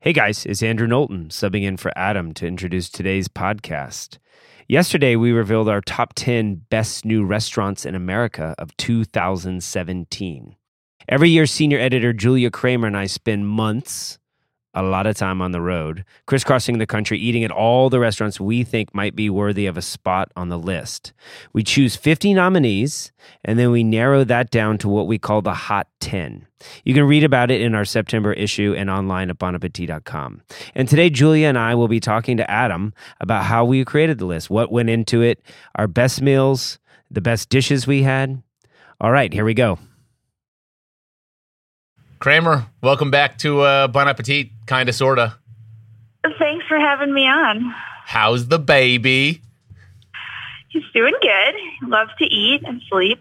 Hey 0.00 0.12
guys, 0.12 0.46
it's 0.46 0.62
Andrew 0.62 0.86
Knowlton 0.86 1.30
subbing 1.30 1.64
in 1.64 1.76
for 1.76 1.90
Adam 1.96 2.32
to 2.34 2.46
introduce 2.46 2.88
today's 2.88 3.26
podcast. 3.26 4.18
Yesterday, 4.68 5.16
we 5.16 5.32
revealed 5.32 5.68
our 5.68 5.80
top 5.80 6.12
10 6.14 6.66
best 6.70 7.04
new 7.04 7.24
restaurants 7.24 7.84
in 7.84 7.96
America 7.96 8.54
of 8.58 8.76
2017. 8.76 10.54
Every 11.08 11.30
year, 11.30 11.46
senior 11.46 11.80
editor 11.80 12.12
Julia 12.12 12.48
Kramer 12.48 12.86
and 12.86 12.96
I 12.96 13.06
spend 13.06 13.48
months 13.48 14.17
a 14.78 14.82
lot 14.88 15.06
of 15.06 15.16
time 15.16 15.42
on 15.42 15.50
the 15.50 15.60
road, 15.60 16.04
crisscrossing 16.26 16.78
the 16.78 16.86
country, 16.86 17.18
eating 17.18 17.42
at 17.42 17.50
all 17.50 17.90
the 17.90 17.98
restaurants 17.98 18.40
we 18.40 18.62
think 18.62 18.94
might 18.94 19.16
be 19.16 19.28
worthy 19.28 19.66
of 19.66 19.76
a 19.76 19.82
spot 19.82 20.30
on 20.36 20.50
the 20.50 20.58
list. 20.58 21.12
We 21.52 21.64
choose 21.64 21.96
50 21.96 22.32
nominees, 22.34 23.10
and 23.44 23.58
then 23.58 23.72
we 23.72 23.82
narrow 23.82 24.22
that 24.24 24.50
down 24.50 24.78
to 24.78 24.88
what 24.88 25.08
we 25.08 25.18
call 25.18 25.42
the 25.42 25.54
Hot 25.54 25.88
10. 25.98 26.46
You 26.84 26.94
can 26.94 27.04
read 27.04 27.24
about 27.24 27.50
it 27.50 27.60
in 27.60 27.74
our 27.74 27.84
September 27.84 28.32
issue 28.32 28.74
and 28.76 28.88
online 28.88 29.30
at 29.30 29.38
bonappetit.com. 29.38 30.42
And 30.76 30.88
today, 30.88 31.10
Julia 31.10 31.48
and 31.48 31.58
I 31.58 31.74
will 31.74 31.88
be 31.88 32.00
talking 32.00 32.36
to 32.36 32.48
Adam 32.48 32.94
about 33.20 33.44
how 33.44 33.64
we 33.64 33.84
created 33.84 34.18
the 34.18 34.26
list, 34.26 34.48
what 34.48 34.70
went 34.70 34.90
into 34.90 35.22
it, 35.22 35.42
our 35.74 35.88
best 35.88 36.22
meals, 36.22 36.78
the 37.10 37.20
best 37.20 37.48
dishes 37.48 37.86
we 37.86 38.04
had. 38.04 38.42
All 39.00 39.10
right, 39.10 39.32
here 39.32 39.44
we 39.44 39.54
go. 39.54 39.78
Kramer, 42.18 42.66
welcome 42.82 43.12
back 43.12 43.38
to 43.38 43.60
uh, 43.60 43.86
Bon 43.86 44.08
Appetit, 44.08 44.50
kind 44.68 44.88
of, 44.88 44.94
sort 44.94 45.18
of. 45.18 45.32
Thanks 46.38 46.64
for 46.68 46.78
having 46.78 47.12
me 47.12 47.22
on. 47.22 47.74
How's 48.04 48.46
the 48.48 48.58
baby? 48.58 49.42
He's 50.68 50.84
doing 50.94 51.14
good. 51.20 51.88
Loves 51.88 52.10
to 52.18 52.24
eat 52.24 52.62
and 52.64 52.80
sleep. 52.88 53.18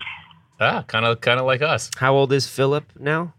Ah, 0.60 0.84
kind 0.88 1.06
of, 1.06 1.22
kind 1.22 1.40
of 1.40 1.46
like 1.46 1.62
us. 1.62 1.90
How 1.98 2.14
old 2.14 2.32
is 2.34 2.48
Philip 2.48 2.84
now? 3.00 3.34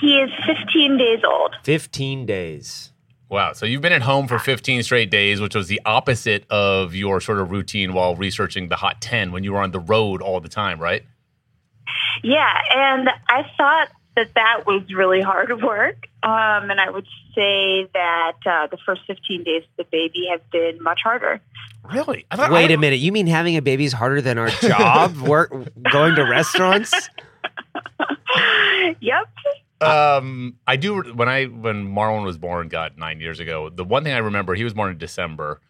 He 0.00 0.18
is 0.18 0.30
15 0.46 0.98
days 0.98 1.20
old. 1.24 1.54
15 1.62 2.26
days. 2.26 2.92
Wow. 3.28 3.52
So 3.52 3.66
you've 3.66 3.82
been 3.82 3.92
at 3.92 4.02
home 4.02 4.28
for 4.28 4.38
15 4.38 4.82
straight 4.82 5.10
days, 5.10 5.40
which 5.40 5.54
was 5.54 5.68
the 5.68 5.80
opposite 5.84 6.44
of 6.48 6.94
your 6.94 7.20
sort 7.20 7.38
of 7.38 7.50
routine 7.50 7.92
while 7.92 8.14
researching 8.14 8.68
the 8.68 8.76
Hot 8.76 9.00
10 9.00 9.32
when 9.32 9.42
you 9.42 9.52
were 9.52 9.60
on 9.60 9.72
the 9.72 9.80
road 9.80 10.22
all 10.22 10.40
the 10.40 10.48
time, 10.48 10.80
right? 10.80 11.02
Yeah, 12.22 12.60
and 12.74 13.08
I 13.28 13.42
thought 13.56 13.88
that 14.16 14.28
that 14.34 14.64
was 14.66 14.82
really 14.92 15.20
hard 15.20 15.62
work. 15.62 16.06
Um, 16.26 16.70
and 16.72 16.80
I 16.80 16.90
would 16.90 17.06
say 17.36 17.88
that 17.94 18.38
uh, 18.44 18.66
the 18.66 18.78
first 18.84 19.02
15 19.06 19.44
days 19.44 19.62
of 19.62 19.76
the 19.76 19.84
baby 19.92 20.26
have 20.28 20.40
been 20.50 20.82
much 20.82 20.98
harder. 21.04 21.40
Really? 21.92 22.26
I 22.32 22.50
Wait 22.50 22.72
a 22.72 22.76
minute. 22.76 22.98
You 22.98 23.12
mean 23.12 23.28
having 23.28 23.56
a 23.56 23.62
baby 23.62 23.84
is 23.84 23.92
harder 23.92 24.20
than 24.20 24.36
our 24.36 24.48
job? 24.60 25.16
Work, 25.18 25.52
going 25.92 26.16
to 26.16 26.22
restaurants? 26.24 26.92
yep. 29.00 29.28
Um, 29.80 30.56
I 30.66 30.74
do 30.74 31.00
when 31.00 31.28
I 31.28 31.44
when 31.44 31.86
Marlon 31.86 32.24
was 32.24 32.38
born, 32.38 32.66
got 32.66 32.98
nine 32.98 33.20
years 33.20 33.38
ago. 33.38 33.70
The 33.70 33.84
one 33.84 34.02
thing 34.02 34.12
I 34.12 34.18
remember, 34.18 34.56
he 34.56 34.64
was 34.64 34.74
born 34.74 34.90
in 34.90 34.98
December. 34.98 35.60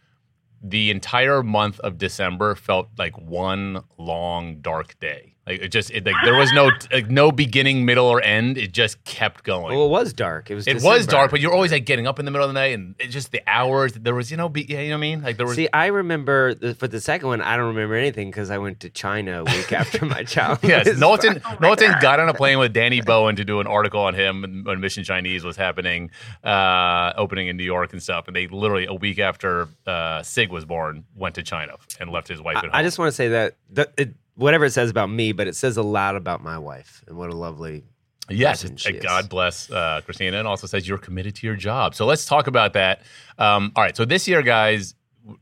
The 0.62 0.90
entire 0.90 1.42
month 1.42 1.80
of 1.80 1.98
December 1.98 2.54
felt 2.54 2.88
like 2.96 3.18
one 3.18 3.84
long 3.98 4.60
dark 4.62 4.98
day. 5.00 5.35
Like 5.46 5.60
it 5.60 5.68
just, 5.68 5.92
it, 5.92 6.04
like 6.04 6.16
there 6.24 6.34
was 6.34 6.52
no, 6.52 6.72
like, 6.92 7.08
no 7.08 7.30
beginning, 7.30 7.84
middle, 7.84 8.06
or 8.06 8.20
end. 8.20 8.58
It 8.58 8.72
just 8.72 9.02
kept 9.04 9.44
going. 9.44 9.76
Well, 9.76 9.86
it 9.86 9.90
was 9.90 10.12
dark. 10.12 10.50
It 10.50 10.56
was. 10.56 10.66
It 10.66 10.74
December. 10.74 10.96
was 10.96 11.06
dark, 11.06 11.30
but 11.30 11.40
you're 11.40 11.52
always 11.52 11.70
like 11.70 11.84
getting 11.84 12.06
up 12.06 12.18
in 12.18 12.24
the 12.24 12.32
middle 12.32 12.48
of 12.48 12.52
the 12.52 12.58
night, 12.58 12.74
and 12.74 12.96
it's 12.98 13.12
just 13.12 13.30
the 13.30 13.42
hours. 13.46 13.92
There 13.92 14.14
was, 14.14 14.30
you 14.30 14.36
know, 14.36 14.48
be, 14.48 14.66
yeah, 14.68 14.80
you 14.80 14.88
know 14.88 14.96
what 14.96 14.98
I 14.98 15.00
mean? 15.02 15.22
Like 15.22 15.36
there 15.36 15.46
was. 15.46 15.54
See, 15.54 15.68
I 15.72 15.86
remember 15.86 16.54
the, 16.54 16.74
for 16.74 16.88
the 16.88 17.00
second 17.00 17.28
one, 17.28 17.40
I 17.40 17.56
don't 17.56 17.66
remember 17.66 17.94
anything 17.94 18.28
because 18.28 18.50
I 18.50 18.58
went 18.58 18.80
to 18.80 18.90
China 18.90 19.42
a 19.42 19.44
week 19.44 19.72
after 19.72 20.04
my 20.04 20.22
child. 20.24 20.58
yes, 20.62 20.98
Knowlton, 20.98 21.40
oh 21.44 21.56
Knowlton 21.60 21.94
got 22.00 22.18
on 22.18 22.28
a 22.28 22.34
plane 22.34 22.58
with 22.58 22.72
Danny 22.72 23.00
Bowien 23.00 23.36
to 23.36 23.44
do 23.44 23.60
an 23.60 23.68
article 23.68 24.00
on 24.00 24.14
him 24.14 24.64
when 24.64 24.80
Mission 24.80 25.04
Chinese 25.04 25.44
was 25.44 25.56
happening, 25.56 26.10
uh, 26.42 27.12
opening 27.16 27.46
in 27.46 27.56
New 27.56 27.64
York 27.64 27.92
and 27.92 28.02
stuff. 28.02 28.26
And 28.26 28.34
they 28.34 28.48
literally 28.48 28.86
a 28.86 28.94
week 28.94 29.20
after 29.20 29.68
uh, 29.86 30.24
Sig 30.24 30.50
was 30.50 30.64
born 30.64 31.04
went 31.14 31.36
to 31.36 31.44
China 31.44 31.74
and 32.00 32.10
left 32.10 32.26
his 32.26 32.42
wife 32.42 32.56
at 32.56 32.64
I, 32.64 32.66
home. 32.66 32.70
I 32.74 32.82
just 32.82 32.98
want 32.98 33.10
to 33.10 33.12
say 33.12 33.28
that, 33.28 33.54
that 33.70 33.92
it, 33.96 34.14
whatever 34.36 34.64
it 34.64 34.70
says 34.70 34.90
about 34.90 35.10
me, 35.10 35.32
but 35.32 35.46
it 35.46 35.56
says 35.56 35.76
a 35.76 35.82
lot 35.82 36.16
about 36.16 36.42
my 36.42 36.58
wife 36.58 37.02
and 37.08 37.16
what 37.16 37.30
a 37.30 37.34
lovely 37.34 37.84
Yes, 38.28 38.64
God 39.02 39.28
bless 39.28 39.70
uh, 39.70 40.00
Christina, 40.04 40.38
and 40.38 40.48
also 40.48 40.66
says 40.66 40.88
you're 40.88 40.98
committed 40.98 41.36
to 41.36 41.46
your 41.46 41.54
job. 41.54 41.94
So 41.94 42.06
let's 42.06 42.24
talk 42.24 42.48
about 42.48 42.72
that. 42.72 43.02
Um, 43.38 43.70
all 43.76 43.84
right, 43.84 43.96
so 43.96 44.04
this 44.04 44.26
year, 44.26 44.42
guys, 44.42 44.94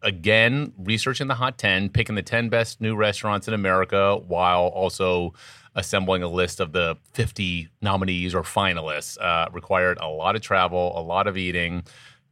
again, 0.03 0.73
researching 0.79 1.27
the 1.27 1.35
Hot 1.35 1.57
10, 1.57 1.89
picking 1.89 2.15
the 2.15 2.23
10 2.23 2.51
best 2.51 2.83
new 2.83 2.95
restaurants 2.95 3.49
in 3.49 3.55
America, 3.55 4.17
while 4.17 4.67
also 4.67 5.33
assembling 5.75 6.23
a 6.23 6.29
list 6.29 6.61
of 6.61 6.73
the 6.73 6.97
50 7.15 7.69
nominees 7.83 8.35
or 8.35 8.43
finalists. 8.43 9.19
Uh, 9.21 9.49
required 9.53 9.99
a 10.01 10.09
lot 10.09 10.37
of 10.37 10.43
travel, 10.43 10.93
a 10.99 11.03
lot 11.03 11.27
of 11.27 11.37
eating. 11.37 11.83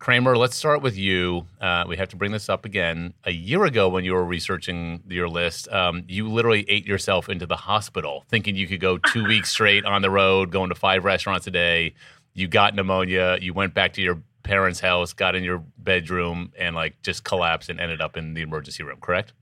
Kramer, 0.02 0.36
let's 0.36 0.56
start 0.56 0.82
with 0.82 0.96
you. 0.96 1.46
Uh, 1.60 1.84
we 1.86 1.96
have 1.96 2.08
to 2.08 2.16
bring 2.16 2.32
this 2.32 2.48
up 2.48 2.64
again. 2.64 3.14
A 3.22 3.30
year 3.30 3.64
ago, 3.64 3.88
when 3.88 4.04
you 4.04 4.14
were 4.14 4.24
researching 4.24 5.00
your 5.08 5.28
list, 5.28 5.68
um, 5.68 6.02
you 6.08 6.28
literally 6.28 6.64
ate 6.68 6.84
yourself 6.84 7.28
into 7.28 7.46
the 7.46 7.54
hospital, 7.54 8.24
thinking 8.28 8.56
you 8.56 8.66
could 8.66 8.80
go 8.80 8.98
two 8.98 9.24
weeks 9.24 9.50
straight 9.52 9.84
on 9.84 10.02
the 10.02 10.10
road, 10.10 10.50
going 10.50 10.70
to 10.70 10.74
five 10.74 11.04
restaurants 11.04 11.46
a 11.46 11.52
day. 11.52 11.94
You 12.34 12.48
got 12.48 12.74
pneumonia. 12.74 13.38
You 13.40 13.54
went 13.54 13.74
back 13.74 13.92
to 13.92 14.02
your 14.02 14.20
parents' 14.42 14.80
house, 14.80 15.12
got 15.12 15.36
in 15.36 15.44
your 15.44 15.62
bedroom, 15.78 16.52
and 16.58 16.74
like 16.74 17.00
just 17.02 17.22
collapsed 17.22 17.68
and 17.68 17.78
ended 17.78 18.00
up 18.00 18.16
in 18.16 18.34
the 18.34 18.42
emergency 18.42 18.82
room. 18.82 18.98
Correct? 19.00 19.32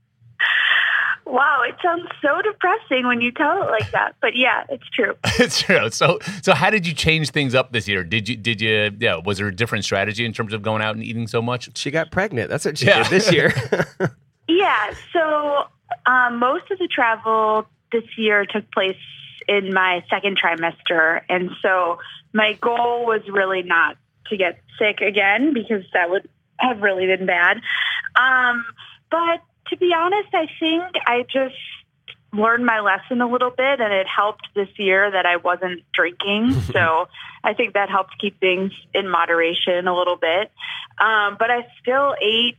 Wow, 1.31 1.61
it 1.65 1.75
sounds 1.81 2.03
so 2.21 2.41
depressing 2.41 3.07
when 3.07 3.21
you 3.21 3.31
tell 3.31 3.63
it 3.63 3.71
like 3.71 3.89
that. 3.91 4.15
But 4.19 4.35
yeah, 4.35 4.65
it's 4.67 4.87
true. 4.89 5.15
it's 5.39 5.61
true. 5.61 5.89
So 5.89 6.19
so 6.41 6.53
how 6.53 6.69
did 6.69 6.85
you 6.85 6.93
change 6.93 7.29
things 7.29 7.55
up 7.55 7.71
this 7.71 7.87
year? 7.87 8.03
Did 8.03 8.27
you 8.27 8.35
did 8.35 8.59
you 8.59 8.91
yeah, 8.99 9.15
was 9.15 9.37
there 9.37 9.47
a 9.47 9.55
different 9.55 9.85
strategy 9.85 10.25
in 10.25 10.33
terms 10.33 10.51
of 10.51 10.61
going 10.61 10.81
out 10.81 10.95
and 10.95 11.03
eating 11.05 11.27
so 11.27 11.41
much? 11.41 11.77
She 11.77 11.89
got 11.89 12.11
pregnant. 12.11 12.49
That's 12.49 12.65
what 12.65 12.77
she 12.77 12.87
yeah. 12.87 13.03
did 13.03 13.11
this 13.11 13.31
year. 13.31 13.53
yeah. 14.49 14.93
So 15.13 15.67
um, 16.05 16.37
most 16.37 16.69
of 16.69 16.79
the 16.79 16.89
travel 16.89 17.65
this 17.93 18.03
year 18.17 18.45
took 18.45 18.69
place 18.73 18.97
in 19.47 19.73
my 19.73 20.03
second 20.09 20.37
trimester. 20.37 21.21
And 21.29 21.51
so 21.61 21.99
my 22.33 22.57
goal 22.61 23.05
was 23.05 23.21
really 23.29 23.63
not 23.63 23.95
to 24.27 24.35
get 24.35 24.59
sick 24.77 24.99
again 24.99 25.53
because 25.53 25.85
that 25.93 26.09
would 26.09 26.27
have 26.57 26.81
really 26.81 27.05
been 27.05 27.25
bad. 27.25 27.61
Um, 28.19 28.65
but 29.09 29.41
to 29.71 29.77
be 29.77 29.91
honest, 29.97 30.29
I 30.33 30.47
think 30.59 30.83
I 31.07 31.23
just 31.23 31.55
learned 32.33 32.65
my 32.65 32.79
lesson 32.79 33.21
a 33.21 33.29
little 33.29 33.49
bit 33.49 33.81
and 33.81 33.93
it 33.93 34.07
helped 34.07 34.47
this 34.55 34.69
year 34.77 35.11
that 35.11 35.25
I 35.25 35.37
wasn't 35.37 35.83
drinking. 35.93 36.53
so 36.73 37.07
I 37.43 37.53
think 37.53 37.73
that 37.73 37.89
helped 37.89 38.19
keep 38.19 38.39
things 38.39 38.71
in 38.93 39.09
moderation 39.09 39.87
a 39.87 39.97
little 39.97 40.17
bit. 40.17 40.51
Um, 40.99 41.35
but 41.39 41.49
I 41.49 41.67
still 41.81 42.15
ate 42.21 42.57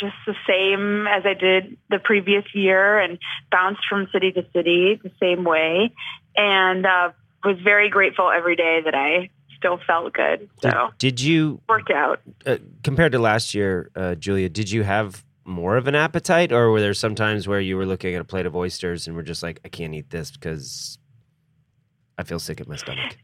just 0.00 0.16
the 0.26 0.34
same 0.48 1.06
as 1.06 1.24
I 1.26 1.34
did 1.34 1.76
the 1.90 1.98
previous 1.98 2.44
year 2.54 2.98
and 2.98 3.18
bounced 3.50 3.82
from 3.88 4.08
city 4.12 4.32
to 4.32 4.44
city 4.52 4.98
the 5.02 5.12
same 5.20 5.44
way. 5.44 5.92
And 6.34 6.86
uh, 6.86 7.10
was 7.44 7.58
very 7.60 7.90
grateful 7.90 8.30
every 8.30 8.56
day 8.56 8.80
that 8.84 8.94
I 8.94 9.30
still 9.58 9.78
felt 9.86 10.12
good. 10.12 10.48
So 10.60 10.90
did, 10.98 11.16
did 11.16 11.20
you 11.20 11.60
work 11.68 11.90
out 11.90 12.20
uh, 12.46 12.56
compared 12.82 13.12
to 13.12 13.18
last 13.18 13.54
year, 13.54 13.90
uh, 13.94 14.14
Julia? 14.14 14.48
Did 14.48 14.70
you 14.70 14.82
have 14.82 15.24
more 15.44 15.76
of 15.76 15.86
an 15.86 15.94
appetite, 15.94 16.52
or 16.52 16.70
were 16.70 16.80
there 16.80 16.94
some 16.94 17.14
times 17.14 17.48
where 17.48 17.60
you 17.60 17.76
were 17.76 17.86
looking 17.86 18.14
at 18.14 18.20
a 18.20 18.24
plate 18.24 18.46
of 18.46 18.54
oysters 18.54 19.06
and 19.06 19.16
were 19.16 19.22
just 19.22 19.42
like, 19.42 19.60
I 19.64 19.68
can't 19.68 19.94
eat 19.94 20.10
this 20.10 20.30
because 20.30 20.98
I 22.18 22.22
feel 22.22 22.38
sick 22.38 22.60
at 22.60 22.68
my 22.68 22.76
stomach? 22.76 23.16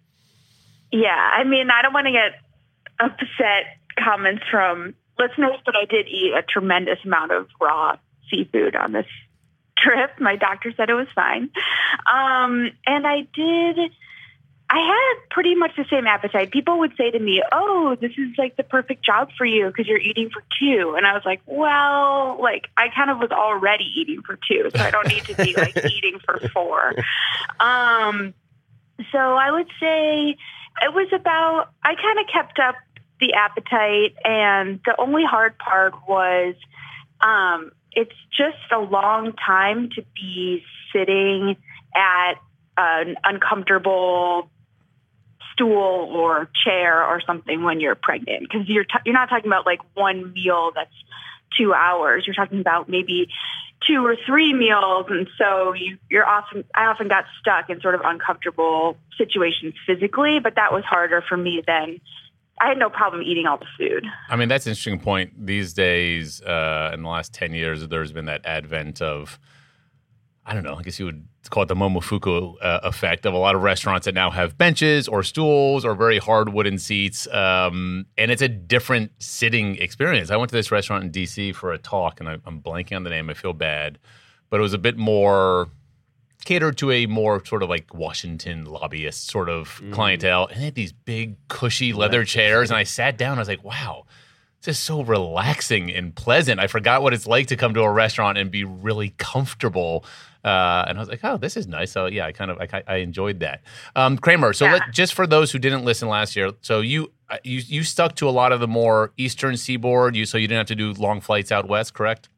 Yeah, 0.90 1.08
I 1.10 1.44
mean, 1.44 1.68
I 1.70 1.82
don't 1.82 1.92
want 1.92 2.06
to 2.06 2.12
get 2.12 2.32
upset 2.98 3.76
comments 4.02 4.42
from 4.50 4.94
listeners, 5.18 5.58
but 5.64 5.74
I 5.76 5.84
did 5.84 6.06
eat 6.08 6.32
a 6.36 6.42
tremendous 6.42 6.98
amount 7.04 7.32
of 7.32 7.48
raw 7.60 7.96
seafood 8.30 8.74
on 8.76 8.92
this 8.92 9.06
trip. 9.76 10.10
My 10.18 10.36
doctor 10.36 10.72
said 10.76 10.90
it 10.90 10.94
was 10.94 11.08
fine. 11.14 11.50
Um, 12.12 12.70
and 12.86 13.06
I 13.06 13.26
did 13.34 13.92
I 14.70 14.80
had 14.80 15.30
pretty 15.30 15.54
much 15.54 15.70
the 15.76 15.86
same 15.90 16.06
appetite. 16.06 16.50
People 16.50 16.80
would 16.80 16.94
say 16.96 17.10
to 17.10 17.18
me, 17.18 17.42
"Oh, 17.52 17.96
this 17.98 18.12
is 18.18 18.36
like 18.36 18.56
the 18.56 18.62
perfect 18.62 19.02
job 19.02 19.30
for 19.38 19.46
you 19.46 19.66
because 19.68 19.86
you're 19.86 19.98
eating 19.98 20.28
for 20.28 20.42
two. 20.58 20.94
And 20.94 21.06
I 21.06 21.14
was 21.14 21.22
like, 21.24 21.40
"Well, 21.46 22.38
like 22.40 22.68
I 22.76 22.88
kind 22.88 23.10
of 23.10 23.18
was 23.18 23.30
already 23.30 23.84
eating 23.96 24.20
for 24.22 24.36
two, 24.36 24.70
so 24.74 24.82
I 24.82 24.90
don't 24.90 25.08
need 25.08 25.24
to 25.24 25.34
be 25.34 25.54
like 25.54 25.74
eating 25.90 26.18
for 26.24 26.38
four. 26.50 26.94
Um, 27.58 28.34
so 29.10 29.18
I 29.18 29.50
would 29.50 29.68
say 29.80 30.36
it 30.82 30.94
was 30.94 31.08
about. 31.14 31.70
I 31.82 31.94
kind 31.94 32.18
of 32.18 32.26
kept 32.30 32.58
up 32.58 32.74
the 33.20 33.32
appetite, 33.34 34.16
and 34.22 34.80
the 34.84 34.94
only 34.98 35.24
hard 35.24 35.56
part 35.56 35.94
was, 36.06 36.54
um, 37.22 37.72
it's 37.92 38.14
just 38.36 38.70
a 38.70 38.78
long 38.78 39.32
time 39.32 39.88
to 39.94 40.04
be 40.14 40.62
sitting 40.92 41.56
at 41.96 42.34
an 42.76 43.16
uncomfortable 43.24 44.50
stool 45.58 46.10
or 46.14 46.48
chair 46.64 47.04
or 47.04 47.20
something 47.26 47.64
when 47.64 47.80
you're 47.80 47.96
pregnant 47.96 48.42
because 48.42 48.68
you're 48.68 48.84
t- 48.84 48.98
you're 49.04 49.14
not 49.14 49.28
talking 49.28 49.48
about 49.48 49.66
like 49.66 49.80
one 49.94 50.32
meal 50.32 50.70
that's 50.74 50.94
two 51.56 51.74
hours. 51.74 52.24
You're 52.26 52.34
talking 52.34 52.60
about 52.60 52.88
maybe 52.88 53.28
two 53.86 54.04
or 54.04 54.16
three 54.26 54.52
meals, 54.52 55.06
and 55.08 55.28
so 55.36 55.72
you, 55.72 55.98
you're 56.08 56.26
often 56.26 56.64
I 56.74 56.86
often 56.86 57.08
got 57.08 57.24
stuck 57.40 57.70
in 57.70 57.80
sort 57.80 57.94
of 57.94 58.02
uncomfortable 58.04 58.96
situations 59.16 59.74
physically, 59.86 60.38
but 60.40 60.54
that 60.54 60.72
was 60.72 60.84
harder 60.84 61.22
for 61.28 61.36
me 61.36 61.62
than 61.66 62.00
I 62.60 62.68
had 62.68 62.78
no 62.78 62.90
problem 62.90 63.22
eating 63.22 63.46
all 63.46 63.58
the 63.58 63.66
food. 63.76 64.06
I 64.28 64.36
mean, 64.36 64.48
that's 64.48 64.66
an 64.66 64.70
interesting 64.70 65.00
point. 65.00 65.46
These 65.46 65.74
days, 65.74 66.42
uh, 66.42 66.90
in 66.92 67.02
the 67.02 67.08
last 67.08 67.32
10 67.32 67.54
years, 67.54 67.86
there's 67.86 68.12
been 68.12 68.24
that 68.26 68.44
advent 68.44 69.00
of, 69.00 69.38
I 70.48 70.54
don't 70.54 70.62
know, 70.62 70.76
I 70.76 70.82
guess 70.82 70.98
you 70.98 71.04
would 71.04 71.28
call 71.50 71.64
it 71.64 71.66
the 71.66 71.74
Momofuku 71.74 72.54
uh, 72.62 72.80
effect 72.82 73.26
of 73.26 73.34
a 73.34 73.36
lot 73.36 73.54
of 73.54 73.62
restaurants 73.62 74.06
that 74.06 74.14
now 74.14 74.30
have 74.30 74.56
benches 74.56 75.06
or 75.06 75.22
stools 75.22 75.84
or 75.84 75.94
very 75.94 76.18
hard 76.18 76.48
wooden 76.54 76.78
seats. 76.78 77.26
Um, 77.28 78.06
and 78.16 78.30
it's 78.30 78.40
a 78.40 78.48
different 78.48 79.12
sitting 79.18 79.76
experience. 79.76 80.30
I 80.30 80.36
went 80.36 80.48
to 80.48 80.56
this 80.56 80.70
restaurant 80.70 81.04
in 81.04 81.12
DC 81.12 81.54
for 81.54 81.72
a 81.72 81.78
talk, 81.78 82.18
and 82.18 82.30
I, 82.30 82.38
I'm 82.46 82.62
blanking 82.62 82.96
on 82.96 83.02
the 83.02 83.10
name. 83.10 83.28
I 83.28 83.34
feel 83.34 83.52
bad. 83.52 83.98
But 84.48 84.60
it 84.60 84.62
was 84.62 84.72
a 84.72 84.78
bit 84.78 84.96
more 84.96 85.68
catered 86.46 86.78
to 86.78 86.90
a 86.92 87.04
more 87.04 87.44
sort 87.44 87.62
of 87.62 87.68
like 87.68 87.92
Washington 87.92 88.64
lobbyist 88.64 89.28
sort 89.28 89.50
of 89.50 89.82
mm. 89.82 89.92
clientele. 89.92 90.46
And 90.46 90.60
they 90.62 90.64
had 90.64 90.74
these 90.74 90.92
big, 90.92 91.36
cushy 91.48 91.92
leather 91.92 92.24
chairs. 92.24 92.70
And 92.70 92.78
I 92.78 92.84
sat 92.84 93.18
down. 93.18 93.36
I 93.36 93.42
was 93.42 93.48
like, 93.48 93.62
wow, 93.64 94.06
this 94.62 94.76
is 94.76 94.82
so 94.82 95.02
relaxing 95.02 95.90
and 95.90 96.14
pleasant. 96.14 96.60
I 96.60 96.66
forgot 96.66 97.02
what 97.02 97.14
it's 97.14 97.26
like 97.26 97.46
to 97.48 97.56
come 97.56 97.74
to 97.74 97.82
a 97.82 97.90
restaurant 97.90 98.38
and 98.38 98.50
be 98.50 98.64
really 98.64 99.14
comfortable. 99.18 100.04
Uh, 100.44 100.84
and 100.88 100.98
I 100.98 101.00
was 101.00 101.08
like, 101.08 101.20
oh, 101.22 101.36
this 101.36 101.56
is 101.56 101.66
nice. 101.66 101.92
So 101.92 102.06
yeah, 102.06 102.26
I 102.26 102.32
kind 102.32 102.50
of 102.50 102.58
I, 102.60 102.82
I 102.86 102.96
enjoyed 102.96 103.40
that. 103.40 103.62
Um, 103.94 104.18
Kramer. 104.18 104.52
So 104.52 104.64
yeah. 104.64 104.74
let, 104.74 104.92
just 104.92 105.14
for 105.14 105.26
those 105.26 105.52
who 105.52 105.58
didn't 105.58 105.84
listen 105.84 106.08
last 106.08 106.34
year, 106.36 106.52
so 106.60 106.80
you 106.80 107.12
uh, 107.28 107.38
you 107.44 107.60
you 107.66 107.84
stuck 107.84 108.16
to 108.16 108.28
a 108.28 108.30
lot 108.30 108.52
of 108.52 108.60
the 108.60 108.68
more 108.68 109.12
eastern 109.16 109.56
seaboard. 109.56 110.16
You 110.16 110.26
so 110.26 110.38
you 110.38 110.48
didn't 110.48 110.58
have 110.58 110.66
to 110.68 110.74
do 110.74 110.92
long 110.92 111.20
flights 111.20 111.52
out 111.52 111.68
west, 111.68 111.94
correct? 111.94 112.28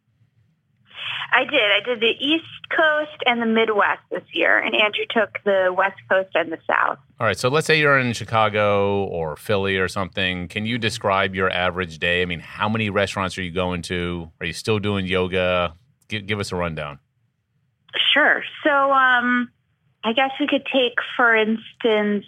I 1.32 1.44
did. 1.44 1.54
I 1.54 1.80
did 1.84 2.00
the 2.00 2.14
East 2.18 2.44
Coast 2.76 3.22
and 3.26 3.40
the 3.40 3.46
Midwest 3.46 4.00
this 4.10 4.22
year, 4.32 4.58
and 4.58 4.74
Andrew 4.74 5.04
took 5.10 5.38
the 5.44 5.72
West 5.76 5.98
Coast 6.08 6.30
and 6.34 6.52
the 6.52 6.58
South. 6.66 6.98
All 7.18 7.26
right. 7.26 7.38
So 7.38 7.48
let's 7.48 7.66
say 7.66 7.78
you're 7.78 7.98
in 7.98 8.12
Chicago 8.12 9.04
or 9.04 9.36
Philly 9.36 9.76
or 9.76 9.88
something. 9.88 10.48
Can 10.48 10.66
you 10.66 10.78
describe 10.78 11.34
your 11.34 11.50
average 11.50 11.98
day? 11.98 12.22
I 12.22 12.24
mean, 12.24 12.40
how 12.40 12.68
many 12.68 12.90
restaurants 12.90 13.38
are 13.38 13.42
you 13.42 13.52
going 13.52 13.82
to? 13.82 14.30
Are 14.40 14.46
you 14.46 14.52
still 14.52 14.78
doing 14.78 15.06
yoga? 15.06 15.74
Give, 16.08 16.26
give 16.26 16.40
us 16.40 16.52
a 16.52 16.56
rundown. 16.56 16.98
Sure. 18.12 18.42
So 18.64 18.70
um, 18.70 19.50
I 20.04 20.12
guess 20.12 20.30
we 20.40 20.46
could 20.46 20.66
take, 20.72 20.94
for 21.16 21.34
instance, 21.34 22.24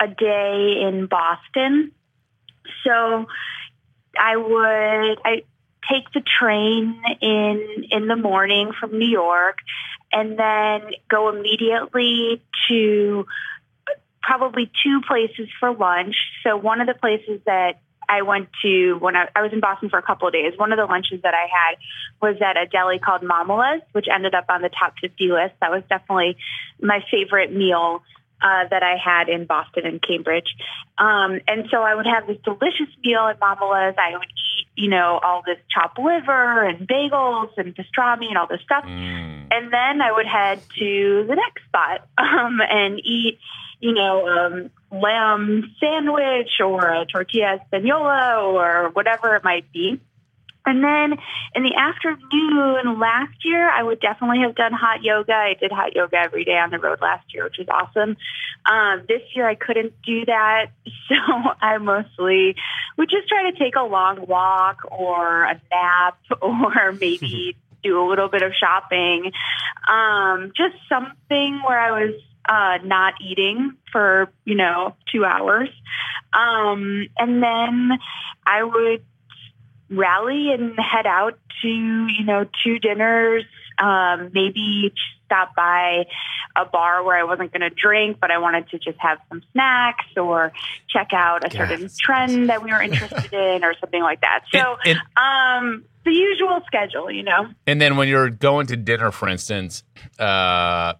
a 0.00 0.08
day 0.08 0.80
in 0.82 1.06
Boston. 1.06 1.92
So 2.84 3.26
I 4.18 4.36
would 4.36 5.18
I 5.24 5.42
take 5.90 6.10
the 6.12 6.20
train 6.20 7.02
in 7.20 7.86
in 7.90 8.08
the 8.08 8.16
morning 8.16 8.72
from 8.78 8.98
New 8.98 9.08
York 9.08 9.58
and 10.12 10.38
then 10.38 10.90
go 11.08 11.30
immediately 11.30 12.42
to 12.68 13.26
probably 14.22 14.70
two 14.84 15.00
places 15.06 15.48
for 15.58 15.74
lunch. 15.74 16.14
So 16.44 16.56
one 16.56 16.80
of 16.80 16.86
the 16.86 16.94
places 16.94 17.40
that 17.46 17.80
I 18.08 18.22
went 18.22 18.48
to 18.62 18.94
when 18.94 19.16
I, 19.16 19.28
I 19.34 19.42
was 19.42 19.52
in 19.52 19.60
Boston 19.60 19.88
for 19.88 19.98
a 19.98 20.02
couple 20.02 20.28
of 20.28 20.34
days. 20.34 20.52
One 20.56 20.72
of 20.72 20.78
the 20.78 20.84
lunches 20.84 21.22
that 21.22 21.34
I 21.34 21.46
had 21.50 21.78
was 22.20 22.40
at 22.42 22.56
a 22.56 22.66
deli 22.66 22.98
called 22.98 23.22
Mamaleh's, 23.22 23.82
which 23.92 24.06
ended 24.12 24.34
up 24.34 24.46
on 24.48 24.60
the 24.60 24.68
top 24.68 24.94
50 25.00 25.28
list. 25.32 25.54
That 25.60 25.70
was 25.70 25.82
definitely 25.88 26.36
my 26.80 27.00
favorite 27.10 27.52
meal 27.52 28.02
uh, 28.42 28.68
that 28.70 28.82
I 28.82 28.96
had 28.96 29.28
in 29.28 29.46
Boston 29.46 29.86
and 29.86 30.02
Cambridge. 30.02 30.54
Um, 30.98 31.40
and 31.46 31.68
so 31.70 31.78
I 31.78 31.94
would 31.94 32.06
have 32.06 32.26
this 32.26 32.38
delicious 32.44 32.92
meal 33.04 33.26
at 33.28 33.40
Mamaleh's. 33.40 33.94
I 33.98 34.16
would 34.16 34.28
eat, 34.28 34.66
you 34.74 34.90
know, 34.90 35.20
all 35.22 35.42
this 35.46 35.58
chopped 35.72 35.98
liver 35.98 36.66
and 36.66 36.86
bagels 36.86 37.50
and 37.56 37.74
pastrami 37.74 38.28
and 38.28 38.36
all 38.36 38.46
this 38.46 38.60
stuff. 38.62 38.84
Mm. 38.84 39.46
And 39.50 39.72
then 39.72 40.02
I 40.02 40.12
would 40.12 40.26
head 40.26 40.60
to 40.78 41.24
the 41.28 41.34
next 41.34 41.64
spot 41.66 42.08
um, 42.18 42.60
and 42.60 43.00
eat, 43.04 43.38
you 43.80 43.94
know, 43.94 44.26
um, 44.26 44.70
lamb 44.90 45.74
sandwich 45.80 46.60
or 46.60 46.86
a 46.86 47.06
tortilla 47.06 47.58
española 47.58 48.42
or 48.42 48.90
whatever 48.90 49.36
it 49.36 49.44
might 49.44 49.70
be. 49.72 50.00
And 50.64 50.82
then 50.82 51.18
in 51.54 51.62
the 51.62 51.74
afternoon 51.74 52.98
last 52.98 53.44
year, 53.44 53.68
I 53.68 53.82
would 53.82 54.00
definitely 54.00 54.40
have 54.40 54.54
done 54.54 54.72
hot 54.72 55.02
yoga. 55.02 55.32
I 55.32 55.54
did 55.58 55.72
hot 55.72 55.94
yoga 55.94 56.16
every 56.16 56.44
day 56.44 56.58
on 56.58 56.70
the 56.70 56.78
road 56.78 57.00
last 57.00 57.32
year, 57.34 57.44
which 57.44 57.58
was 57.58 57.68
awesome. 57.68 58.16
Um, 58.64 59.02
this 59.08 59.22
year, 59.34 59.48
I 59.48 59.54
couldn't 59.54 59.94
do 60.02 60.24
that. 60.26 60.66
So 61.08 61.16
I 61.60 61.76
mostly 61.76 62.56
would 62.96 63.10
just 63.10 63.28
try 63.28 63.50
to 63.50 63.58
take 63.58 63.76
a 63.76 63.82
long 63.82 64.26
walk 64.26 64.80
or 64.90 65.42
a 65.42 65.60
nap 65.70 66.18
or 66.40 66.92
maybe 66.92 67.56
do 67.82 68.00
a 68.00 68.06
little 68.08 68.28
bit 68.28 68.42
of 68.42 68.52
shopping. 68.54 69.32
Um, 69.88 70.52
just 70.56 70.76
something 70.88 71.60
where 71.66 71.78
I 71.78 71.90
was 71.90 72.14
uh, 72.48 72.78
not 72.84 73.14
eating 73.20 73.76
for, 73.90 74.30
you 74.44 74.54
know, 74.54 74.94
two 75.12 75.24
hours. 75.24 75.68
Um, 76.32 77.08
and 77.18 77.42
then 77.42 77.98
I 78.46 78.62
would 78.62 79.04
rally 79.92 80.52
and 80.52 80.78
head 80.78 81.06
out 81.06 81.38
to, 81.62 81.68
you 81.68 82.24
know, 82.24 82.46
two 82.64 82.78
dinners, 82.78 83.44
um, 83.78 84.30
maybe 84.32 84.92
stop 85.26 85.54
by 85.54 86.04
a 86.56 86.64
bar 86.64 87.02
where 87.02 87.16
I 87.16 87.24
wasn't 87.24 87.52
going 87.52 87.62
to 87.62 87.70
drink, 87.70 88.18
but 88.20 88.30
I 88.30 88.38
wanted 88.38 88.68
to 88.70 88.78
just 88.78 88.98
have 88.98 89.18
some 89.28 89.42
snacks 89.52 90.04
or 90.16 90.52
check 90.88 91.12
out 91.12 91.46
a 91.46 91.50
certain 91.50 91.88
trend 91.98 92.50
that 92.50 92.62
we 92.62 92.70
were 92.70 92.82
interested 92.82 93.32
in 93.32 93.64
or 93.64 93.74
something 93.80 94.02
like 94.02 94.20
that. 94.20 94.44
So, 94.52 94.76
and, 94.84 94.98
and, 95.16 95.74
um, 95.76 95.84
the 96.04 96.12
usual 96.12 96.60
schedule, 96.66 97.10
you 97.10 97.22
know. 97.22 97.46
And 97.66 97.80
then 97.80 97.96
when 97.96 98.08
you're 98.08 98.28
going 98.28 98.66
to 98.66 98.76
dinner, 98.76 99.10
for 99.10 99.28
instance, 99.28 99.84
uh, 100.18 100.94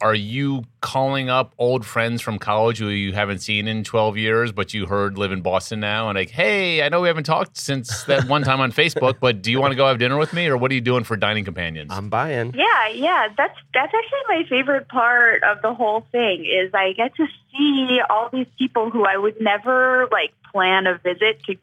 are 0.00 0.14
you 0.14 0.64
calling 0.80 1.28
up 1.28 1.54
old 1.58 1.84
friends 1.84 2.22
from 2.22 2.38
college 2.38 2.78
who 2.78 2.88
you 2.88 3.12
haven't 3.12 3.40
seen 3.40 3.68
in 3.68 3.84
12 3.84 4.16
years, 4.16 4.50
but 4.50 4.72
you 4.72 4.86
heard 4.86 5.18
live 5.18 5.30
in 5.30 5.42
Boston 5.42 5.80
now? 5.80 6.08
And 6.08 6.16
like, 6.16 6.30
hey, 6.30 6.82
I 6.82 6.88
know 6.88 7.02
we 7.02 7.08
haven't 7.08 7.24
talked 7.24 7.58
since 7.58 8.04
that 8.04 8.26
one 8.26 8.42
time 8.42 8.60
on 8.60 8.72
Facebook, 8.72 9.16
but 9.20 9.42
do 9.42 9.50
you 9.50 9.60
want 9.60 9.72
to 9.72 9.76
go 9.76 9.86
have 9.86 9.98
dinner 9.98 10.16
with 10.16 10.32
me, 10.32 10.46
or 10.46 10.56
what 10.56 10.70
are 10.70 10.74
you 10.74 10.80
doing 10.80 11.04
for 11.04 11.16
dining 11.16 11.44
companions? 11.44 11.90
I'm 11.92 12.08
buying. 12.08 12.54
Yeah, 12.54 12.88
yeah, 12.88 13.28
that's 13.36 13.58
that's 13.74 13.92
actually 13.94 14.20
my 14.28 14.44
favorite 14.48 14.88
part 14.88 15.42
of 15.44 15.60
the 15.62 15.74
whole 15.74 16.06
thing 16.12 16.46
is 16.46 16.72
I 16.72 16.92
get 16.92 17.14
to 17.16 17.26
see 17.52 18.00
all 18.08 18.30
these 18.32 18.48
people 18.58 18.90
who 18.90 19.04
I 19.04 19.16
would 19.16 19.40
never 19.40 20.08
like 20.10 20.32
plan 20.52 20.86
a 20.86 20.98
visit 20.98 21.42
to 21.44 21.56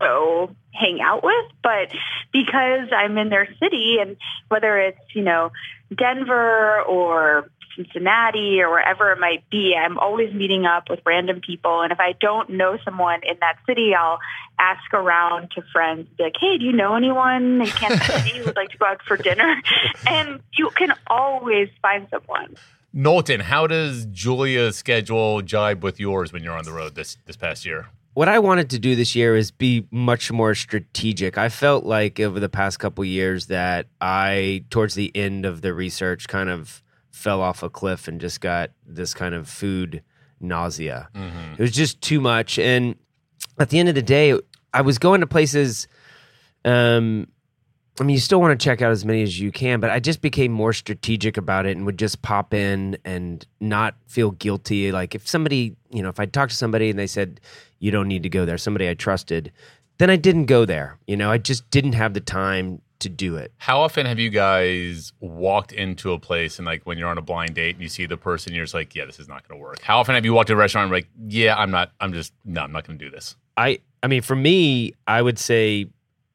go 0.00 0.54
hang 0.72 1.00
out 1.00 1.22
with, 1.22 1.46
but 1.62 1.92
because 2.32 2.88
I'm 2.96 3.18
in 3.18 3.28
their 3.28 3.48
city 3.60 3.98
and 4.00 4.16
whether 4.48 4.78
it's, 4.78 4.98
you 5.14 5.22
know, 5.22 5.52
Denver 5.96 6.80
or 6.82 7.50
Cincinnati 7.76 8.60
or 8.60 8.70
wherever 8.70 9.12
it 9.12 9.18
might 9.18 9.48
be, 9.50 9.74
I'm 9.78 9.98
always 9.98 10.32
meeting 10.32 10.66
up 10.66 10.90
with 10.90 11.00
random 11.04 11.40
people. 11.40 11.82
And 11.82 11.92
if 11.92 12.00
I 12.00 12.12
don't 12.20 12.50
know 12.50 12.78
someone 12.84 13.20
in 13.22 13.36
that 13.40 13.56
city, 13.66 13.94
I'll 13.94 14.18
ask 14.58 14.92
around 14.92 15.50
to 15.52 15.62
friends, 15.72 16.08
be 16.16 16.24
like, 16.24 16.34
hey, 16.40 16.58
do 16.58 16.64
you 16.64 16.72
know 16.72 16.94
anyone 16.94 17.62
in 17.62 17.66
Kansas 17.66 18.06
City 18.06 18.38
who 18.38 18.44
would 18.44 18.56
like 18.56 18.70
to 18.70 18.78
go 18.78 18.86
out 18.86 19.02
for 19.02 19.16
dinner? 19.16 19.60
And 20.06 20.40
you 20.58 20.70
can 20.70 20.92
always 21.06 21.68
find 21.80 22.06
someone. 22.10 22.56
Knowlton, 22.92 23.40
how 23.40 23.66
does 23.66 24.06
Julia's 24.06 24.76
schedule 24.76 25.40
jibe 25.42 25.82
with 25.82 25.98
yours 25.98 26.32
when 26.32 26.42
you're 26.42 26.56
on 26.56 26.64
the 26.64 26.72
road 26.72 26.94
this, 26.94 27.16
this 27.26 27.36
past 27.36 27.64
year? 27.64 27.86
what 28.14 28.28
I 28.28 28.38
wanted 28.38 28.68
to 28.70 28.78
do 28.78 28.94
this 28.94 29.14
year 29.14 29.36
is 29.36 29.50
be 29.50 29.86
much 29.90 30.30
more 30.30 30.54
strategic. 30.54 31.38
I 31.38 31.48
felt 31.48 31.84
like 31.84 32.20
over 32.20 32.38
the 32.38 32.48
past 32.48 32.78
couple 32.78 33.04
years 33.04 33.46
that 33.46 33.86
I, 34.00 34.64
towards 34.70 34.94
the 34.94 35.10
end 35.14 35.46
of 35.46 35.62
the 35.62 35.72
research, 35.72 36.28
kind 36.28 36.50
of 36.50 36.82
fell 37.12 37.40
off 37.40 37.62
a 37.62 37.70
cliff 37.70 38.08
and 38.08 38.20
just 38.20 38.40
got 38.40 38.70
this 38.84 39.14
kind 39.14 39.34
of 39.34 39.48
food 39.48 40.02
nausea. 40.40 41.08
Mm-hmm. 41.14 41.52
It 41.52 41.60
was 41.60 41.70
just 41.70 42.00
too 42.00 42.20
much. 42.20 42.58
And 42.58 42.96
at 43.58 43.70
the 43.70 43.78
end 43.78 43.88
of 43.88 43.94
the 43.94 44.02
day, 44.02 44.36
I 44.74 44.80
was 44.80 44.98
going 44.98 45.20
to 45.20 45.26
places. 45.26 45.86
Um, 46.64 47.28
I 48.00 48.04
mean, 48.04 48.14
you 48.14 48.20
still 48.20 48.40
want 48.40 48.58
to 48.58 48.64
check 48.64 48.80
out 48.80 48.90
as 48.90 49.04
many 49.04 49.22
as 49.22 49.38
you 49.38 49.52
can, 49.52 49.78
but 49.78 49.90
I 49.90 50.00
just 50.00 50.22
became 50.22 50.50
more 50.50 50.72
strategic 50.72 51.36
about 51.36 51.66
it 51.66 51.76
and 51.76 51.84
would 51.84 51.98
just 51.98 52.22
pop 52.22 52.54
in 52.54 52.96
and 53.04 53.46
not 53.60 53.94
feel 54.06 54.30
guilty. 54.30 54.90
Like 54.90 55.14
if 55.14 55.28
somebody, 55.28 55.76
you 55.90 56.02
know, 56.02 56.08
if 56.08 56.18
I 56.18 56.24
talked 56.24 56.52
to 56.52 56.56
somebody 56.56 56.88
and 56.88 56.98
they 56.98 57.06
said, 57.06 57.40
you 57.78 57.90
don't 57.90 58.08
need 58.08 58.22
to 58.22 58.30
go 58.30 58.46
there, 58.46 58.56
somebody 58.56 58.88
I 58.88 58.94
trusted, 58.94 59.52
then 59.98 60.08
I 60.08 60.16
didn't 60.16 60.46
go 60.46 60.64
there. 60.64 60.98
You 61.06 61.18
know, 61.18 61.30
I 61.30 61.36
just 61.36 61.68
didn't 61.70 61.92
have 61.92 62.14
the 62.14 62.20
time 62.20 62.80
to 63.02 63.08
do 63.08 63.36
it. 63.36 63.52
How 63.58 63.80
often 63.80 64.06
have 64.06 64.18
you 64.18 64.30
guys 64.30 65.12
walked 65.20 65.72
into 65.72 66.12
a 66.12 66.18
place 66.18 66.58
and 66.58 66.66
like 66.66 66.84
when 66.84 66.98
you're 66.98 67.08
on 67.08 67.18
a 67.18 67.22
blind 67.22 67.54
date 67.54 67.76
and 67.76 67.82
you 67.82 67.88
see 67.88 68.06
the 68.06 68.16
person, 68.16 68.54
you're 68.54 68.64
just 68.64 68.74
like, 68.74 68.94
yeah, 68.94 69.04
this 69.04 69.20
is 69.20 69.28
not 69.28 69.46
going 69.46 69.60
to 69.60 69.62
work. 69.62 69.80
How 69.82 69.98
often 69.98 70.14
have 70.14 70.24
you 70.24 70.32
walked 70.32 70.48
to 70.48 70.54
a 70.54 70.56
restaurant 70.56 70.86
and 70.86 70.92
like, 70.92 71.08
yeah, 71.26 71.56
I'm 71.56 71.70
not, 71.70 71.92
I'm 72.00 72.12
just, 72.12 72.32
no, 72.44 72.62
I'm 72.62 72.72
not 72.72 72.86
going 72.86 72.98
to 72.98 73.04
do 73.04 73.10
this. 73.10 73.36
I, 73.56 73.80
I 74.02 74.08
mean, 74.08 74.22
for 74.22 74.34
me, 74.34 74.94
I 75.06 75.22
would 75.22 75.38
say 75.38 75.86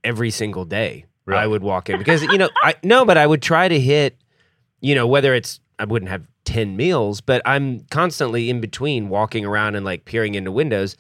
every 0.03 0.31
single 0.31 0.65
day 0.65 1.05
really? 1.27 1.41
I 1.41 1.47
would 1.47 1.61
walk 1.61 1.89
in 1.89 1.99
because 1.99 2.23
you 2.23 2.37
know, 2.37 2.49
I 2.63 2.75
no, 2.81 3.05
but 3.05 3.17
I 3.17 3.27
would 3.27 3.41
try 3.41 3.67
to 3.67 3.79
hit, 3.79 4.17
you 4.81 4.95
know, 4.95 5.05
whether 5.05 5.35
it's 5.35 5.59
I 5.77 5.85
wouldn't 5.85 6.09
have 6.09 6.25
ten 6.45 6.75
meals, 6.75 7.21
but 7.21 7.41
I'm 7.45 7.81
constantly 7.91 8.49
in 8.49 8.59
between 8.59 9.09
walking 9.09 9.45
around 9.45 9.75
and 9.75 9.85
like 9.85 10.05
peering 10.05 10.33
into 10.33 10.51
windows, 10.51 10.97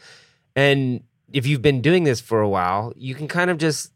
and 0.55 1.01
if 1.33 1.47
you've 1.47 1.61
been 1.61 1.81
doing 1.81 2.03
this 2.03 2.21
for 2.21 2.41
a 2.41 2.49
while, 2.49 2.93
you 2.95 3.15
can 3.15 3.27
kind 3.27 3.49
of 3.49 3.57
just 3.57 3.91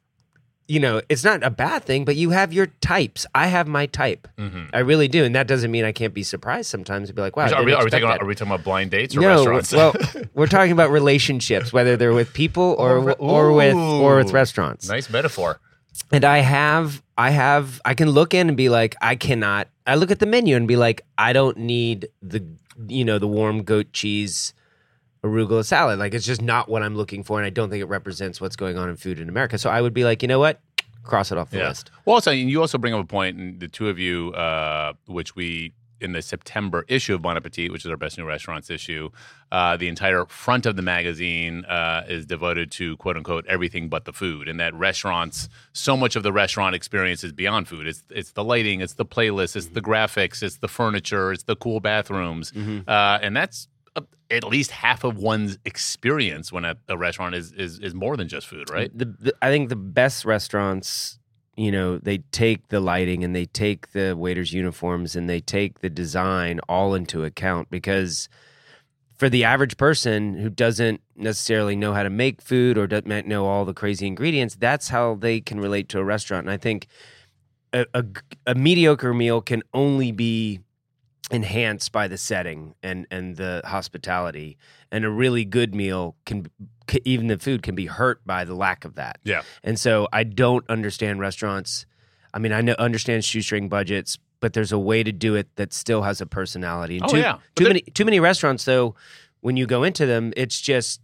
you 0.71 0.79
know, 0.79 1.01
it's 1.09 1.25
not 1.25 1.43
a 1.43 1.49
bad 1.49 1.83
thing, 1.83 2.05
but 2.05 2.15
you 2.15 2.29
have 2.29 2.53
your 2.53 2.67
types. 2.67 3.25
I 3.35 3.47
have 3.47 3.67
my 3.67 3.87
type. 3.87 4.25
Mm-hmm. 4.37 4.67
I 4.73 4.79
really 4.79 5.09
do, 5.09 5.25
and 5.25 5.35
that 5.35 5.45
doesn't 5.45 5.69
mean 5.69 5.83
I 5.83 5.91
can't 5.91 6.13
be 6.13 6.23
surprised 6.23 6.69
sometimes 6.69 7.09
to 7.09 7.13
be 7.13 7.21
like, 7.21 7.35
"Wow." 7.35 7.51
Are, 7.51 7.65
we, 7.65 7.73
are 7.73 7.83
we, 7.83 7.89
talking 7.89 8.05
about, 8.05 8.21
are 8.21 8.25
we 8.25 8.35
talking 8.35 8.53
about 8.53 8.63
blind 8.63 8.91
dates 8.91 9.13
or 9.17 9.19
no, 9.19 9.45
restaurants? 9.45 9.73
well, 9.73 9.93
we're 10.33 10.47
talking 10.47 10.71
about 10.71 10.89
relationships, 10.89 11.73
whether 11.73 11.97
they're 11.97 12.13
with 12.13 12.31
people 12.33 12.63
or 12.79 12.99
or, 12.99 13.11
or 13.15 13.51
with 13.51 13.75
or 13.75 14.15
with 14.15 14.31
restaurants. 14.31 14.87
Nice 14.87 15.09
metaphor. 15.09 15.59
And 16.09 16.23
I 16.23 16.37
have, 16.37 17.03
I 17.17 17.31
have, 17.31 17.81
I 17.83 17.93
can 17.93 18.09
look 18.09 18.33
in 18.33 18.47
and 18.47 18.55
be 18.55 18.69
like, 18.69 18.95
I 19.01 19.15
cannot. 19.17 19.67
I 19.85 19.95
look 19.95 20.09
at 20.09 20.19
the 20.19 20.25
menu 20.25 20.55
and 20.55 20.69
be 20.69 20.77
like, 20.77 21.01
I 21.17 21.33
don't 21.33 21.57
need 21.57 22.07
the, 22.21 22.45
you 22.87 23.03
know, 23.03 23.19
the 23.19 23.27
warm 23.27 23.63
goat 23.63 23.91
cheese 23.91 24.53
arugula 25.23 25.65
salad. 25.65 25.99
Like 25.99 26.13
it's 26.13 26.25
just 26.25 26.41
not 26.41 26.69
what 26.69 26.83
I'm 26.83 26.95
looking 26.95 27.23
for, 27.23 27.39
and 27.39 27.45
I 27.45 27.49
don't 27.49 27.69
think 27.69 27.81
it 27.81 27.85
represents 27.85 28.41
what's 28.41 28.55
going 28.55 28.77
on 28.77 28.89
in 28.89 28.95
food 28.95 29.19
in 29.19 29.29
America. 29.29 29.57
So 29.57 29.69
I 29.69 29.81
would 29.81 29.93
be 29.93 30.03
like, 30.03 30.21
you 30.21 30.27
know 30.27 30.39
what? 30.39 30.59
Cross 31.03 31.31
it 31.31 31.37
off 31.37 31.49
the 31.49 31.57
yeah. 31.57 31.69
list. 31.69 31.89
Well, 32.05 32.15
also, 32.15 32.31
you 32.31 32.61
also 32.61 32.77
bring 32.77 32.93
up 32.93 33.03
a 33.03 33.07
point, 33.07 33.37
and 33.37 33.59
the 33.59 33.67
two 33.67 33.89
of 33.89 33.97
you, 33.97 34.33
uh, 34.33 34.93
which 35.07 35.35
we 35.35 35.73
in 36.01 36.13
the 36.13 36.21
September 36.21 36.83
issue 36.87 37.13
of 37.13 37.21
Bon 37.21 37.37
Appetit, 37.37 37.71
which 37.71 37.85
is 37.85 37.91
our 37.91 37.97
best 37.97 38.17
new 38.17 38.25
restaurants 38.25 38.69
issue, 38.69 39.09
uh, 39.51 39.77
the 39.77 39.87
entire 39.87 40.25
front 40.25 40.65
of 40.65 40.75
the 40.75 40.81
magazine 40.81 41.63
uh, 41.65 42.03
is 42.07 42.25
devoted 42.25 42.71
to 42.71 42.97
quote 42.97 43.15
unquote 43.15 43.45
everything 43.47 43.87
but 43.87 44.05
the 44.05 44.13
food, 44.13 44.47
and 44.47 44.59
that 44.59 44.73
restaurants, 44.73 45.47
so 45.73 45.95
much 45.95 46.15
of 46.15 46.23
the 46.23 46.33
restaurant 46.33 46.75
experience 46.75 47.23
is 47.23 47.31
beyond 47.31 47.67
food. 47.67 47.87
It's 47.87 48.03
it's 48.09 48.31
the 48.31 48.43
lighting, 48.43 48.81
it's 48.81 48.93
the 48.93 49.05
playlist, 49.05 49.55
it's 49.55 49.67
the 49.67 49.81
graphics, 49.81 50.41
it's 50.41 50.57
the 50.57 50.67
furniture, 50.67 51.31
it's 51.31 51.43
the 51.43 51.55
cool 51.55 51.79
bathrooms, 51.79 52.51
mm-hmm. 52.51 52.89
uh, 52.89 53.19
and 53.21 53.37
that's 53.37 53.67
at 54.29 54.43
least 54.45 54.71
half 54.71 55.03
of 55.03 55.17
one's 55.17 55.57
experience 55.65 56.51
when 56.51 56.65
at 56.65 56.77
a 56.87 56.97
restaurant 56.97 57.35
is 57.35 57.51
is 57.51 57.79
is 57.79 57.93
more 57.93 58.15
than 58.15 58.27
just 58.27 58.47
food, 58.47 58.69
right? 58.69 58.95
The, 58.97 59.05
the, 59.05 59.33
I 59.41 59.49
think 59.49 59.69
the 59.69 59.75
best 59.75 60.23
restaurants, 60.25 61.19
you 61.55 61.71
know, 61.71 61.97
they 61.97 62.19
take 62.31 62.69
the 62.69 62.79
lighting 62.79 63.23
and 63.23 63.35
they 63.35 63.45
take 63.45 63.91
the 63.91 64.15
waiters' 64.15 64.53
uniforms 64.53 65.15
and 65.15 65.29
they 65.29 65.41
take 65.41 65.79
the 65.79 65.89
design 65.89 66.59
all 66.69 66.95
into 66.95 67.23
account 67.23 67.69
because 67.69 68.29
for 69.21 69.29
the 69.29 69.43
average 69.43 69.77
person 69.77 70.35
who 70.35 70.49
doesn't 70.49 71.01
necessarily 71.15 71.75
know 71.75 71.93
how 71.93 72.01
to 72.01 72.09
make 72.09 72.41
food 72.41 72.77
or 72.77 72.87
doesn't 72.87 73.27
know 73.27 73.45
all 73.45 73.65
the 73.65 73.73
crazy 73.73 74.07
ingredients, 74.07 74.55
that's 74.55 74.89
how 74.89 75.15
they 75.15 75.39
can 75.39 75.59
relate 75.59 75.89
to 75.89 75.99
a 75.99 76.03
restaurant. 76.03 76.45
And 76.45 76.51
I 76.51 76.57
think 76.57 76.87
a, 77.71 77.85
a, 77.93 78.03
a 78.47 78.55
mediocre 78.55 79.13
meal 79.13 79.41
can 79.41 79.61
only 79.73 80.11
be 80.11 80.61
enhanced 81.29 81.91
by 81.91 82.07
the 82.07 82.17
setting 82.17 82.75
and 82.81 83.05
and 83.11 83.37
the 83.37 83.61
hospitality. 83.65 84.57
And 84.91 85.05
a 85.05 85.09
really 85.09 85.45
good 85.45 85.73
meal 85.75 86.15
can, 86.25 86.47
can, 86.87 86.99
even 87.05 87.27
the 87.27 87.37
food 87.37 87.63
can 87.63 87.75
be 87.75 87.85
hurt 87.85 88.25
by 88.25 88.43
the 88.43 88.55
lack 88.55 88.83
of 88.83 88.95
that. 88.95 89.19
Yeah. 89.23 89.43
And 89.63 89.79
so 89.79 90.07
i 90.11 90.23
don't 90.23 90.67
understand 90.69 91.19
restaurants. 91.19 91.85
I 92.33 92.39
mean 92.39 92.53
i 92.53 92.61
know, 92.61 92.75
understand 92.79 93.23
shoestring 93.23 93.69
budgets 93.69 94.17
but 94.39 94.53
there's 94.53 94.71
a 94.71 94.79
way 94.79 95.03
to 95.03 95.11
do 95.11 95.35
it 95.35 95.55
that 95.55 95.71
still 95.71 96.01
has 96.01 96.19
a 96.19 96.25
personality. 96.25 96.99
Oh, 97.01 97.07
too, 97.07 97.19
yeah. 97.19 97.37
too 97.55 97.65
many 97.65 97.81
too 97.81 98.05
many 98.05 98.19
restaurants 98.19 98.65
though 98.65 98.95
when 99.41 99.57
you 99.57 99.65
go 99.65 99.83
into 99.83 100.05
them 100.05 100.33
it's 100.35 100.59
just 100.59 101.01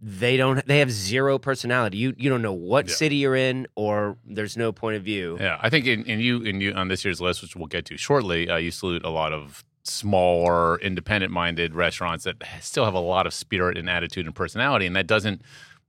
they 0.00 0.36
don't 0.36 0.64
they 0.66 0.78
have 0.78 0.90
zero 0.90 1.38
personality 1.38 1.98
you 1.98 2.14
you 2.16 2.30
don't 2.30 2.40
know 2.40 2.52
what 2.52 2.88
yeah. 2.88 2.94
city 2.94 3.16
you're 3.16 3.36
in 3.36 3.66
or 3.74 4.16
there's 4.24 4.56
no 4.56 4.72
point 4.72 4.96
of 4.96 5.02
view 5.02 5.36
yeah 5.38 5.58
i 5.60 5.68
think 5.68 5.86
in, 5.86 6.04
in 6.04 6.20
you 6.20 6.40
in 6.42 6.60
you 6.60 6.72
on 6.72 6.88
this 6.88 7.04
year's 7.04 7.20
list 7.20 7.42
which 7.42 7.54
we'll 7.54 7.66
get 7.66 7.84
to 7.84 7.96
shortly 7.98 8.48
uh, 8.48 8.56
you 8.56 8.70
salute 8.70 9.04
a 9.04 9.10
lot 9.10 9.32
of 9.32 9.62
smaller 9.82 10.78
independent 10.80 11.32
minded 11.32 11.74
restaurants 11.74 12.24
that 12.24 12.36
still 12.60 12.84
have 12.84 12.94
a 12.94 13.00
lot 13.00 13.26
of 13.26 13.34
spirit 13.34 13.76
and 13.76 13.90
attitude 13.90 14.24
and 14.24 14.34
personality 14.34 14.86
and 14.86 14.96
that 14.96 15.06
doesn't 15.06 15.42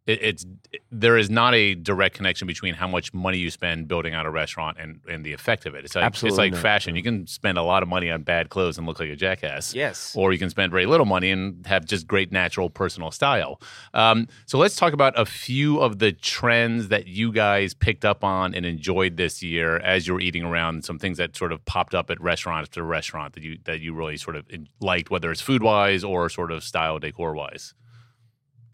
it, 0.07 0.23
it's 0.23 0.45
there 0.91 1.17
is 1.17 1.29
not 1.29 1.53
a 1.53 1.75
direct 1.75 2.15
connection 2.15 2.47
between 2.47 2.73
how 2.73 2.87
much 2.87 3.13
money 3.13 3.37
you 3.37 3.49
spend 3.49 3.87
building 3.87 4.13
out 4.13 4.25
a 4.25 4.31
restaurant 4.31 4.77
and, 4.79 4.99
and 5.07 5.25
the 5.25 5.33
effect 5.33 5.65
of 5.65 5.75
it. 5.75 5.85
It's 5.85 5.95
like 5.95 6.03
Absolutely 6.03 6.33
it's 6.33 6.37
like 6.37 6.51
not. 6.53 6.61
fashion. 6.61 6.95
You 6.95 7.03
can 7.03 7.27
spend 7.27 7.57
a 7.57 7.63
lot 7.63 7.83
of 7.83 7.89
money 7.89 8.09
on 8.09 8.23
bad 8.23 8.49
clothes 8.49 8.77
and 8.77 8.87
look 8.87 8.99
like 8.99 9.09
a 9.09 9.15
jackass. 9.15 9.75
Yes. 9.75 10.15
Or 10.15 10.33
you 10.33 10.39
can 10.39 10.49
spend 10.49 10.71
very 10.71 10.85
little 10.85 11.05
money 11.05 11.29
and 11.29 11.65
have 11.67 11.85
just 11.85 12.07
great 12.07 12.31
natural 12.31 12.69
personal 12.69 13.11
style. 13.11 13.61
Um, 13.93 14.27
so 14.45 14.57
let's 14.57 14.75
talk 14.75 14.93
about 14.93 15.17
a 15.19 15.25
few 15.25 15.79
of 15.79 15.99
the 15.99 16.11
trends 16.11 16.87
that 16.87 17.07
you 17.07 17.31
guys 17.31 17.73
picked 17.73 18.03
up 18.03 18.23
on 18.23 18.55
and 18.55 18.65
enjoyed 18.65 19.17
this 19.17 19.43
year 19.43 19.77
as 19.77 20.07
you 20.07 20.13
were 20.13 20.21
eating 20.21 20.43
around. 20.43 20.83
Some 20.83 20.97
things 20.97 21.17
that 21.19 21.35
sort 21.35 21.51
of 21.51 21.63
popped 21.65 21.93
up 21.93 22.09
at 22.09 22.19
restaurant 22.19 22.63
after 22.63 22.83
restaurant 22.83 23.33
that 23.33 23.43
you 23.43 23.59
that 23.65 23.81
you 23.81 23.93
really 23.93 24.17
sort 24.17 24.35
of 24.35 24.45
liked, 24.79 25.11
whether 25.11 25.31
it's 25.31 25.41
food 25.41 25.61
wise 25.61 26.03
or 26.03 26.27
sort 26.29 26.51
of 26.51 26.63
style 26.63 26.97
decor 26.97 27.33
wise. 27.33 27.73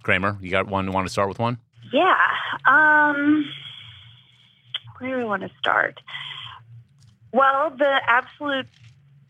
Kramer, 0.08 0.38
you 0.40 0.50
got 0.50 0.68
one? 0.68 0.86
You 0.86 0.94
Want 0.94 1.06
to 1.06 1.12
start 1.12 1.28
with 1.28 1.38
one? 1.38 1.58
Yeah. 1.92 2.16
Um, 2.66 3.44
where 4.98 5.12
do 5.12 5.18
we 5.18 5.26
want 5.26 5.42
to 5.42 5.50
start? 5.60 6.00
Well, 7.34 7.72
the 7.78 8.02
absolute 8.08 8.68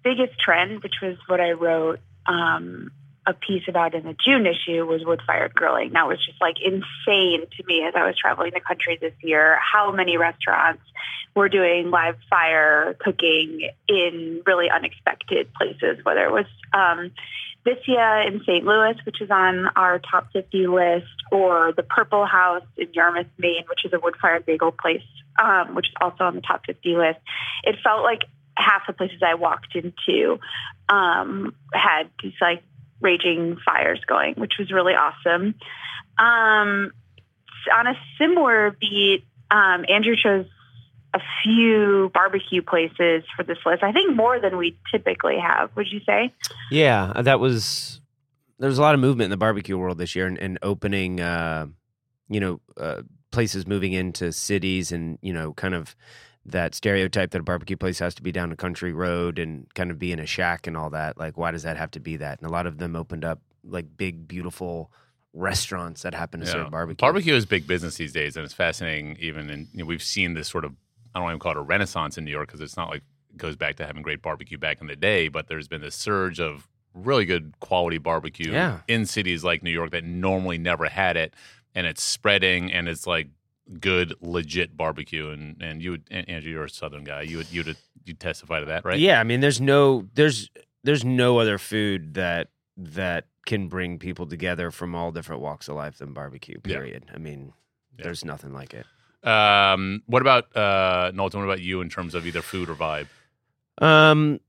biggest 0.04 0.40
trend, 0.40 0.84
which 0.84 0.94
was 1.02 1.18
what 1.26 1.42
I 1.42 1.54
wrote 1.54 2.00
um, 2.28 2.92
a 3.26 3.34
piece 3.34 3.64
about 3.68 3.96
in 3.96 4.04
the 4.04 4.16
June 4.24 4.46
issue, 4.46 4.86
was 4.86 5.04
wood 5.04 5.24
fired 5.26 5.56
grilling. 5.56 5.94
That 5.94 6.08
was 6.08 6.24
just 6.24 6.40
like 6.40 6.58
insane 6.64 7.48
to 7.58 7.64
me 7.66 7.84
as 7.84 7.96
I 7.96 8.06
was 8.06 8.16
traveling 8.16 8.52
the 8.54 8.60
country 8.60 9.00
this 9.02 9.16
year. 9.24 9.58
How 9.60 9.92
many 9.92 10.18
restaurants 10.18 10.84
were 11.36 11.50
doing 11.50 11.90
live 11.90 12.18
fire 12.30 12.96
cooking 13.00 13.68
in 13.90 14.44
really 14.46 14.68
unexpected 14.70 15.52
places, 15.56 16.06
whether 16.06 16.24
it 16.24 16.32
was 16.32 16.46
um, 16.72 17.10
Vicia 17.68 18.24
in 18.26 18.40
St. 18.42 18.64
Louis, 18.64 18.96
which 19.06 19.22
is 19.22 19.30
on 19.30 19.68
our 19.76 20.00
top 20.00 20.32
50 20.32 20.68
list, 20.68 21.06
or 21.32 21.74
the 21.76 21.84
Purple 21.84 22.26
House 22.26 22.64
in 22.78 22.88
Yarmouth, 22.94 23.28
Maine, 23.38 23.66
which 23.70 23.84
is 23.84 23.92
a 23.94 24.00
wood-fired 24.00 24.46
bagel 24.46 24.72
place, 24.72 25.02
um, 25.42 25.76
which 25.76 25.88
is 25.88 25.94
also 26.00 26.24
on 26.24 26.36
the 26.36 26.42
top 26.42 26.66
50 26.66 26.96
list. 26.96 27.20
It 27.64 27.76
felt 27.84 28.04
like 28.04 28.22
half 28.56 28.88
the 28.88 28.94
places 28.94 29.22
I 29.22 29.36
walked 29.36 29.76
into 29.76 30.40
um, 30.88 31.54
had 31.74 32.10
these 32.24 32.34
like 32.40 32.64
raging 33.02 33.58
fires 33.66 34.02
going, 34.08 34.36
which 34.36 34.54
was 34.58 34.72
really 34.72 34.94
awesome. 34.94 35.56
Um, 36.18 36.92
on 37.76 37.88
a 37.88 37.94
similar 38.18 38.76
beat, 38.80 39.26
um, 39.52 39.86
Andrew 39.90 40.16
chose 40.16 40.46
a 41.18 41.24
few 41.44 42.12
barbecue 42.14 42.62
places 42.62 43.24
for 43.36 43.44
this 43.44 43.58
list. 43.66 43.84
I 43.84 43.92
think 43.92 44.16
more 44.16 44.40
than 44.40 44.58
we 44.58 44.78
typically 44.92 45.38
have. 45.40 45.76
Would 45.76 45.88
you 45.92 46.00
say? 46.06 46.34
Yeah, 46.72 47.12
uh, 47.16 47.22
that 47.24 47.40
was. 47.40 48.02
There 48.60 48.70
was 48.70 48.80
a 48.80 48.82
lot 48.82 48.96
of 48.96 49.00
movement 49.00 49.26
in 49.26 49.32
the 49.32 49.38
barbecue 49.38 49.78
world 49.78 50.00
this 50.00 50.16
year, 50.16 50.26
and, 50.26 50.38
and 50.40 50.58
opening, 50.64 51.22
uh, 51.22 51.68
you 52.28 52.40
know, 52.40 52.60
uh, 52.76 53.04
places 53.32 53.68
moving 53.68 53.94
into 53.94 54.32
cities, 54.32 54.92
and 54.92 55.20
you 55.22 55.32
know, 55.34 55.54
kind 55.54 55.76
of 55.76 55.96
that 56.46 56.74
stereotype 56.74 57.32
that 57.32 57.42
a 57.42 57.44
barbecue 57.44 57.78
place 57.78 58.00
has 58.00 58.16
to 58.16 58.24
be 58.24 58.32
down 58.32 58.52
a 58.52 58.56
country 58.56 58.94
road 58.94 59.38
and 59.38 59.72
kind 59.76 59.92
of 59.92 60.00
be 60.00 60.12
in 60.12 60.20
a 60.20 60.26
shack 60.26 60.66
and 60.66 60.78
all 60.78 60.90
that. 60.90 61.18
Like, 61.18 61.38
why 61.38 61.52
does 61.52 61.64
that 61.64 61.78
have 61.78 61.92
to 61.92 62.00
be 62.00 62.18
that? 62.18 62.40
And 62.40 62.50
a 62.50 62.52
lot 62.52 62.66
of 62.66 62.78
them 62.78 62.96
opened 62.96 63.26
up 63.26 63.42
like 63.64 63.86
big, 63.98 64.28
beautiful 64.28 64.92
restaurants 65.34 66.02
that 66.02 66.14
happen 66.14 66.40
to 66.40 66.46
yeah. 66.46 66.54
serve 66.54 66.72
barbecue. 66.72 67.02
Barbecue 67.02 67.34
is 67.34 67.46
big 67.46 67.68
business 67.68 67.96
these 67.96 68.14
days, 68.14 68.36
and 68.36 68.46
it's 68.46 68.54
fascinating. 68.54 69.18
Even 69.20 69.50
and 69.50 69.68
you 69.74 69.80
know, 69.80 69.86
we've 69.86 70.04
seen 70.04 70.34
this 70.34 70.48
sort 70.48 70.66
of 70.66 70.74
I 71.14 71.20
don't 71.20 71.30
even 71.30 71.40
call 71.40 71.52
it 71.52 71.58
a 71.58 71.62
renaissance 71.62 72.18
in 72.18 72.26
New 72.26 72.32
York 72.32 72.48
because 72.48 72.62
it's 72.62 72.78
not 72.78 72.90
like 72.90 73.04
it 73.30 73.38
goes 73.38 73.56
back 73.56 73.76
to 73.76 73.86
having 73.86 74.02
great 74.02 74.22
barbecue 74.22 74.58
back 74.58 74.82
in 74.82 74.88
the 74.88 74.96
day, 74.96 75.28
but 75.28 75.48
there's 75.48 75.68
been 75.68 75.82
this 75.82 75.96
surge 75.96 76.40
of 76.40 76.68
really 76.94 77.26
good 77.26 77.54
quality 77.60 77.98
barbecue 77.98 78.52
yeah. 78.52 78.80
in 78.88 79.06
cities 79.06 79.44
like 79.44 79.64
New 79.64 79.72
York 79.72 79.92
that 79.92 80.04
normally 80.04 80.58
never 80.58 80.90
had 80.90 81.18
it, 81.18 81.34
and 81.76 81.86
it's 81.86 82.04
spreading 82.04 82.72
and 82.72 82.88
it's 82.88 83.06
like 83.06 83.28
good 83.80 84.14
legit 84.22 84.76
barbecue 84.78 85.30
and 85.30 85.62
and 85.62 85.82
you 85.82 85.92
would 85.92 86.04
Andrew 86.10 86.52
you're 86.52 86.64
a 86.66 86.70
southern 86.70 87.04
guy 87.04 87.22
you 87.22 87.38
would 87.38 87.52
you 87.52 87.64
would 87.64 87.78
you 88.06 88.14
testify 88.14 88.60
to 88.60 88.66
that 88.68 88.86
right 88.86 89.00
yeah 89.00 89.20
I 89.20 89.24
mean 89.24 89.42
there's 89.42 89.60
no 89.60 90.08
there's 90.14 90.50
there's 90.84 91.04
no 91.04 91.40
other 91.40 91.58
food 91.58 92.14
that 92.14 92.50
that 92.78 93.26
can 93.46 93.68
bring 93.68 94.00
people 94.00 94.26
together 94.26 94.72
from 94.72 94.96
all 94.96 95.12
different 95.12 95.42
walks 95.42 95.68
of 95.68 95.76
life 95.76 95.98
than 95.98 96.14
barbecue 96.14 96.60
period 96.62 97.06
yeah. 97.08 97.16
I 97.16 97.18
mean 97.18 97.54
yeah. 97.98 98.04
there's 98.06 98.24
nothing 98.24 98.54
like 98.54 98.74
it 98.74 98.86
um, 99.24 100.04
what 100.06 100.22
about 100.22 100.56
uh, 100.56 101.12
Knowlton? 101.14 101.40
What 101.40 101.46
about 101.46 101.62
you 101.62 101.82
in 101.82 101.90
terms 101.90 102.16
of 102.16 102.26
either 102.26 102.42
food 102.42 102.70
or 102.70 102.76
vibe? 102.76 103.08
Um, 103.80 104.40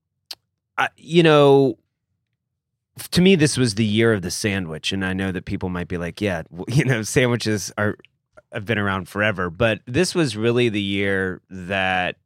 I, 0.77 0.89
you 0.97 1.23
know, 1.23 1.79
to 3.11 3.21
me, 3.21 3.35
this 3.35 3.57
was 3.57 3.75
the 3.75 3.85
year 3.85 4.13
of 4.13 4.23
the 4.23 4.31
sandwich, 4.31 4.93
and 4.93 5.05
I 5.05 5.13
know 5.13 5.33
that 5.33 5.45
people 5.45 5.69
might 5.69 5.89
be 5.89 5.99
like, 5.99 6.21
"Yeah, 6.21 6.43
you 6.69 6.85
know, 6.85 7.03
sandwiches 7.03 7.73
are 7.79 7.97
have 8.53 8.65
been 8.65 8.79
around 8.79 9.09
forever," 9.09 9.51
but 9.51 9.81
this 9.87 10.15
was 10.15 10.37
really 10.37 10.69
the 10.69 10.83
year 10.83 11.43
that 11.51 12.17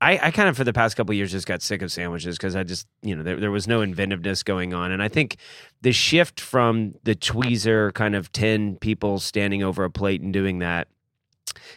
I, 0.00 0.18
I 0.22 0.30
kind 0.30 0.48
of 0.48 0.56
for 0.56 0.64
the 0.64 0.72
past 0.72 0.96
couple 0.96 1.14
years 1.14 1.32
just 1.32 1.46
got 1.46 1.60
sick 1.60 1.82
of 1.82 1.90
sandwiches 1.90 2.36
because 2.36 2.54
I 2.54 2.62
just 2.62 2.86
you 3.02 3.16
know 3.16 3.22
there, 3.22 3.36
there 3.36 3.50
was 3.50 3.66
no 3.66 3.80
inventiveness 3.80 4.42
going 4.42 4.74
on, 4.74 4.92
and 4.92 5.02
I 5.02 5.08
think 5.08 5.36
the 5.82 5.92
shift 5.92 6.40
from 6.40 6.94
the 7.02 7.14
tweezer 7.14 7.92
kind 7.94 8.14
of 8.14 8.30
ten 8.32 8.76
people 8.76 9.18
standing 9.18 9.62
over 9.62 9.84
a 9.84 9.90
plate 9.90 10.20
and 10.20 10.32
doing 10.32 10.60
that 10.60 10.88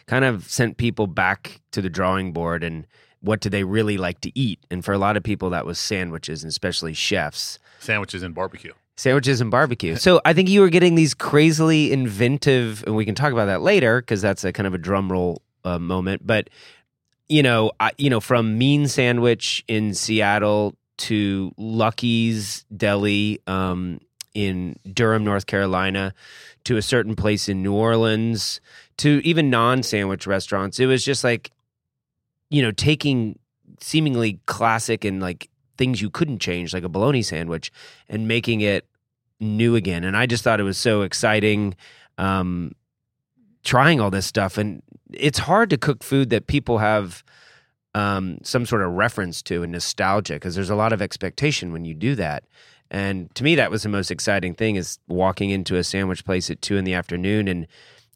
kind 0.06 0.24
of 0.24 0.48
sent 0.50 0.76
people 0.76 1.06
back 1.06 1.60
to 1.72 1.82
the 1.82 1.90
drawing 1.90 2.32
board 2.32 2.62
and 2.64 2.86
what 3.20 3.40
do 3.40 3.48
they 3.48 3.62
really 3.62 3.98
like 3.98 4.20
to 4.22 4.36
eat? 4.38 4.58
And 4.70 4.84
for 4.84 4.92
a 4.92 4.98
lot 4.98 5.16
of 5.16 5.22
people, 5.22 5.50
that 5.50 5.64
was 5.64 5.78
sandwiches, 5.78 6.42
and 6.42 6.48
especially 6.48 6.92
chefs. 6.92 7.60
Sandwiches 7.78 8.24
and 8.24 8.34
barbecue. 8.34 8.72
Sandwiches 8.96 9.40
and 9.40 9.48
barbecue. 9.48 9.94
So 9.94 10.20
I 10.24 10.32
think 10.32 10.48
you 10.48 10.60
were 10.60 10.68
getting 10.68 10.96
these 10.96 11.14
crazily 11.14 11.92
inventive, 11.92 12.82
and 12.84 12.96
we 12.96 13.04
can 13.04 13.14
talk 13.14 13.32
about 13.32 13.46
that 13.46 13.62
later 13.62 14.00
because 14.00 14.20
that's 14.20 14.42
a 14.42 14.52
kind 14.52 14.66
of 14.66 14.74
a 14.74 14.78
drum 14.78 15.10
roll 15.10 15.40
uh, 15.64 15.78
moment, 15.78 16.26
but 16.26 16.50
you 17.28 17.42
know, 17.42 17.72
I, 17.80 17.92
you 17.96 18.10
know, 18.10 18.20
from 18.20 18.58
Mean 18.58 18.88
Sandwich 18.88 19.64
in 19.66 19.94
Seattle 19.94 20.76
to 20.98 21.52
Lucky's 21.56 22.66
Deli 22.76 23.40
um, 23.46 24.00
in 24.34 24.76
Durham, 24.92 25.24
North 25.24 25.46
Carolina, 25.46 26.12
to 26.64 26.76
a 26.76 26.82
certain 26.82 27.16
place 27.16 27.48
in 27.48 27.62
New 27.62 27.72
Orleans, 27.72 28.60
to 28.98 29.20
even 29.24 29.50
non-sandwich 29.50 30.26
restaurants. 30.26 30.78
It 30.78 30.86
was 30.86 31.04
just 31.04 31.24
like, 31.24 31.50
you 32.50 32.62
know, 32.62 32.70
taking 32.70 33.38
seemingly 33.80 34.40
classic 34.46 35.04
and 35.04 35.20
like 35.20 35.48
things 35.76 36.00
you 36.00 36.10
couldn't 36.10 36.38
change, 36.38 36.74
like 36.74 36.84
a 36.84 36.88
bologna 36.88 37.22
sandwich, 37.22 37.72
and 38.08 38.28
making 38.28 38.60
it 38.60 38.86
new 39.40 39.74
again. 39.74 40.04
And 40.04 40.16
I 40.16 40.26
just 40.26 40.44
thought 40.44 40.60
it 40.60 40.64
was 40.64 40.78
so 40.78 41.02
exciting. 41.02 41.74
Um, 42.18 42.72
trying 43.64 44.00
all 44.00 44.10
this 44.10 44.26
stuff 44.26 44.58
and 44.58 44.82
it's 45.12 45.38
hard 45.38 45.70
to 45.70 45.78
cook 45.78 46.02
food 46.02 46.30
that 46.30 46.46
people 46.46 46.78
have 46.78 47.22
um, 47.94 48.38
some 48.42 48.64
sort 48.64 48.82
of 48.82 48.92
reference 48.92 49.42
to 49.42 49.62
and 49.62 49.72
nostalgia 49.72 50.34
because 50.34 50.54
there's 50.54 50.70
a 50.70 50.74
lot 50.74 50.92
of 50.92 51.02
expectation 51.02 51.72
when 51.72 51.84
you 51.84 51.94
do 51.94 52.14
that. 52.14 52.44
And 52.90 53.34
to 53.34 53.44
me, 53.44 53.54
that 53.54 53.70
was 53.70 53.82
the 53.82 53.88
most 53.88 54.10
exciting 54.10 54.54
thing 54.54 54.76
is 54.76 54.98
walking 55.08 55.50
into 55.50 55.76
a 55.76 55.84
sandwich 55.84 56.24
place 56.24 56.50
at 56.50 56.62
two 56.62 56.76
in 56.76 56.84
the 56.84 56.94
afternoon 56.94 57.48
and 57.48 57.66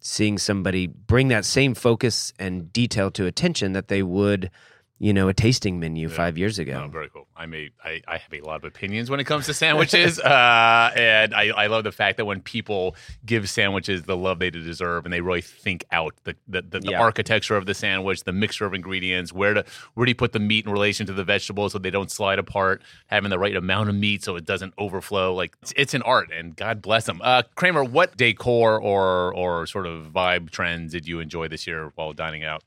seeing 0.07 0.39
somebody 0.39 0.87
bring 0.87 1.29
that 1.29 1.45
same 1.45 1.75
focus 1.75 2.33
and 2.39 2.73
detail 2.73 3.11
to 3.11 3.27
attention 3.27 3.73
that 3.73 3.89
they 3.89 4.03
would 4.03 4.51
you 4.99 5.12
know, 5.12 5.29
a 5.29 5.35
tasting 5.35 5.79
menu 5.79 6.09
yeah. 6.09 6.15
five 6.15 6.38
years 6.38 6.59
ago. 6.59 6.85
Oh, 6.85 6.88
very 6.88 7.11
cool. 7.11 7.26
I 7.37 7.45
may, 7.45 7.71
I, 7.85 8.00
I 8.09 8.17
have 8.17 8.33
a 8.33 8.41
lot 8.41 8.57
of 8.57 8.65
opinions 8.65 9.11
when 9.11 9.21
it 9.21 9.25
comes 9.25 9.45
to 9.45 9.53
sandwiches, 9.53 10.19
uh, 10.21 10.91
and 10.97 11.35
I, 11.35 11.49
I 11.49 11.67
love 11.67 11.85
the 11.85 11.93
fact 11.93 12.17
that 12.17 12.25
when 12.25 12.41
people 12.41 12.97
give 13.26 13.49
sandwiches 13.50 14.05
the 14.05 14.17
love 14.17 14.38
they 14.38 14.49
deserve, 14.49 15.05
and 15.05 15.12
they 15.12 15.21
really 15.21 15.43
think 15.43 15.85
out 15.93 16.15
the 16.25 16.35
the, 16.49 16.62
the, 16.62 16.81
the 16.81 16.91
yeah. 16.93 17.00
architecture 17.00 17.57
of 17.57 17.67
the 17.67 17.75
sandwich, 17.75 18.25
the 18.25 18.33
mixture 18.33 18.65
of 18.65 18.73
ingredients, 18.73 19.35
where 19.35 19.53
to 19.53 19.65
where 19.95 20.07
do 20.07 20.11
you 20.11 20.17
put 20.17 20.33
the 20.33 20.38
meat 20.38 20.65
in 20.65 20.73
relation 20.73 21.07
to 21.07 21.12
the 21.12 21.25
vegetables 21.25 21.73
so 21.73 21.79
they 21.79 21.91
don't 21.91 22.11
slide 22.11 22.38
apart, 22.38 22.83
having 23.09 23.29
the 23.29 23.38
right 23.38 23.55
amount 23.55 23.91
of 23.91 23.95
meat 23.95 24.25
so 24.25 24.37
it 24.37 24.47
doesn't 24.47 24.73
overflow. 24.79 25.35
Like 25.35 25.57
it's, 25.61 25.75
it's 25.76 25.95
an 25.95 26.03
art, 26.03 26.31
and 26.33 26.57
God 26.57 26.81
bless 26.81 27.05
them. 27.05 27.21
Uh, 27.23 27.43
Kramer, 27.55 27.85
what 27.85 28.17
decor 28.17 28.81
or 28.81 29.35
or 29.35 29.67
sort 29.67 29.87
of 29.87 30.07
vibe 30.07 30.50
trends 30.50 30.93
did 30.93 31.07
you 31.07 31.21
enjoy 31.21 31.49
this 31.49 31.67
year 31.67 31.93
while 31.97 32.15
dining 32.15 32.45
out? 32.45 32.62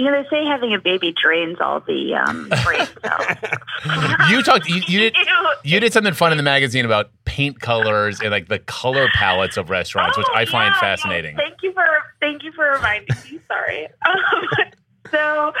You 0.00 0.10
know, 0.10 0.22
they 0.22 0.28
say 0.30 0.46
having 0.46 0.72
a 0.72 0.78
baby 0.78 1.12
drains 1.12 1.58
all 1.60 1.80
the 1.80 2.14
um, 2.14 2.48
brain 2.64 2.88
cells. 3.02 4.30
you 4.30 4.42
talked. 4.42 4.66
You, 4.66 4.80
you 4.86 4.98
did. 4.98 5.16
You 5.62 5.78
did 5.78 5.92
something 5.92 6.14
fun 6.14 6.32
in 6.32 6.38
the 6.38 6.42
magazine 6.42 6.86
about 6.86 7.10
paint 7.26 7.60
colors 7.60 8.18
and 8.20 8.30
like 8.30 8.48
the 8.48 8.60
color 8.60 9.08
palettes 9.12 9.58
of 9.58 9.68
restaurants, 9.68 10.16
oh, 10.16 10.22
which 10.22 10.28
I 10.34 10.46
find 10.46 10.72
yeah, 10.74 10.80
fascinating. 10.80 11.36
Yeah. 11.36 11.44
Thank 11.44 11.62
you 11.62 11.72
for 11.74 11.84
thank 12.18 12.42
you 12.42 12.52
for 12.52 12.72
reminding 12.72 13.14
me. 13.30 13.40
Sorry. 13.46 13.88
Um, 14.06 14.70
so, 15.10 15.52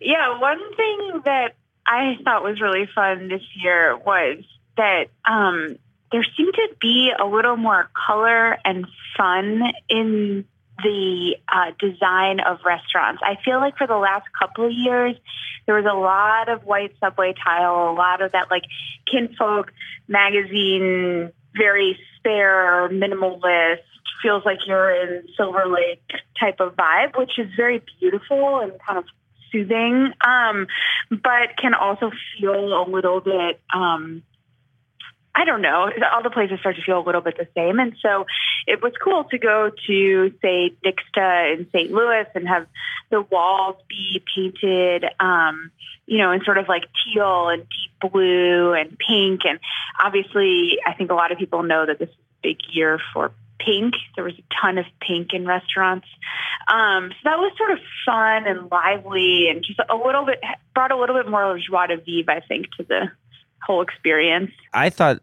yeah, 0.00 0.38
one 0.38 0.60
thing 0.76 1.22
that 1.24 1.54
I 1.86 2.16
thought 2.24 2.42
was 2.44 2.60
really 2.60 2.86
fun 2.94 3.28
this 3.28 3.42
year 3.62 3.96
was 3.96 4.44
that 4.76 5.06
um, 5.24 5.78
there 6.12 6.24
seemed 6.36 6.54
to 6.54 6.68
be 6.80 7.10
a 7.18 7.24
little 7.24 7.56
more 7.56 7.90
color 8.06 8.58
and 8.64 8.86
fun 9.16 9.62
in 9.88 10.44
the 10.82 11.36
uh, 11.48 11.72
design 11.78 12.40
of 12.40 12.58
restaurants. 12.64 13.22
I 13.24 13.36
feel 13.44 13.58
like 13.58 13.76
for 13.76 13.86
the 13.86 13.96
last 13.96 14.26
couple 14.38 14.66
of 14.66 14.72
years, 14.72 15.16
there 15.66 15.76
was 15.76 15.84
a 15.84 15.96
lot 15.96 16.48
of 16.48 16.64
white 16.64 16.94
subway 17.00 17.34
tile, 17.42 17.90
a 17.90 17.94
lot 17.94 18.22
of 18.22 18.32
that 18.32 18.50
like 18.50 18.64
Kinfolk 19.10 19.72
magazine, 20.08 21.32
very 21.56 21.98
spare, 22.18 22.88
minimalist, 22.90 23.78
feels 24.22 24.44
like 24.44 24.58
you're 24.66 24.90
in 24.90 25.24
Silver 25.36 25.66
Lake 25.66 26.02
type 26.38 26.60
of 26.60 26.76
vibe, 26.76 27.18
which 27.18 27.38
is 27.38 27.48
very 27.56 27.82
beautiful 28.00 28.60
and 28.60 28.72
kind 28.86 28.98
of 28.98 29.04
soothing, 29.50 30.12
um, 30.26 30.66
but 31.10 31.56
can 31.60 31.74
also 31.74 32.10
feel 32.38 32.54
a 32.54 32.84
little 32.88 33.20
bit 33.20 33.60
um, 33.74 34.22
I 35.34 35.44
don't 35.44 35.62
know, 35.62 35.90
all 36.12 36.22
the 36.22 36.30
places 36.30 36.60
start 36.60 36.76
to 36.76 36.82
feel 36.82 36.98
a 36.98 37.06
little 37.06 37.22
bit 37.22 37.38
the 37.38 37.48
same. 37.54 37.78
And 37.78 37.94
so 38.02 38.26
it 38.66 38.82
was 38.82 38.92
cool 39.02 39.24
to 39.24 39.38
go 39.38 39.70
to, 39.86 40.34
say, 40.42 40.74
Nixta 40.84 41.56
in 41.56 41.66
St. 41.72 41.90
Louis 41.90 42.26
and 42.34 42.46
have 42.46 42.66
the 43.10 43.22
walls 43.22 43.76
be 43.88 44.22
painted, 44.34 45.06
um, 45.18 45.70
you 46.06 46.18
know, 46.18 46.32
in 46.32 46.44
sort 46.44 46.58
of 46.58 46.68
like 46.68 46.84
teal 47.04 47.48
and 47.48 47.62
deep 47.62 48.12
blue 48.12 48.74
and 48.74 48.98
pink. 48.98 49.42
And 49.44 49.58
obviously, 50.02 50.78
I 50.86 50.92
think 50.92 51.10
a 51.10 51.14
lot 51.14 51.32
of 51.32 51.38
people 51.38 51.62
know 51.62 51.86
that 51.86 51.98
this 51.98 52.10
is 52.10 52.14
a 52.14 52.48
big 52.48 52.58
year 52.70 53.00
for 53.14 53.32
pink. 53.58 53.94
There 54.16 54.24
was 54.24 54.34
a 54.34 54.60
ton 54.60 54.76
of 54.76 54.84
pink 55.00 55.32
in 55.32 55.46
restaurants. 55.46 56.06
Um, 56.68 57.10
so 57.10 57.18
that 57.24 57.38
was 57.38 57.52
sort 57.56 57.70
of 57.70 57.78
fun 58.04 58.46
and 58.46 58.70
lively 58.70 59.48
and 59.48 59.64
just 59.64 59.80
a 59.88 59.96
little 59.96 60.26
bit, 60.26 60.40
brought 60.74 60.90
a 60.90 60.98
little 60.98 61.16
bit 61.16 61.30
more 61.30 61.58
joie 61.58 61.86
de 61.86 61.96
vivre, 61.96 62.32
I 62.32 62.40
think, 62.40 62.66
to 62.76 62.84
the 62.84 63.10
whole 63.64 63.82
experience. 63.82 64.50
I 64.72 64.90
thought 64.90 65.20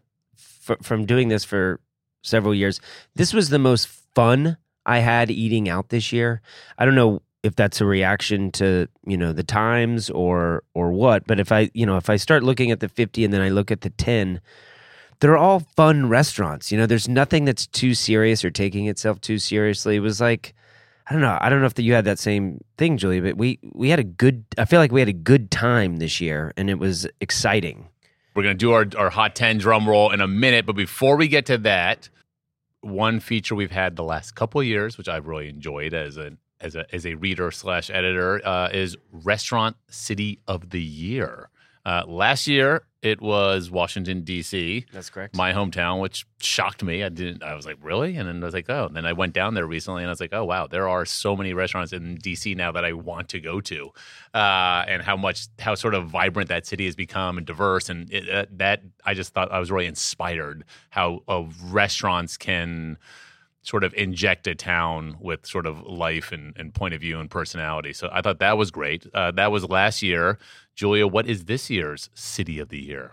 f- 0.68 0.78
from 0.82 1.06
doing 1.06 1.28
this 1.28 1.44
for 1.44 1.80
several 2.22 2.54
years, 2.54 2.80
this 3.14 3.32
was 3.32 3.48
the 3.48 3.58
most 3.58 3.88
fun 3.88 4.56
I 4.86 4.98
had 4.98 5.30
eating 5.30 5.68
out 5.68 5.88
this 5.88 6.12
year. 6.12 6.42
I 6.78 6.84
don't 6.84 6.94
know 6.94 7.22
if 7.42 7.56
that's 7.56 7.80
a 7.80 7.86
reaction 7.86 8.50
to 8.52 8.86
you 9.06 9.16
know 9.16 9.32
the 9.32 9.42
times 9.42 10.10
or 10.10 10.62
or 10.74 10.92
what, 10.92 11.26
but 11.26 11.40
if 11.40 11.52
I 11.52 11.70
you 11.74 11.86
know 11.86 11.96
if 11.96 12.10
I 12.10 12.16
start 12.16 12.42
looking 12.42 12.70
at 12.70 12.80
the 12.80 12.88
fifty 12.88 13.24
and 13.24 13.32
then 13.32 13.40
I 13.40 13.48
look 13.48 13.70
at 13.70 13.82
the 13.82 13.90
ten. 13.90 14.40
They're 15.20 15.36
all 15.36 15.60
fun 15.76 16.08
restaurants. 16.08 16.72
You 16.72 16.78
know, 16.78 16.86
there's 16.86 17.06
nothing 17.06 17.44
that's 17.44 17.66
too 17.66 17.92
serious 17.92 18.42
or 18.42 18.50
taking 18.50 18.86
itself 18.86 19.20
too 19.20 19.36
seriously. 19.36 19.96
It 19.96 20.00
was 20.00 20.18
like, 20.18 20.54
I 21.06 21.12
don't 21.12 21.20
know. 21.20 21.36
I 21.38 21.50
don't 21.50 21.60
know 21.60 21.66
if 21.66 21.78
you 21.78 21.92
had 21.92 22.06
that 22.06 22.18
same 22.18 22.64
thing, 22.78 22.96
Julie, 22.96 23.20
but 23.20 23.36
we 23.36 23.58
we 23.74 23.90
had 23.90 23.98
a 23.98 24.04
good. 24.04 24.46
I 24.56 24.64
feel 24.64 24.80
like 24.80 24.92
we 24.92 25.00
had 25.00 25.10
a 25.10 25.12
good 25.12 25.50
time 25.50 25.98
this 25.98 26.22
year, 26.22 26.54
and 26.56 26.70
it 26.70 26.78
was 26.78 27.06
exciting. 27.20 27.89
We're 28.34 28.42
going 28.44 28.56
to 28.56 28.58
do 28.58 28.72
our, 28.72 28.86
our 28.96 29.10
Hot 29.10 29.34
10 29.34 29.58
drum 29.58 29.88
roll 29.88 30.10
in 30.10 30.20
a 30.20 30.28
minute. 30.28 30.66
But 30.66 30.76
before 30.76 31.16
we 31.16 31.28
get 31.28 31.46
to 31.46 31.58
that, 31.58 32.08
one 32.80 33.20
feature 33.20 33.54
we've 33.54 33.70
had 33.70 33.96
the 33.96 34.04
last 34.04 34.34
couple 34.34 34.62
years, 34.62 34.96
which 34.96 35.08
I've 35.08 35.26
really 35.26 35.48
enjoyed 35.48 35.94
as 35.94 36.16
a 36.16 36.32
as 36.60 36.76
a 36.76 36.94
as 36.94 37.06
a 37.06 37.14
reader 37.14 37.50
slash 37.50 37.90
editor, 37.90 38.40
uh, 38.46 38.68
is 38.72 38.96
Restaurant 39.12 39.76
City 39.88 40.40
of 40.46 40.70
the 40.70 40.82
Year. 40.82 41.48
Uh, 41.84 42.04
last 42.06 42.46
year 42.46 42.84
it 43.02 43.20
was 43.20 43.70
Washington 43.70 44.22
D.C. 44.22 44.84
That's 44.92 45.08
correct. 45.08 45.34
My 45.34 45.52
hometown, 45.52 46.00
which 46.00 46.26
shocked 46.40 46.82
me. 46.82 47.02
I 47.02 47.08
didn't. 47.08 47.42
I 47.42 47.54
was 47.54 47.64
like, 47.64 47.78
really? 47.82 48.16
And 48.16 48.28
then 48.28 48.42
I 48.42 48.44
was 48.44 48.52
like, 48.52 48.68
oh. 48.68 48.86
And 48.86 48.96
then 48.96 49.06
I 49.06 49.14
went 49.14 49.32
down 49.32 49.54
there 49.54 49.66
recently, 49.66 50.02
and 50.02 50.10
I 50.10 50.12
was 50.12 50.20
like, 50.20 50.34
oh 50.34 50.44
wow, 50.44 50.66
there 50.66 50.88
are 50.88 51.06
so 51.06 51.34
many 51.34 51.54
restaurants 51.54 51.92
in 51.92 52.16
D.C. 52.16 52.54
now 52.54 52.72
that 52.72 52.84
I 52.84 52.92
want 52.92 53.30
to 53.30 53.40
go 53.40 53.60
to, 53.62 53.90
uh, 54.34 54.84
and 54.86 55.02
how 55.02 55.16
much 55.16 55.46
how 55.58 55.74
sort 55.74 55.94
of 55.94 56.08
vibrant 56.08 56.48
that 56.50 56.66
city 56.66 56.84
has 56.84 56.94
become 56.94 57.38
and 57.38 57.46
diverse. 57.46 57.88
And 57.88 58.12
it, 58.12 58.28
uh, 58.28 58.46
that 58.52 58.82
I 59.04 59.14
just 59.14 59.32
thought 59.32 59.50
I 59.50 59.58
was 59.58 59.70
really 59.70 59.86
inspired 59.86 60.64
how 60.90 61.22
uh, 61.26 61.44
restaurants 61.70 62.36
can 62.36 62.98
sort 63.62 63.84
of 63.84 63.92
inject 63.94 64.46
a 64.46 64.54
town 64.54 65.16
with 65.20 65.46
sort 65.46 65.66
of 65.66 65.82
life 65.82 66.32
and, 66.32 66.54
and 66.56 66.72
point 66.74 66.94
of 66.94 67.00
view 67.00 67.20
and 67.20 67.30
personality. 67.30 67.92
So 67.92 68.08
I 68.12 68.22
thought 68.22 68.38
that 68.38 68.56
was 68.56 68.70
great. 68.70 69.06
Uh, 69.12 69.30
that 69.32 69.52
was 69.52 69.68
last 69.68 70.02
year. 70.02 70.38
Julia, 70.74 71.06
what 71.06 71.26
is 71.26 71.44
this 71.44 71.68
year's 71.68 72.08
City 72.14 72.58
of 72.58 72.70
the 72.70 72.80
Year? 72.80 73.12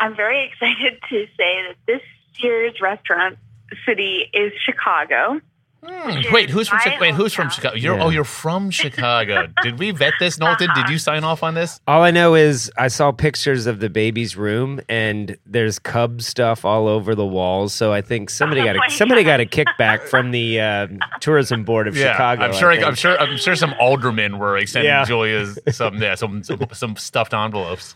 I'm 0.00 0.16
very 0.16 0.44
excited 0.48 0.98
to 1.10 1.26
say 1.36 1.62
that 1.68 1.76
this 1.86 2.02
year's 2.38 2.80
restaurant 2.80 3.38
city 3.84 4.30
is 4.32 4.52
Chicago. 4.64 5.40
Hmm. 5.88 6.32
Wait, 6.32 6.50
who's 6.50 6.68
from 6.68 6.80
Chicago? 6.80 7.00
Wait, 7.00 7.14
who's 7.14 7.32
from 7.32 7.48
Chicago? 7.48 7.76
You're, 7.76 7.94
oh, 7.94 7.96
yeah. 7.96 8.04
Oh, 8.04 8.08
you're 8.10 8.24
from 8.24 8.70
Chicago. 8.70 9.48
Did 9.62 9.78
we 9.78 9.92
vet 9.92 10.14
this, 10.18 10.38
Knowlton? 10.38 10.70
Uh-huh. 10.70 10.82
Did 10.82 10.90
you 10.90 10.98
sign 10.98 11.22
off 11.22 11.42
on 11.42 11.54
this? 11.54 11.80
All 11.86 12.02
I 12.02 12.10
know 12.10 12.34
is 12.34 12.70
I 12.76 12.88
saw 12.88 13.12
pictures 13.12 13.66
of 13.66 13.78
the 13.78 13.88
baby's 13.88 14.36
room, 14.36 14.80
and 14.88 15.36
there's 15.46 15.78
Cub 15.78 16.22
stuff 16.22 16.64
all 16.64 16.88
over 16.88 17.14
the 17.14 17.26
walls. 17.26 17.72
So 17.72 17.92
I 17.92 18.02
think 18.02 18.30
somebody 18.30 18.60
oh 18.68 18.74
got 18.74 18.76
a, 18.76 18.90
somebody 18.90 19.22
got 19.22 19.40
a 19.40 19.46
kickback 19.46 20.02
from 20.02 20.32
the 20.32 20.60
uh, 20.60 20.86
tourism 21.20 21.64
board 21.64 21.86
of 21.86 21.96
yeah, 21.96 22.12
Chicago. 22.12 22.44
I'm 22.44 22.52
sure. 22.52 22.72
I'm 22.72 22.94
sure. 22.94 23.18
I'm 23.20 23.36
sure 23.36 23.54
some 23.54 23.74
aldermen 23.78 24.38
were 24.38 24.56
extending 24.56 24.90
yeah. 24.90 25.04
Julia's 25.04 25.58
some 25.70 26.02
yeah 26.02 26.14
some, 26.16 26.42
some 26.42 26.66
some 26.72 26.96
stuffed 26.96 27.34
envelopes. 27.34 27.94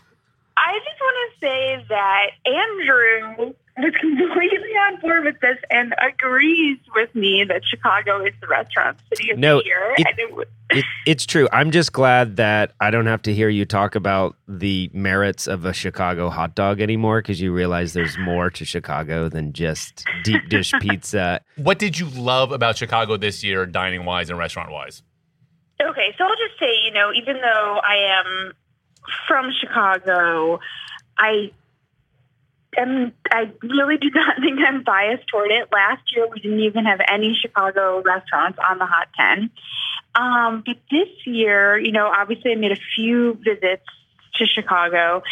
I 0.57 0.79
just 0.79 1.01
want 1.01 1.33
to 1.33 1.47
say 1.47 1.85
that 1.89 2.27
Andrew 2.45 3.53
was 3.77 3.93
completely 3.99 4.73
on 4.87 4.99
board 4.99 5.23
with 5.25 5.39
this 5.39 5.57
and 5.69 5.93
agrees 6.01 6.77
with 6.95 7.13
me 7.15 7.45
that 7.47 7.61
Chicago 7.65 8.23
is 8.23 8.33
the 8.41 8.47
restaurant 8.47 8.97
city 9.09 9.31
of 9.31 9.39
no, 9.39 9.59
the 9.59 9.65
year. 9.65 9.95
It, 9.97 10.07
it, 10.17 10.47
it, 10.69 10.85
it's 11.05 11.25
true. 11.25 11.47
I'm 11.51 11.71
just 11.71 11.93
glad 11.93 12.35
that 12.35 12.73
I 12.79 12.91
don't 12.91 13.05
have 13.05 13.21
to 13.23 13.33
hear 13.33 13.49
you 13.49 13.65
talk 13.65 13.95
about 13.95 14.35
the 14.47 14.89
merits 14.93 15.47
of 15.47 15.65
a 15.65 15.73
Chicago 15.73 16.29
hot 16.29 16.55
dog 16.55 16.81
anymore 16.81 17.21
because 17.21 17.39
you 17.39 17.53
realize 17.53 17.93
there's 17.93 18.17
more 18.17 18.49
to 18.49 18.65
Chicago 18.65 19.29
than 19.29 19.53
just 19.53 20.05
deep 20.23 20.49
dish 20.49 20.73
pizza. 20.81 21.41
What 21.55 21.79
did 21.79 21.97
you 21.97 22.07
love 22.09 22.51
about 22.51 22.77
Chicago 22.77 23.17
this 23.17 23.43
year, 23.43 23.65
dining 23.65 24.05
wise 24.05 24.29
and 24.29 24.37
restaurant 24.37 24.71
wise? 24.71 25.01
Okay, 25.81 26.13
so 26.17 26.25
I'll 26.25 26.35
just 26.35 26.59
say, 26.59 26.73
you 26.85 26.91
know, 26.91 27.11
even 27.13 27.37
though 27.41 27.79
I 27.83 28.19
am 28.19 28.53
from 29.27 29.51
Chicago, 29.59 30.59
I 31.17 31.51
am 32.77 33.13
I 33.29 33.51
really 33.61 33.97
do 33.97 34.09
not 34.13 34.37
think 34.41 34.59
I'm 34.65 34.83
biased 34.83 35.27
toward 35.27 35.51
it. 35.51 35.69
Last 35.71 36.03
year 36.15 36.27
we 36.31 36.39
didn't 36.39 36.61
even 36.61 36.85
have 36.85 36.99
any 37.11 37.37
Chicago 37.39 38.01
restaurants 38.01 38.59
on 38.69 38.77
the 38.77 38.85
Hot 38.85 39.07
Ten. 39.15 39.49
Um, 40.13 40.63
but 40.65 40.77
this 40.89 41.09
year, 41.25 41.77
you 41.77 41.91
know, 41.91 42.07
obviously 42.07 42.51
I 42.51 42.55
made 42.55 42.71
a 42.73 42.81
few 42.95 43.33
visits 43.35 43.85
to 44.35 44.45
Chicago, 44.45 45.23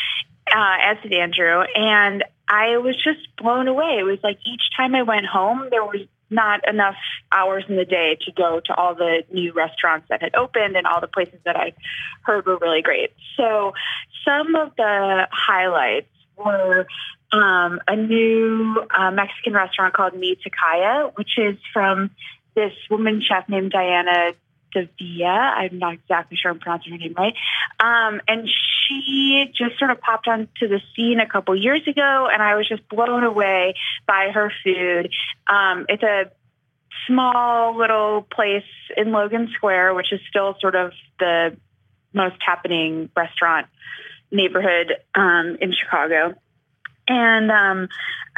uh, 0.54 0.78
as 0.82 0.97
did 1.04 1.13
Andrew, 1.13 1.63
and 1.75 2.23
I 2.47 2.78
was 2.78 2.95
just 2.95 3.36
blown 3.38 3.67
away. 3.67 3.97
It 3.99 4.04
was 4.04 4.19
like 4.23 4.39
each 4.45 4.62
time 4.75 4.95
I 4.95 5.04
went 5.04 5.25
home, 5.25 5.67
there 5.69 5.84
was 5.84 6.02
not 6.30 6.67
enough 6.67 6.95
hours 7.32 7.63
in 7.67 7.75
the 7.75 7.86
day 7.86 8.17
to 8.21 8.32
go 8.32 8.60
to 8.60 8.75
all 8.75 8.95
the 8.95 9.23
new 9.32 9.52
restaurants 9.54 10.08
that 10.10 10.21
had 10.21 10.36
opened 10.36 10.75
and 10.75 10.86
all 10.86 11.02
the 11.02 11.08
places 11.08 11.39
that 11.45 11.56
I 11.56 11.73
heard 12.21 12.45
were 12.45 12.58
really 12.58 12.82
great. 12.82 13.12
So 13.36 13.73
some 14.23 14.56
of 14.56 14.75
the 14.75 15.28
highlights 15.32 16.10
were 16.38 16.88
um, 17.31 17.79
a 17.87 17.95
new 17.95 18.85
uh, 18.97 19.11
Mexican 19.11 19.53
restaurant 19.53 19.93
called 19.93 20.15
Mi 20.15 20.35
Tocaya, 20.35 21.11
which 21.15 21.37
is 21.37 21.57
from 21.73 22.11
this 22.55 22.73
woman 22.89 23.21
chef 23.21 23.47
named 23.47 23.71
Diana 23.71 24.33
Davia. 24.73 25.27
I'm 25.27 25.79
not 25.79 25.93
exactly 25.93 26.37
sure 26.37 26.51
I'm 26.51 26.59
pronouncing 26.59 26.91
her 26.91 26.97
name 26.97 27.13
right. 27.17 27.33
Um, 27.79 28.21
and 28.27 28.47
she 28.47 29.45
just 29.53 29.77
sort 29.77 29.91
of 29.91 30.01
popped 30.01 30.27
onto 30.27 30.67
the 30.67 30.81
scene 30.95 31.19
a 31.19 31.27
couple 31.27 31.55
years 31.55 31.81
ago, 31.87 32.27
and 32.31 32.41
I 32.41 32.55
was 32.55 32.67
just 32.67 32.87
blown 32.89 33.23
away 33.23 33.75
by 34.07 34.29
her 34.33 34.51
food. 34.63 35.11
Um, 35.47 35.85
it's 35.89 36.03
a 36.03 36.31
small 37.07 37.77
little 37.77 38.23
place 38.23 38.63
in 38.97 39.11
Logan 39.11 39.49
Square, 39.55 39.93
which 39.95 40.11
is 40.11 40.19
still 40.29 40.55
sort 40.59 40.75
of 40.75 40.91
the 41.19 41.57
most 42.13 42.37
happening 42.39 43.09
restaurant 43.15 43.67
neighborhood 44.31 44.93
um, 45.15 45.57
in 45.61 45.73
Chicago. 45.73 46.35
And 47.10 47.52
um, 47.52 47.89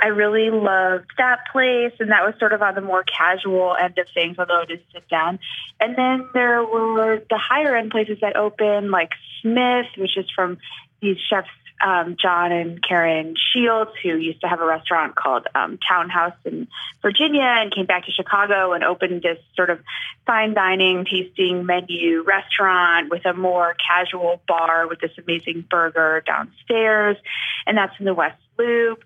I 0.02 0.08
really 0.08 0.50
loved 0.50 1.12
that 1.18 1.40
place, 1.52 1.92
and 2.00 2.10
that 2.10 2.24
was 2.24 2.34
sort 2.40 2.54
of 2.54 2.62
on 2.62 2.74
the 2.74 2.82
more 2.82 3.04
casual 3.04 3.76
end 3.76 3.98
of 3.98 4.08
things, 4.14 4.38
although 4.40 4.62
it 4.62 4.72
is 4.72 4.80
sit 4.94 5.08
down. 5.10 5.40
And 5.80 5.96
then 5.96 6.30
there 6.34 6.64
were 6.64 7.22
the 7.30 7.38
higher 7.38 7.76
end 7.76 7.92
places 7.92 8.20
that 8.22 8.38
opened, 8.38 8.90
like 8.90 9.12
Smyth, 9.42 9.88
which 9.98 10.18
is 10.18 10.26
from 10.34 10.58
these 11.02 11.18
chefs 11.30 11.50
um, 11.86 12.16
John 12.22 12.52
and 12.52 12.82
Karen 12.82 13.36
Shields, 13.36 13.92
who 14.04 14.16
used 14.16 14.42
to 14.42 14.48
have 14.48 14.62
a 14.62 14.66
restaurant 14.66 15.16
called 15.16 15.48
um, 15.56 15.80
Townhouse 15.88 16.36
in 16.46 16.68
Virginia 17.02 17.42
and 17.42 17.74
came 17.74 17.86
back 17.86 18.06
to 18.06 18.12
Chicago 18.12 18.74
and 18.74 18.84
opened 18.84 19.24
this 19.24 19.40
sort 19.56 19.70
of 19.70 19.80
fine 20.26 20.54
dining 20.54 21.06
tasting 21.06 21.66
menu 21.66 22.24
restaurant 22.24 23.10
with 23.10 23.26
a 23.26 23.34
more 23.34 23.76
casual 23.76 24.42
bar 24.48 24.88
with 24.88 25.00
this 25.00 25.12
amazing 25.18 25.66
burger 25.70 26.24
downstairs. 26.26 27.18
And 27.66 27.78
that's 27.78 27.94
in 28.00 28.06
the 28.06 28.14
West 28.14 28.40
Loop. 28.58 29.04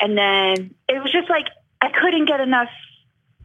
And 0.00 0.16
then 0.16 0.74
it 0.88 1.02
was 1.02 1.12
just 1.12 1.28
like 1.28 1.46
I 1.80 1.88
couldn't 1.90 2.26
get 2.26 2.40
enough 2.40 2.70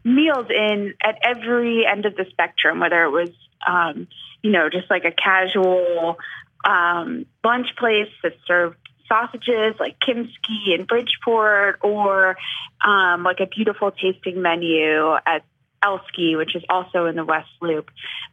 meals 0.04 0.46
in 0.50 0.94
at 1.02 1.18
every 1.22 1.86
end 1.86 2.06
of 2.06 2.14
the 2.16 2.26
spectrum, 2.30 2.80
whether 2.80 3.04
it 3.04 3.10
was, 3.10 3.30
um, 3.66 4.06
you 4.42 4.50
know, 4.50 4.68
just 4.68 4.90
like 4.90 5.04
a 5.04 5.12
casual 5.12 6.18
um, 6.64 7.26
lunch 7.42 7.68
place 7.76 8.10
that 8.22 8.34
served 8.46 8.76
sausages 9.08 9.74
like 9.78 9.98
Kimski 10.00 10.78
in 10.78 10.84
Bridgeport, 10.84 11.80
or 11.82 12.36
um, 12.84 13.22
like 13.22 13.40
a 13.40 13.46
beautiful 13.46 13.90
tasting 13.90 14.42
menu 14.42 15.14
at 15.26 15.44
Elske, 15.82 16.36
which 16.36 16.56
is 16.56 16.62
also 16.68 17.06
in 17.06 17.16
the 17.16 17.24
West 17.24 17.50
Loop. 17.60 17.90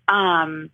Um, 0.07 0.69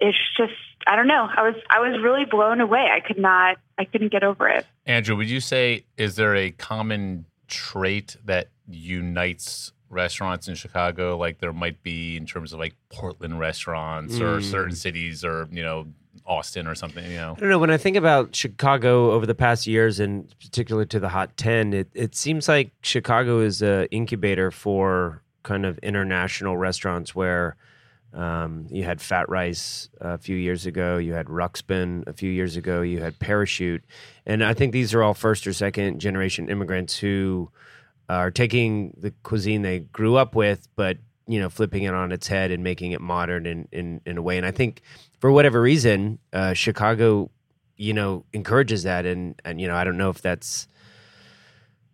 it's 0.00 0.18
just 0.36 0.52
I 0.86 0.96
don't 0.96 1.08
know. 1.08 1.28
I 1.34 1.42
was 1.42 1.54
I 1.70 1.80
was 1.80 2.00
really 2.02 2.24
blown 2.24 2.60
away. 2.60 2.88
I 2.92 3.00
could 3.00 3.18
not 3.18 3.56
I 3.78 3.84
couldn't 3.84 4.10
get 4.10 4.24
over 4.24 4.48
it. 4.48 4.66
Andrew, 4.86 5.16
would 5.16 5.30
you 5.30 5.40
say 5.40 5.84
is 5.96 6.16
there 6.16 6.34
a 6.34 6.50
common 6.50 7.26
trait 7.46 8.16
that 8.24 8.48
unites 8.68 9.72
restaurants 9.90 10.48
in 10.48 10.54
Chicago 10.54 11.16
like 11.16 11.38
there 11.38 11.52
might 11.52 11.82
be 11.82 12.16
in 12.16 12.26
terms 12.26 12.52
of 12.52 12.58
like 12.58 12.74
Portland 12.90 13.38
restaurants 13.38 14.16
mm. 14.16 14.20
or 14.20 14.42
certain 14.42 14.74
cities 14.74 15.24
or 15.24 15.48
you 15.50 15.62
know 15.62 15.86
Austin 16.26 16.66
or 16.66 16.74
something, 16.74 17.04
you 17.10 17.16
know. 17.16 17.34
I 17.36 17.40
don't 17.40 17.48
know. 17.48 17.58
When 17.58 17.70
I 17.70 17.78
think 17.78 17.96
about 17.96 18.36
Chicago 18.36 19.12
over 19.12 19.24
the 19.24 19.34
past 19.34 19.66
years, 19.66 19.98
and 19.98 20.28
particularly 20.38 20.86
to 20.88 21.00
the 21.00 21.08
Hot 21.08 21.36
Ten, 21.36 21.72
it 21.72 21.88
it 21.94 22.14
seems 22.14 22.48
like 22.48 22.70
Chicago 22.82 23.40
is 23.40 23.62
an 23.62 23.86
incubator 23.86 24.50
for 24.50 25.22
kind 25.42 25.64
of 25.64 25.78
international 25.78 26.56
restaurants 26.56 27.14
where. 27.14 27.56
Um, 28.12 28.66
you 28.70 28.84
had 28.84 29.00
Fat 29.00 29.28
Rice 29.28 29.88
a 30.00 30.18
few 30.18 30.36
years 30.36 30.66
ago. 30.66 30.96
You 30.96 31.12
had 31.12 31.26
Ruxbin 31.26 32.06
a 32.06 32.12
few 32.12 32.30
years 32.30 32.56
ago. 32.56 32.80
You 32.80 33.00
had 33.00 33.18
Parachute, 33.18 33.84
and 34.24 34.42
I 34.42 34.54
think 34.54 34.72
these 34.72 34.94
are 34.94 35.02
all 35.02 35.14
first 35.14 35.46
or 35.46 35.52
second 35.52 36.00
generation 36.00 36.48
immigrants 36.48 36.96
who 36.98 37.50
are 38.08 38.30
taking 38.30 38.94
the 38.96 39.12
cuisine 39.22 39.62
they 39.62 39.80
grew 39.80 40.16
up 40.16 40.34
with, 40.34 40.68
but 40.76 40.96
you 41.26 41.38
know, 41.38 41.50
flipping 41.50 41.82
it 41.82 41.92
on 41.92 42.10
its 42.10 42.26
head 42.26 42.50
and 42.50 42.64
making 42.64 42.92
it 42.92 43.00
modern 43.00 43.44
in 43.44 43.68
in, 43.70 44.00
in 44.06 44.16
a 44.16 44.22
way. 44.22 44.38
And 44.38 44.46
I 44.46 44.50
think 44.50 44.80
for 45.20 45.30
whatever 45.30 45.60
reason, 45.60 46.18
uh, 46.32 46.54
Chicago, 46.54 47.30
you 47.76 47.92
know, 47.92 48.24
encourages 48.32 48.84
that. 48.84 49.04
And 49.04 49.40
and 49.44 49.60
you 49.60 49.68
know, 49.68 49.76
I 49.76 49.84
don't 49.84 49.98
know 49.98 50.10
if 50.10 50.22
that's 50.22 50.66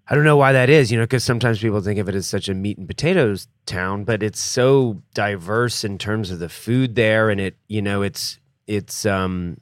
I 0.06 0.14
don't 0.14 0.24
know 0.24 0.36
why 0.36 0.52
that 0.52 0.68
is, 0.68 0.92
you 0.92 0.98
know, 0.98 1.04
because 1.04 1.24
sometimes 1.24 1.60
people 1.60 1.80
think 1.80 1.98
of 1.98 2.08
it 2.08 2.14
as 2.14 2.26
such 2.26 2.48
a 2.48 2.54
meat 2.54 2.76
and 2.76 2.86
potatoes 2.86 3.48
town, 3.64 4.04
but 4.04 4.22
it's 4.22 4.40
so 4.40 5.02
diverse 5.14 5.82
in 5.82 5.96
terms 5.96 6.30
of 6.30 6.38
the 6.40 6.50
food 6.50 6.94
there, 6.94 7.30
and 7.30 7.40
it, 7.40 7.56
you 7.68 7.80
know, 7.80 8.02
it's 8.02 8.38
it's 8.66 9.06
um 9.06 9.56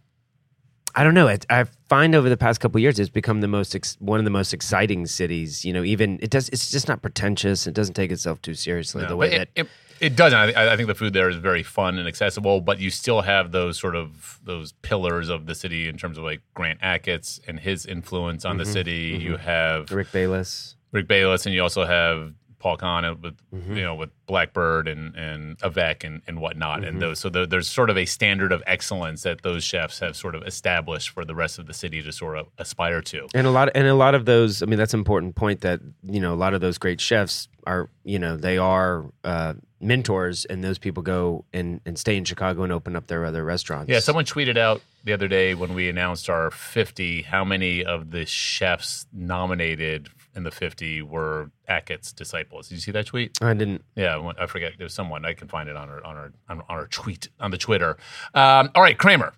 I 0.94 1.04
don't 1.04 1.14
know. 1.14 1.28
It, 1.28 1.46
I 1.48 1.64
find 1.88 2.14
over 2.14 2.28
the 2.28 2.36
past 2.36 2.60
couple 2.60 2.80
years, 2.80 2.98
it's 2.98 3.08
become 3.08 3.40
the 3.40 3.48
most 3.48 3.74
ex- 3.74 3.96
one 3.98 4.18
of 4.18 4.24
the 4.24 4.30
most 4.30 4.52
exciting 4.52 5.06
cities. 5.06 5.64
You 5.64 5.72
know, 5.72 5.84
even 5.84 6.18
it 6.20 6.30
does. 6.30 6.48
It's 6.50 6.70
just 6.70 6.88
not 6.88 7.02
pretentious. 7.02 7.66
It 7.66 7.74
doesn't 7.74 7.94
take 7.94 8.10
itself 8.12 8.42
too 8.42 8.54
seriously. 8.54 9.02
No, 9.02 9.08
the 9.08 9.16
way 9.16 9.32
it, 9.32 9.38
that 9.38 9.48
it, 9.54 9.68
it 10.02 10.16
doesn't. 10.16 10.36
I, 10.36 10.72
I, 10.72 10.76
think 10.76 10.88
the 10.88 10.96
food 10.96 11.12
there 11.12 11.28
is 11.28 11.36
very 11.36 11.62
fun 11.62 11.96
and 11.96 12.08
accessible, 12.08 12.60
but 12.60 12.80
you 12.80 12.90
still 12.90 13.20
have 13.20 13.52
those 13.52 13.78
sort 13.78 13.94
of 13.94 14.40
those 14.42 14.72
pillars 14.82 15.28
of 15.28 15.46
the 15.46 15.54
city 15.54 15.88
in 15.88 15.96
terms 15.96 16.18
of 16.18 16.24
like 16.24 16.40
Grant 16.54 16.80
Achatz 16.80 17.40
and 17.46 17.60
his 17.60 17.86
influence 17.86 18.44
on 18.44 18.52
mm-hmm, 18.52 18.58
the 18.58 18.66
city. 18.66 19.12
Mm-hmm. 19.12 19.22
You 19.22 19.36
have 19.36 19.92
Rick 19.92 20.10
Bayless, 20.10 20.74
Rick 20.90 21.06
Bayless, 21.06 21.46
and 21.46 21.54
you 21.54 21.62
also 21.62 21.84
have 21.84 22.34
Paul 22.62 22.76
Kahan 22.76 23.20
with 23.20 23.36
mm-hmm. 23.52 23.76
you 23.76 23.82
know 23.82 23.94
with 23.94 24.10
Blackbird 24.26 24.88
and 24.88 25.14
and 25.16 25.56
Avec 25.62 26.04
and 26.04 26.22
and 26.26 26.40
whatnot, 26.40 26.80
mm-hmm. 26.80 26.88
and 26.88 27.02
those 27.02 27.18
so 27.18 27.28
the, 27.28 27.46
there's 27.46 27.68
sort 27.68 27.90
of 27.90 27.96
a 27.96 28.04
standard 28.04 28.52
of 28.52 28.62
excellence 28.66 29.22
that 29.22 29.42
those 29.42 29.64
chefs 29.64 29.98
have 29.98 30.16
sort 30.16 30.34
of 30.34 30.42
established 30.44 31.10
for 31.10 31.24
the 31.24 31.34
rest 31.34 31.58
of 31.58 31.66
the 31.66 31.74
city 31.74 32.02
to 32.02 32.12
sort 32.12 32.38
of 32.38 32.48
aspire 32.58 33.02
to. 33.02 33.28
And 33.34 33.46
a 33.46 33.50
lot 33.50 33.68
of, 33.68 33.76
and 33.76 33.86
a 33.86 33.94
lot 33.94 34.14
of 34.14 34.24
those, 34.24 34.62
I 34.62 34.66
mean, 34.66 34.78
that's 34.78 34.94
an 34.94 35.00
important 35.00 35.34
point 35.34 35.60
that 35.62 35.80
you 36.02 36.20
know 36.20 36.32
a 36.32 36.36
lot 36.36 36.54
of 36.54 36.60
those 36.60 36.78
great 36.78 37.00
chefs 37.00 37.48
are 37.66 37.90
you 38.04 38.18
know 38.18 38.36
they 38.36 38.58
are. 38.58 39.06
Uh, 39.24 39.54
mentors 39.82 40.44
and 40.44 40.62
those 40.62 40.78
people 40.78 41.02
go 41.02 41.44
and, 41.52 41.80
and 41.84 41.98
stay 41.98 42.16
in 42.16 42.24
Chicago 42.24 42.62
and 42.62 42.72
open 42.72 42.96
up 42.96 43.08
their 43.08 43.24
other 43.24 43.44
restaurants. 43.44 43.90
Yeah, 43.90 43.98
someone 43.98 44.24
tweeted 44.24 44.56
out 44.56 44.80
the 45.04 45.12
other 45.12 45.28
day 45.28 45.54
when 45.54 45.74
we 45.74 45.88
announced 45.88 46.30
our 46.30 46.50
50 46.50 47.22
how 47.22 47.44
many 47.44 47.84
of 47.84 48.10
the 48.10 48.24
chefs 48.24 49.06
nominated 49.12 50.08
in 50.34 50.44
the 50.44 50.50
50 50.50 51.02
were 51.02 51.50
Achatz 51.68 52.14
disciples. 52.14 52.68
Did 52.68 52.76
you 52.76 52.80
see 52.80 52.92
that 52.92 53.06
tweet? 53.06 53.36
I 53.42 53.54
didn't. 53.54 53.84
Yeah, 53.96 54.32
I 54.38 54.46
forget. 54.46 54.72
There's 54.78 54.94
someone 54.94 55.24
I 55.24 55.34
can 55.34 55.48
find 55.48 55.68
it 55.68 55.76
on 55.76 55.88
our 55.88 56.04
on 56.04 56.16
our 56.16 56.32
on 56.48 56.62
our 56.68 56.86
tweet 56.86 57.28
on 57.38 57.50
the 57.50 57.58
Twitter. 57.58 57.96
Um, 58.34 58.70
all 58.74 58.82
right, 58.82 58.96
Kramer, 58.96 59.34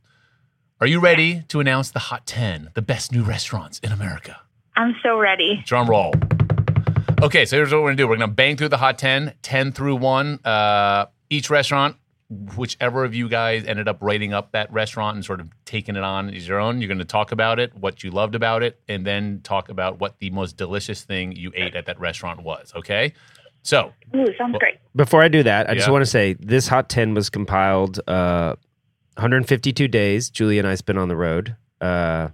are 0.80 0.86
you 0.86 1.00
ready 1.00 1.42
to 1.48 1.60
announce 1.60 1.90
the 1.90 1.98
hot 1.98 2.26
10, 2.26 2.70
the 2.74 2.82
best 2.82 3.10
new 3.10 3.24
restaurants 3.24 3.78
in 3.80 3.90
America? 3.90 4.40
I'm 4.76 4.94
so 5.02 5.18
ready. 5.18 5.62
Drum 5.64 5.88
roll. 5.88 6.12
Okay, 7.22 7.44
so 7.44 7.56
here's 7.56 7.72
what 7.72 7.82
we're 7.82 7.88
gonna 7.88 7.96
do. 7.96 8.08
We're 8.08 8.16
gonna 8.16 8.28
bang 8.28 8.56
through 8.56 8.70
the 8.70 8.76
hot 8.76 8.98
10, 8.98 9.34
10 9.42 9.72
through 9.72 9.96
one. 9.96 10.40
Uh, 10.44 11.06
each 11.30 11.50
restaurant 11.50 11.96
whichever 12.56 13.04
of 13.04 13.14
you 13.14 13.28
guys 13.28 13.64
ended 13.64 13.88
up 13.88 13.98
writing 14.00 14.32
up 14.32 14.52
that 14.52 14.72
restaurant 14.72 15.16
and 15.16 15.24
sort 15.24 15.40
of 15.40 15.50
taking 15.64 15.96
it 15.96 16.02
on 16.02 16.30
as 16.30 16.48
your 16.48 16.58
own, 16.58 16.80
you're 16.80 16.88
going 16.88 16.98
to 16.98 17.04
talk 17.04 17.32
about 17.32 17.58
it, 17.58 17.74
what 17.76 18.02
you 18.02 18.10
loved 18.10 18.34
about 18.34 18.62
it, 18.62 18.80
and 18.88 19.06
then 19.06 19.40
talk 19.42 19.68
about 19.68 20.00
what 20.00 20.18
the 20.18 20.30
most 20.30 20.56
delicious 20.56 21.02
thing 21.02 21.32
you 21.32 21.52
ate 21.54 21.74
at 21.74 21.86
that 21.86 21.98
restaurant 22.00 22.42
was. 22.42 22.72
Okay. 22.74 23.12
So, 23.62 23.92
Ooh, 24.14 24.26
sounds 24.36 24.52
well, 24.52 24.58
great. 24.58 24.78
Before 24.94 25.22
I 25.22 25.28
do 25.28 25.42
that, 25.42 25.68
I 25.68 25.72
yeah. 25.72 25.78
just 25.78 25.90
want 25.90 26.02
to 26.02 26.10
say 26.10 26.34
this 26.34 26.68
Hot 26.68 26.88
10 26.88 27.14
was 27.14 27.30
compiled 27.30 28.00
uh, 28.06 28.56
152 29.16 29.88
days. 29.88 30.30
Julie 30.30 30.58
and 30.58 30.68
I 30.68 30.74
spent 30.74 30.98
on 30.98 31.08
the 31.08 31.16
road, 31.16 31.56
uh, 31.80 32.28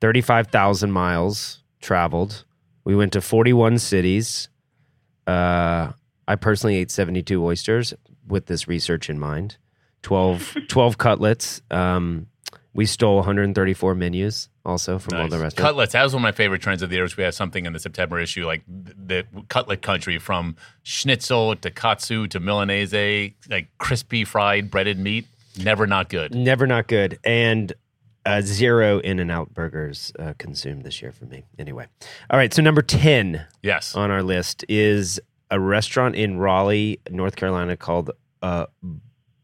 35,000 0.00 0.90
miles 0.90 1.62
traveled. 1.80 2.44
We 2.84 2.94
went 2.94 3.12
to 3.12 3.20
41 3.20 3.78
cities. 3.78 4.48
Uh, 5.26 5.92
I 6.26 6.36
personally 6.36 6.76
ate 6.76 6.90
72 6.90 7.44
oysters 7.44 7.94
with 8.26 8.46
this 8.46 8.68
research 8.68 9.10
in 9.10 9.18
mind. 9.18 9.56
12, 10.02 10.56
12 10.68 10.98
cutlets. 10.98 11.60
Um, 11.70 12.26
we 12.72 12.86
stole 12.86 13.16
134 13.16 13.94
menus 13.94 14.48
also 14.64 14.98
from 14.98 15.16
nice. 15.16 15.22
all 15.22 15.28
the 15.28 15.42
restaurants. 15.42 15.54
Cutlets. 15.60 15.92
That 15.92 16.04
was 16.04 16.12
one 16.14 16.20
of 16.20 16.22
my 16.22 16.32
favorite 16.32 16.62
trends 16.62 16.82
of 16.82 16.90
the 16.90 16.96
year. 16.96 17.02
Which 17.02 17.16
we 17.16 17.24
have 17.24 17.34
something 17.34 17.66
in 17.66 17.72
the 17.72 17.80
September 17.80 18.20
issue, 18.20 18.46
like 18.46 18.62
the 18.68 19.26
cutlet 19.48 19.82
country, 19.82 20.18
from 20.18 20.56
schnitzel 20.82 21.56
to 21.56 21.70
katsu 21.70 22.28
to 22.28 22.38
milanese, 22.38 23.32
like 23.48 23.68
crispy 23.78 24.24
fried 24.24 24.70
breaded 24.70 24.98
meat. 24.98 25.26
Never 25.58 25.86
not 25.86 26.08
good. 26.08 26.32
Never 26.34 26.66
not 26.66 26.86
good. 26.86 27.18
And 27.24 27.72
uh, 28.30 28.40
zero 28.42 29.00
In-N-Out 29.00 29.52
burgers 29.54 30.12
uh, 30.18 30.34
consumed 30.38 30.84
this 30.84 31.02
year 31.02 31.12
for 31.12 31.24
me. 31.26 31.44
Anyway, 31.58 31.86
all 32.30 32.38
right. 32.38 32.54
So 32.54 32.62
number 32.62 32.82
ten, 32.82 33.46
yes, 33.62 33.94
on 33.94 34.10
our 34.10 34.22
list 34.22 34.64
is 34.68 35.20
a 35.50 35.58
restaurant 35.58 36.14
in 36.14 36.38
Raleigh, 36.38 37.00
North 37.10 37.36
Carolina 37.36 37.76
called 37.76 38.10
uh, 38.42 38.66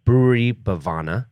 Brewery 0.05 0.53
Bhavana. 0.53 1.27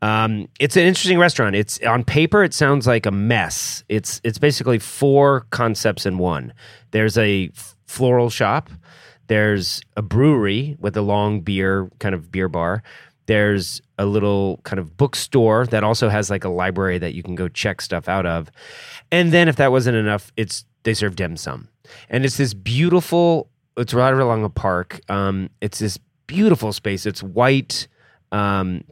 Um, 0.00 0.48
it's 0.60 0.76
an 0.76 0.84
interesting 0.84 1.18
restaurant. 1.18 1.56
It's 1.56 1.80
on 1.82 2.04
paper, 2.04 2.44
it 2.44 2.54
sounds 2.54 2.86
like 2.86 3.06
a 3.06 3.10
mess. 3.10 3.82
It's 3.88 4.20
it's 4.22 4.38
basically 4.38 4.78
four 4.78 5.46
concepts 5.50 6.06
in 6.06 6.18
one. 6.18 6.52
There's 6.90 7.18
a 7.18 7.50
floral 7.86 8.30
shop. 8.30 8.70
There's 9.26 9.82
a 9.96 10.02
brewery 10.02 10.76
with 10.78 10.96
a 10.96 11.02
long 11.02 11.40
beer 11.40 11.90
kind 11.98 12.14
of 12.14 12.30
beer 12.30 12.48
bar. 12.48 12.82
There's 13.28 13.82
a 13.98 14.06
little 14.06 14.58
kind 14.64 14.80
of 14.80 14.96
bookstore 14.96 15.66
that 15.66 15.84
also 15.84 16.08
has 16.08 16.30
like 16.30 16.44
a 16.44 16.48
library 16.48 16.96
that 16.98 17.14
you 17.14 17.22
can 17.22 17.34
go 17.34 17.46
check 17.46 17.82
stuff 17.82 18.08
out 18.08 18.24
of. 18.24 18.50
And 19.12 19.32
then 19.32 19.48
if 19.48 19.56
that 19.56 19.70
wasn't 19.70 19.98
enough, 19.98 20.32
it's 20.36 20.64
they 20.82 20.94
serve 20.94 21.14
dim 21.14 21.36
sum. 21.36 21.68
And 22.08 22.24
it's 22.24 22.38
this 22.38 22.54
beautiful 22.54 23.50
it's 23.76 23.94
right 23.94 24.12
along 24.12 24.44
a 24.44 24.48
park. 24.48 25.00
Um, 25.08 25.50
it's 25.60 25.78
this 25.78 25.98
beautiful 26.26 26.72
space. 26.72 27.06
It's 27.06 27.22
white. 27.22 27.86
Um, 28.32 28.82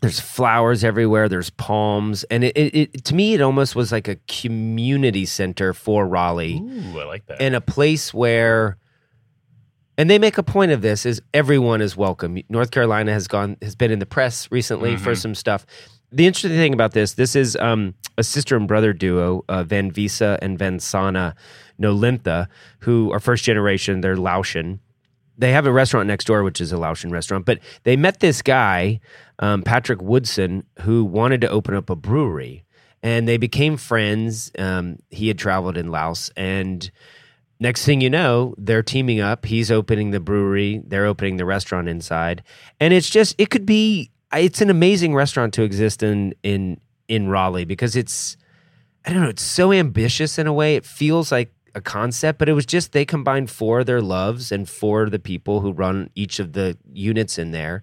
there's 0.00 0.20
flowers 0.20 0.82
everywhere. 0.82 1.28
There's 1.28 1.50
palms, 1.50 2.24
and 2.24 2.44
it, 2.44 2.56
it, 2.56 2.74
it, 2.74 3.04
to 3.04 3.14
me 3.14 3.34
it 3.34 3.40
almost 3.40 3.74
was 3.74 3.92
like 3.92 4.08
a 4.08 4.16
community 4.28 5.24
center 5.24 5.72
for 5.72 6.06
Raleigh. 6.06 6.58
Ooh, 6.58 7.00
I 7.00 7.04
like 7.04 7.26
that. 7.26 7.40
And 7.40 7.54
a 7.54 7.60
place 7.60 8.12
where 8.12 8.76
and 9.96 10.10
they 10.10 10.18
make 10.18 10.38
a 10.38 10.42
point 10.42 10.72
of 10.72 10.82
this 10.82 11.06
is 11.06 11.22
everyone 11.32 11.80
is 11.80 11.96
welcome. 11.96 12.38
North 12.48 12.70
Carolina 12.70 13.12
has 13.12 13.28
gone 13.28 13.56
has 13.62 13.74
been 13.74 13.90
in 13.90 13.98
the 13.98 14.06
press 14.06 14.50
recently 14.50 14.94
mm-hmm. 14.94 15.04
for 15.04 15.14
some 15.14 15.34
stuff. 15.34 15.66
The 16.10 16.26
interesting 16.26 16.52
thing 16.52 16.74
about 16.74 16.92
this, 16.92 17.14
this 17.14 17.34
is 17.34 17.56
um, 17.56 17.94
a 18.16 18.22
sister 18.22 18.56
and 18.56 18.68
brother 18.68 18.92
duo, 18.92 19.44
uh, 19.48 19.64
Vanvisa 19.64 20.38
and 20.40 20.58
Van 20.58 20.78
Vansana 20.78 21.34
Nolintha, 21.80 22.46
who 22.80 23.10
are 23.12 23.20
first 23.20 23.44
generation. 23.44 24.00
They're 24.00 24.16
Laotian. 24.16 24.80
They 25.36 25.50
have 25.50 25.66
a 25.66 25.72
restaurant 25.72 26.06
next 26.06 26.26
door, 26.26 26.44
which 26.44 26.60
is 26.60 26.70
a 26.70 26.76
Laotian 26.76 27.10
restaurant. 27.10 27.44
But 27.44 27.58
they 27.82 27.96
met 27.96 28.20
this 28.20 28.42
guy, 28.42 29.00
um, 29.40 29.62
Patrick 29.62 30.00
Woodson, 30.00 30.64
who 30.82 31.04
wanted 31.04 31.40
to 31.40 31.48
open 31.48 31.74
up 31.74 31.90
a 31.90 31.96
brewery, 31.96 32.64
and 33.02 33.26
they 33.26 33.36
became 33.36 33.76
friends. 33.76 34.52
Um, 34.56 34.98
he 35.10 35.26
had 35.26 35.38
traveled 35.38 35.76
in 35.76 35.90
Laos, 35.90 36.30
and 36.36 36.88
next 37.60 37.84
thing 37.84 38.00
you 38.00 38.10
know, 38.10 38.54
they're 38.58 38.82
teaming 38.82 39.20
up. 39.20 39.46
He's 39.46 39.70
opening 39.70 40.10
the 40.10 40.20
brewery, 40.20 40.82
they're 40.86 41.06
opening 41.06 41.36
the 41.36 41.44
restaurant 41.44 41.88
inside. 41.88 42.42
And 42.80 42.92
it's 42.92 43.10
just 43.10 43.34
it 43.38 43.50
could 43.50 43.66
be 43.66 44.10
it's 44.32 44.60
an 44.60 44.70
amazing 44.70 45.14
restaurant 45.14 45.54
to 45.54 45.62
exist 45.62 46.02
in 46.02 46.34
in 46.42 46.80
in 47.08 47.28
Raleigh 47.28 47.64
because 47.64 47.96
it's 47.96 48.36
I 49.04 49.12
don't 49.12 49.22
know, 49.22 49.28
it's 49.28 49.42
so 49.42 49.72
ambitious 49.72 50.38
in 50.38 50.46
a 50.46 50.52
way. 50.52 50.76
It 50.76 50.86
feels 50.86 51.30
like 51.30 51.52
a 51.74 51.80
concept, 51.80 52.38
but 52.38 52.48
it 52.48 52.52
was 52.52 52.66
just 52.66 52.92
they 52.92 53.04
combined 53.04 53.50
four 53.50 53.80
of 53.80 53.86
their 53.86 54.00
loves 54.00 54.52
and 54.52 54.68
four 54.68 55.02
of 55.02 55.10
the 55.10 55.18
people 55.18 55.60
who 55.60 55.72
run 55.72 56.08
each 56.14 56.38
of 56.38 56.52
the 56.52 56.78
units 56.92 57.38
in 57.38 57.50
there. 57.50 57.82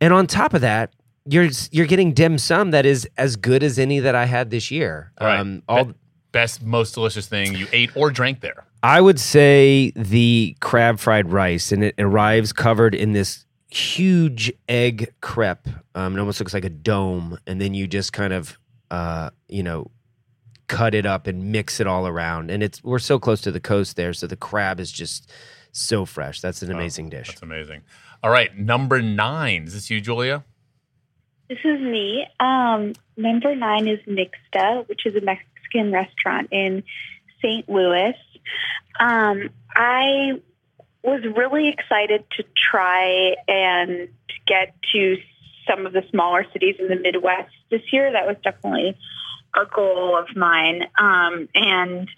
And 0.00 0.12
on 0.12 0.26
top 0.26 0.54
of 0.54 0.60
that, 0.60 0.92
you're 1.26 1.48
you're 1.70 1.86
getting 1.86 2.12
dim 2.12 2.38
sum 2.38 2.70
that 2.72 2.84
is 2.86 3.08
as 3.16 3.36
good 3.36 3.62
as 3.62 3.78
any 3.78 4.00
that 4.00 4.14
I 4.14 4.26
had 4.26 4.50
this 4.50 4.70
year. 4.70 5.12
Right. 5.20 5.38
Um, 5.38 5.62
all 5.68 5.86
Be- 5.86 5.94
best, 6.32 6.62
most 6.62 6.94
delicious 6.94 7.26
thing 7.26 7.54
you 7.54 7.66
ate 7.72 7.96
or 7.96 8.10
drank 8.10 8.40
there. 8.40 8.66
I 8.84 9.00
would 9.00 9.18
say 9.18 9.92
the 9.96 10.58
crab 10.60 10.98
fried 10.98 11.32
rice, 11.32 11.72
and 11.72 11.82
it 11.82 11.94
arrives 11.98 12.52
covered 12.52 12.94
in 12.94 13.12
this 13.12 13.46
huge 13.70 14.52
egg 14.68 15.14
crepe. 15.22 15.66
Um, 15.94 16.14
it 16.14 16.20
almost 16.20 16.38
looks 16.38 16.52
like 16.52 16.66
a 16.66 16.70
dome, 16.70 17.38
and 17.46 17.58
then 17.62 17.72
you 17.72 17.86
just 17.86 18.12
kind 18.12 18.34
of, 18.34 18.58
uh, 18.90 19.30
you 19.48 19.62
know, 19.62 19.90
cut 20.68 20.94
it 20.94 21.06
up 21.06 21.26
and 21.26 21.50
mix 21.50 21.80
it 21.80 21.86
all 21.86 22.06
around. 22.06 22.50
And 22.50 22.62
it's 22.62 22.84
we're 22.84 22.98
so 22.98 23.18
close 23.18 23.40
to 23.40 23.50
the 23.50 23.58
coast 23.58 23.96
there, 23.96 24.12
so 24.12 24.26
the 24.26 24.36
crab 24.36 24.78
is 24.78 24.92
just 24.92 25.32
so 25.72 26.04
fresh. 26.04 26.42
That's 26.42 26.60
an 26.60 26.70
oh, 26.70 26.74
amazing 26.74 27.06
oh, 27.06 27.10
dish. 27.10 27.28
That's 27.28 27.40
amazing. 27.40 27.84
All 28.22 28.30
right, 28.30 28.54
number 28.54 29.00
nine. 29.00 29.64
Is 29.64 29.72
this 29.72 29.88
you, 29.88 30.02
Julia? 30.02 30.44
This 31.48 31.60
is 31.64 31.80
me. 31.80 32.26
Um, 32.38 32.92
number 33.16 33.56
nine 33.56 33.88
is 33.88 34.00
Nixta, 34.00 34.86
which 34.90 35.06
is 35.06 35.16
a 35.16 35.22
Mexican 35.22 35.90
restaurant 35.90 36.48
in 36.52 36.82
St. 37.40 37.66
Louis. 37.66 38.14
Um, 38.98 39.50
I 39.74 40.40
was 41.02 41.22
really 41.36 41.68
excited 41.68 42.24
to 42.36 42.44
try 42.70 43.36
and 43.46 44.08
get 44.46 44.74
to 44.92 45.16
some 45.68 45.86
of 45.86 45.92
the 45.92 46.02
smaller 46.10 46.46
cities 46.52 46.76
in 46.78 46.88
the 46.88 46.96
Midwest 46.96 47.52
this 47.70 47.82
year. 47.92 48.12
That 48.12 48.26
was 48.26 48.36
definitely 48.42 48.96
a 49.54 49.66
goal 49.66 50.16
of 50.16 50.34
mine. 50.36 50.82
Um, 50.98 51.48
and 51.54 52.08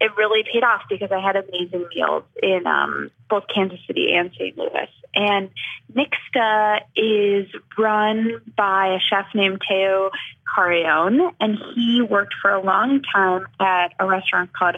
it 0.00 0.10
really 0.16 0.42
paid 0.52 0.64
off 0.64 0.82
because 0.90 1.10
I 1.12 1.20
had 1.20 1.36
amazing 1.36 1.86
meals 1.94 2.24
in 2.42 2.66
um, 2.66 3.10
both 3.30 3.44
Kansas 3.52 3.78
City 3.86 4.12
and 4.14 4.32
St. 4.32 4.58
Louis. 4.58 4.88
And 5.14 5.50
Nixta 5.94 6.80
is 6.96 7.46
run 7.78 8.40
by 8.56 8.96
a 8.96 8.98
chef 8.98 9.26
named 9.34 9.60
Teo 9.68 10.10
Carreón, 10.56 11.32
and 11.38 11.58
he 11.74 12.02
worked 12.02 12.34
for 12.40 12.50
a 12.50 12.62
long 12.62 13.02
time 13.14 13.46
at 13.60 13.92
a 14.00 14.06
restaurant 14.06 14.52
called 14.52 14.76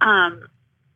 um, 0.00 0.42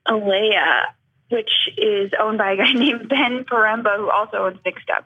Elaia, 0.07 0.95
which 1.31 1.51
is 1.77 2.13
owned 2.19 2.39
by 2.39 2.53
a 2.53 2.57
guy 2.57 2.73
named 2.75 3.09
Ben 3.09 3.45
Poremba, 3.45 3.97
who 3.97 4.11
also 4.11 4.39
owns 4.39 4.59
Nixta. 4.65 5.05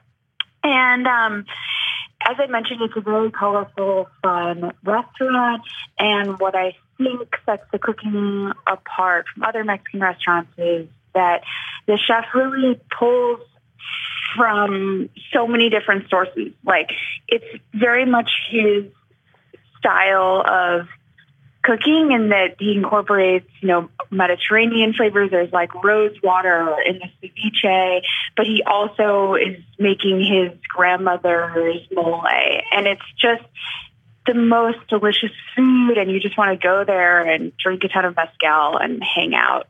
And 0.63 1.07
um, 1.07 1.45
as 2.21 2.35
I 2.39 2.47
mentioned, 2.47 2.81
it's 2.81 2.97
a 2.97 3.01
very 3.01 3.31
colorful, 3.31 4.09
fun 4.21 4.73
restaurant. 4.83 5.61
And 5.97 6.39
what 6.39 6.55
I 6.55 6.75
think 6.97 7.29
sets 7.45 7.63
the 7.71 7.79
cooking 7.79 8.51
apart 8.65 9.25
from 9.33 9.43
other 9.43 9.63
Mexican 9.63 10.01
restaurants 10.01 10.51
is 10.57 10.87
that 11.13 11.43
the 11.85 11.97
chef 11.97 12.25
really 12.33 12.79
pulls 12.97 13.41
from 14.35 15.09
so 15.33 15.47
many 15.47 15.69
different 15.69 16.09
sources. 16.09 16.51
Like, 16.65 16.89
it's 17.27 17.45
very 17.73 18.05
much 18.05 18.29
his 18.49 18.85
style 19.79 20.43
of 20.45 20.87
cooking 21.67 22.13
and 22.13 22.31
that 22.31 22.55
he 22.59 22.71
incorporates, 22.71 23.49
you 23.59 23.67
know, 23.67 23.89
Mediterranean 24.09 24.93
flavors. 24.93 25.31
There's 25.31 25.51
like 25.51 25.73
rose 25.83 26.15
water 26.23 26.75
in 26.85 26.99
the 26.99 27.27
ceviche, 27.27 28.01
but 28.37 28.45
he 28.45 28.63
also 28.65 29.35
is 29.35 29.61
making 29.77 30.23
his 30.23 30.57
grandmother's 30.69 31.81
mole. 31.91 32.23
And 32.71 32.87
it's 32.87 33.01
just 33.19 33.43
the 34.25 34.33
most 34.33 34.79
delicious 34.89 35.31
food 35.55 35.97
and 35.97 36.11
you 36.11 36.19
just 36.19 36.37
want 36.37 36.59
to 36.59 36.67
go 36.67 36.83
there 36.85 37.21
and 37.21 37.55
drink 37.57 37.83
a 37.83 37.87
ton 37.87 38.05
of 38.05 38.15
mezcal 38.15 38.77
and 38.77 39.01
hang 39.03 39.33
out. 39.33 39.67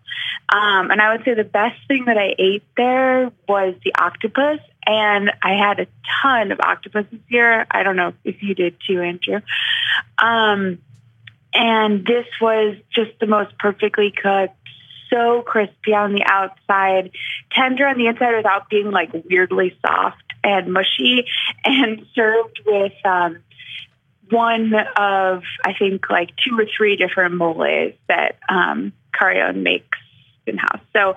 Um, 0.50 0.92
and 0.92 1.02
I 1.02 1.16
would 1.16 1.26
say 1.26 1.34
the 1.34 1.44
best 1.44 1.76
thing 1.88 2.06
that 2.06 2.18
I 2.18 2.34
ate 2.38 2.64
there 2.76 3.32
was 3.48 3.76
the 3.84 3.94
octopus. 4.00 4.60
And 4.86 5.32
I 5.44 5.54
had 5.56 5.82
a 5.82 5.88
ton 6.22 6.52
of 6.52 6.60
octopus 6.62 7.06
year. 7.28 7.68
I 7.70 7.84
don't 7.84 7.98
know 7.98 8.14
if 8.24 8.42
you 8.42 8.56
did 8.56 8.78
too, 8.88 9.02
Andrew. 9.02 9.42
Um, 10.18 10.80
and 11.54 12.06
this 12.06 12.26
was 12.42 12.78
just 12.94 13.12
the 13.20 13.28
most 13.28 13.58
perfectly 13.58 14.12
cooked, 14.12 14.56
so 15.10 15.42
crispy 15.42 15.94
on 15.94 16.14
the 16.14 16.24
outside, 16.26 17.12
tender 17.52 17.88
on 17.88 17.98
the 17.98 18.08
inside 18.08 18.36
without 18.36 18.70
being 18.70 18.92
like 18.92 19.12
weirdly 19.30 19.78
soft 19.86 20.24
and 20.44 20.72
mushy, 20.72 21.26
and 21.64 22.06
served 22.16 22.62
with 22.66 22.94
um, 23.06 23.38
one 24.30 24.74
of, 24.98 25.44
I 25.66 25.74
think, 25.78 26.10
like 26.10 26.32
two 26.38 26.60
or 26.60 26.66
three 26.66 26.96
different 26.96 27.36
moles 27.36 27.94
that 28.08 28.38
um, 28.50 28.94
Carreón 29.14 29.64
makes 29.64 29.98
in 30.46 30.58
house. 30.58 30.82
So 30.94 31.16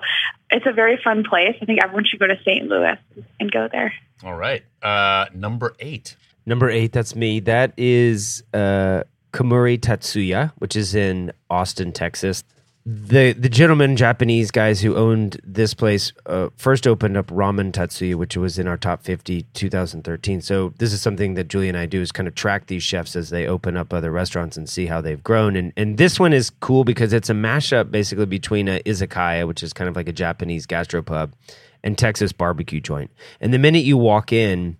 it's 0.49 0.65
a 0.65 0.73
very 0.73 0.99
fun 1.01 1.23
place. 1.23 1.55
I 1.61 1.65
think 1.65 1.79
everyone 1.83 2.05
should 2.05 2.19
go 2.19 2.27
to 2.27 2.37
St. 2.43 2.67
Louis 2.67 2.97
and 3.39 3.51
go 3.51 3.67
there. 3.71 3.93
All 4.23 4.35
right. 4.35 4.63
Uh, 4.81 5.25
number 5.33 5.73
eight. 5.79 6.15
Number 6.45 6.69
eight, 6.69 6.91
that's 6.91 7.15
me. 7.15 7.39
That 7.41 7.73
is 7.77 8.43
uh, 8.53 9.03
Kemuri 9.31 9.79
Tatsuya, 9.79 10.51
which 10.57 10.75
is 10.75 10.95
in 10.95 11.31
Austin, 11.49 11.91
Texas. 11.91 12.43
The 12.83 13.33
the 13.33 13.47
gentleman 13.47 13.95
Japanese 13.95 14.49
guys 14.49 14.81
who 14.81 14.95
owned 14.95 15.39
this 15.43 15.75
place 15.75 16.11
uh, 16.25 16.49
first 16.57 16.87
opened 16.87 17.15
up 17.15 17.27
Ramen 17.27 17.71
Tatsuya, 17.71 18.15
which 18.15 18.35
was 18.35 18.57
in 18.57 18.67
our 18.67 18.75
top 18.75 19.03
50 19.03 19.43
2013. 19.53 20.41
So 20.41 20.73
this 20.79 20.91
is 20.91 20.99
something 20.99 21.35
that 21.35 21.47
Julie 21.47 21.69
and 21.69 21.77
I 21.77 21.85
do 21.85 22.01
is 22.01 22.11
kind 22.11 22.27
of 22.27 22.33
track 22.33 22.65
these 22.65 22.81
chefs 22.81 23.15
as 23.15 23.29
they 23.29 23.45
open 23.45 23.77
up 23.77 23.93
other 23.93 24.09
restaurants 24.09 24.57
and 24.57 24.67
see 24.67 24.87
how 24.87 24.99
they've 24.99 25.23
grown. 25.23 25.55
And 25.55 25.71
and 25.77 25.99
this 25.99 26.19
one 26.19 26.33
is 26.33 26.49
cool 26.49 26.83
because 26.83 27.13
it's 27.13 27.29
a 27.29 27.33
mashup 27.33 27.91
basically 27.91 28.25
between 28.25 28.67
a 28.67 28.79
izakaya, 28.79 29.47
which 29.47 29.61
is 29.61 29.73
kind 29.73 29.87
of 29.87 29.95
like 29.95 30.09
a 30.09 30.13
Japanese 30.13 30.65
gastropub, 30.65 31.33
and 31.83 31.99
Texas 31.99 32.31
barbecue 32.31 32.81
joint. 32.81 33.11
And 33.39 33.53
the 33.53 33.59
minute 33.59 33.83
you 33.83 33.95
walk 33.95 34.33
in, 34.33 34.77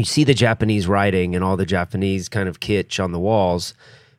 you 0.00 0.04
see 0.04 0.24
the 0.24 0.34
Japanese 0.34 0.86
writing 0.86 1.34
and 1.34 1.44
all 1.44 1.56
the 1.56 1.66
Japanese 1.66 2.28
kind 2.28 2.48
of 2.48 2.60
kitsch 2.60 3.02
on 3.02 3.12
the 3.12 3.18
walls, 3.18 3.74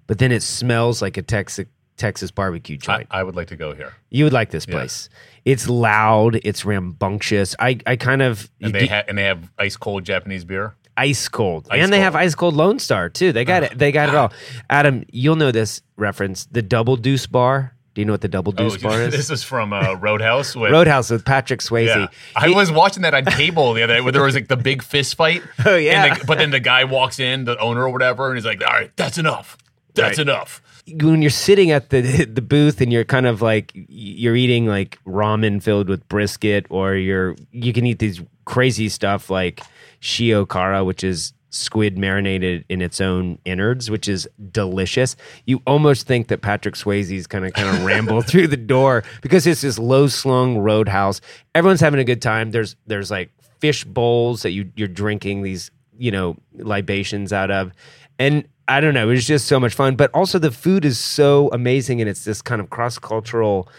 but 0.07 0.19
then 0.19 0.31
it 0.31 0.43
smells 0.43 1.01
like 1.01 1.17
a 1.17 1.21
Texas 1.21 1.67
Texas 1.97 2.31
barbecue 2.31 2.77
joint. 2.77 3.07
I, 3.11 3.19
I, 3.19 3.23
would 3.23 3.35
like 3.35 3.47
to 3.49 3.55
go 3.55 3.75
here. 3.75 3.93
You 4.09 4.23
would 4.23 4.33
like 4.33 4.49
this 4.49 4.65
place. 4.65 5.07
Yeah. 5.11 5.53
It's 5.53 5.69
loud. 5.69 6.39
It's 6.43 6.65
rambunctious. 6.65 7.55
I, 7.59 7.77
I 7.85 7.95
kind 7.95 8.23
of 8.23 8.49
and 8.59 8.73
they 8.73 8.87
have 8.87 9.05
and 9.07 9.17
they 9.17 9.25
have 9.25 9.51
ice 9.59 9.77
cold 9.77 10.03
Japanese 10.03 10.43
beer. 10.43 10.73
ice 10.97 11.27
cold, 11.27 11.67
ice 11.69 11.83
and 11.83 11.93
they 11.93 11.97
cold. 11.97 12.03
have 12.03 12.15
ice 12.15 12.33
cold 12.33 12.55
Lone 12.55 12.79
Star 12.79 13.09
too. 13.09 13.31
They 13.31 13.45
got 13.45 13.61
uh, 13.61 13.67
it. 13.67 13.77
They 13.77 13.91
got 13.91 14.09
it 14.09 14.15
all. 14.15 14.33
Adam, 14.69 15.05
you'll 15.11 15.35
know 15.35 15.51
this 15.51 15.83
reference: 15.95 16.45
the 16.45 16.63
Double 16.63 16.95
Deuce 16.95 17.27
Bar. 17.27 17.75
Do 17.93 18.01
you 18.01 18.05
know 18.05 18.13
what 18.13 18.21
the 18.21 18.29
Double 18.29 18.51
Deuce 18.51 18.75
oh, 18.75 18.77
Bar 18.89 19.01
is? 19.01 19.11
This 19.11 19.29
is 19.29 19.43
from 19.43 19.73
uh, 19.73 19.93
Roadhouse. 19.95 20.55
With, 20.55 20.71
Roadhouse 20.71 21.09
with 21.09 21.25
Patrick 21.25 21.59
Swayze. 21.59 21.87
Yeah. 21.87 22.07
I 22.35 22.49
was 22.49 22.71
watching 22.71 23.03
that 23.03 23.13
on 23.13 23.25
cable 23.25 23.73
the 23.73 23.83
other 23.83 23.95
day 23.95 24.01
where 24.01 24.13
there 24.13 24.23
was 24.23 24.35
like 24.35 24.47
the 24.47 24.57
big 24.57 24.81
fist 24.83 25.15
fight. 25.15 25.41
Oh 25.65 25.75
yeah. 25.75 26.15
The, 26.15 26.25
but 26.25 26.37
then 26.37 26.49
the 26.49 26.59
guy 26.59 26.85
walks 26.85 27.19
in, 27.19 27.45
the 27.45 27.57
owner 27.59 27.83
or 27.83 27.89
whatever, 27.89 28.27
and 28.27 28.35
he's 28.35 28.45
like, 28.45 28.61
"All 28.65 28.73
right, 28.73 28.91
that's 28.95 29.17
enough. 29.17 29.57
That's 29.93 30.17
right. 30.17 30.27
enough." 30.27 30.61
When 30.87 31.21
you're 31.21 31.29
sitting 31.29 31.69
at 31.71 31.91
the 31.91 32.01
the 32.25 32.41
booth 32.41 32.81
and 32.81 32.91
you're 32.91 33.05
kind 33.05 33.27
of 33.27 33.41
like 33.41 33.71
you're 33.73 34.35
eating 34.35 34.65
like 34.65 34.97
ramen 35.05 35.61
filled 35.61 35.87
with 35.87 36.07
brisket, 36.09 36.65
or 36.69 36.95
you're 36.95 37.35
you 37.51 37.73
can 37.73 37.85
eat 37.85 37.99
these 37.99 38.21
crazy 38.45 38.89
stuff 38.89 39.29
like 39.29 39.61
shiokara, 40.01 40.85
which 40.85 41.03
is 41.03 41.33
squid 41.51 41.97
marinated 41.97 42.65
in 42.69 42.81
its 42.81 42.99
own 42.99 43.37
innards, 43.45 43.91
which 43.91 44.07
is 44.07 44.27
delicious. 44.51 45.15
You 45.45 45.61
almost 45.67 46.07
think 46.07 46.29
that 46.29 46.41
Patrick 46.41 46.75
Swayze's 46.75 47.27
kind 47.27 47.45
of 47.45 47.53
kind 47.53 47.69
of 47.69 47.85
ramble 47.85 48.21
through 48.21 48.47
the 48.47 48.57
door 48.57 49.03
because 49.21 49.45
it's 49.45 49.61
this 49.61 49.77
low 49.77 50.07
slung 50.07 50.57
roadhouse. 50.57 51.21
Everyone's 51.53 51.81
having 51.81 51.99
a 51.99 52.03
good 52.03 52.21
time. 52.21 52.51
There's 52.51 52.75
there's 52.87 53.11
like 53.11 53.29
fish 53.59 53.83
bowls 53.83 54.41
that 54.41 54.51
you 54.51 54.71
you're 54.75 54.87
drinking 54.87 55.43
these 55.43 55.69
you 55.97 56.11
know 56.11 56.37
libations 56.55 57.31
out 57.31 57.51
of, 57.51 57.71
and 58.17 58.47
I 58.67 58.79
don't 58.79 58.93
know. 58.93 59.09
It 59.09 59.13
was 59.13 59.27
just 59.27 59.47
so 59.47 59.59
much 59.59 59.73
fun, 59.73 59.95
but 59.95 60.09
also 60.13 60.39
the 60.39 60.51
food 60.51 60.85
is 60.85 60.97
so 60.97 61.49
amazing, 61.51 62.01
and 62.01 62.09
it's 62.09 62.23
this 62.23 62.41
kind 62.41 62.61
of 62.61 62.69
cross 62.69 62.97
cultural 62.97 63.69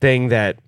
thing 0.00 0.28
that 0.28 0.58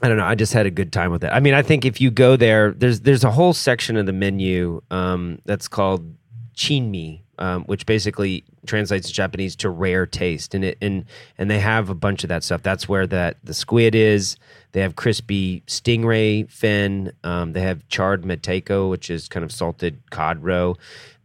I 0.00 0.08
don't 0.08 0.16
know. 0.16 0.24
I 0.24 0.34
just 0.34 0.52
had 0.52 0.66
a 0.66 0.70
good 0.70 0.92
time 0.92 1.10
with 1.10 1.24
it. 1.24 1.28
I 1.28 1.40
mean, 1.40 1.54
I 1.54 1.62
think 1.62 1.84
if 1.84 2.00
you 2.00 2.10
go 2.10 2.36
there, 2.36 2.72
there's 2.72 3.00
there's 3.00 3.24
a 3.24 3.30
whole 3.30 3.52
section 3.52 3.96
of 3.96 4.06
the 4.06 4.12
menu 4.12 4.80
um, 4.90 5.40
that's 5.44 5.66
called 5.66 6.14
chinmi, 6.54 7.22
um, 7.38 7.64
which 7.64 7.84
basically 7.84 8.44
translates 8.66 9.10
Japanese 9.10 9.56
to 9.56 9.70
rare 9.70 10.06
taste, 10.06 10.54
and 10.54 10.64
it 10.64 10.78
and 10.80 11.04
and 11.36 11.50
they 11.50 11.58
have 11.58 11.90
a 11.90 11.94
bunch 11.94 12.22
of 12.22 12.28
that 12.28 12.44
stuff. 12.44 12.62
That's 12.62 12.88
where 12.88 13.06
that 13.08 13.38
the 13.42 13.54
squid 13.54 13.96
is. 13.96 14.36
They 14.72 14.82
have 14.82 14.94
crispy 14.94 15.62
stingray 15.66 16.48
fin. 16.48 17.12
Um, 17.24 17.52
they 17.52 17.62
have 17.62 17.86
charred 17.88 18.22
mentaiko, 18.22 18.90
which 18.90 19.10
is 19.10 19.26
kind 19.28 19.42
of 19.42 19.50
salted 19.50 20.00
cod 20.10 20.44
roe. 20.44 20.76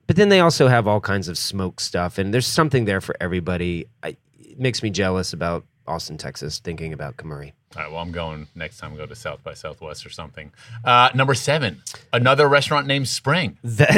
But 0.08 0.16
then 0.16 0.30
they 0.30 0.40
also 0.40 0.68
have 0.68 0.88
all 0.88 1.00
kinds 1.00 1.28
of 1.28 1.38
smoked 1.38 1.82
stuff, 1.82 2.18
and 2.18 2.34
there's 2.34 2.48
something 2.48 2.86
there 2.86 3.02
for 3.02 3.16
everybody. 3.20 3.86
I, 4.02 4.18
it 4.40 4.60
makes 4.60 4.82
me 4.82 4.90
jealous 4.90 5.32
about 5.32 5.66
Austin, 5.88 6.18
Texas, 6.18 6.60
thinking 6.60 6.94
about 6.94 7.18
Kemuri. 7.18 7.52
All 7.76 7.82
right. 7.84 7.92
Well, 7.92 8.02
I'm 8.02 8.12
going 8.12 8.48
next 8.56 8.78
time. 8.78 8.96
Go 8.96 9.06
to 9.06 9.16
South 9.16 9.44
by 9.44 9.54
Southwest 9.54 10.06
or 10.06 10.10
something. 10.10 10.52
Uh, 10.84 11.10
number 11.14 11.34
seven, 11.34 11.82
another 12.12 12.48
restaurant 12.48 12.88
named 12.88 13.08
Spring. 13.08 13.58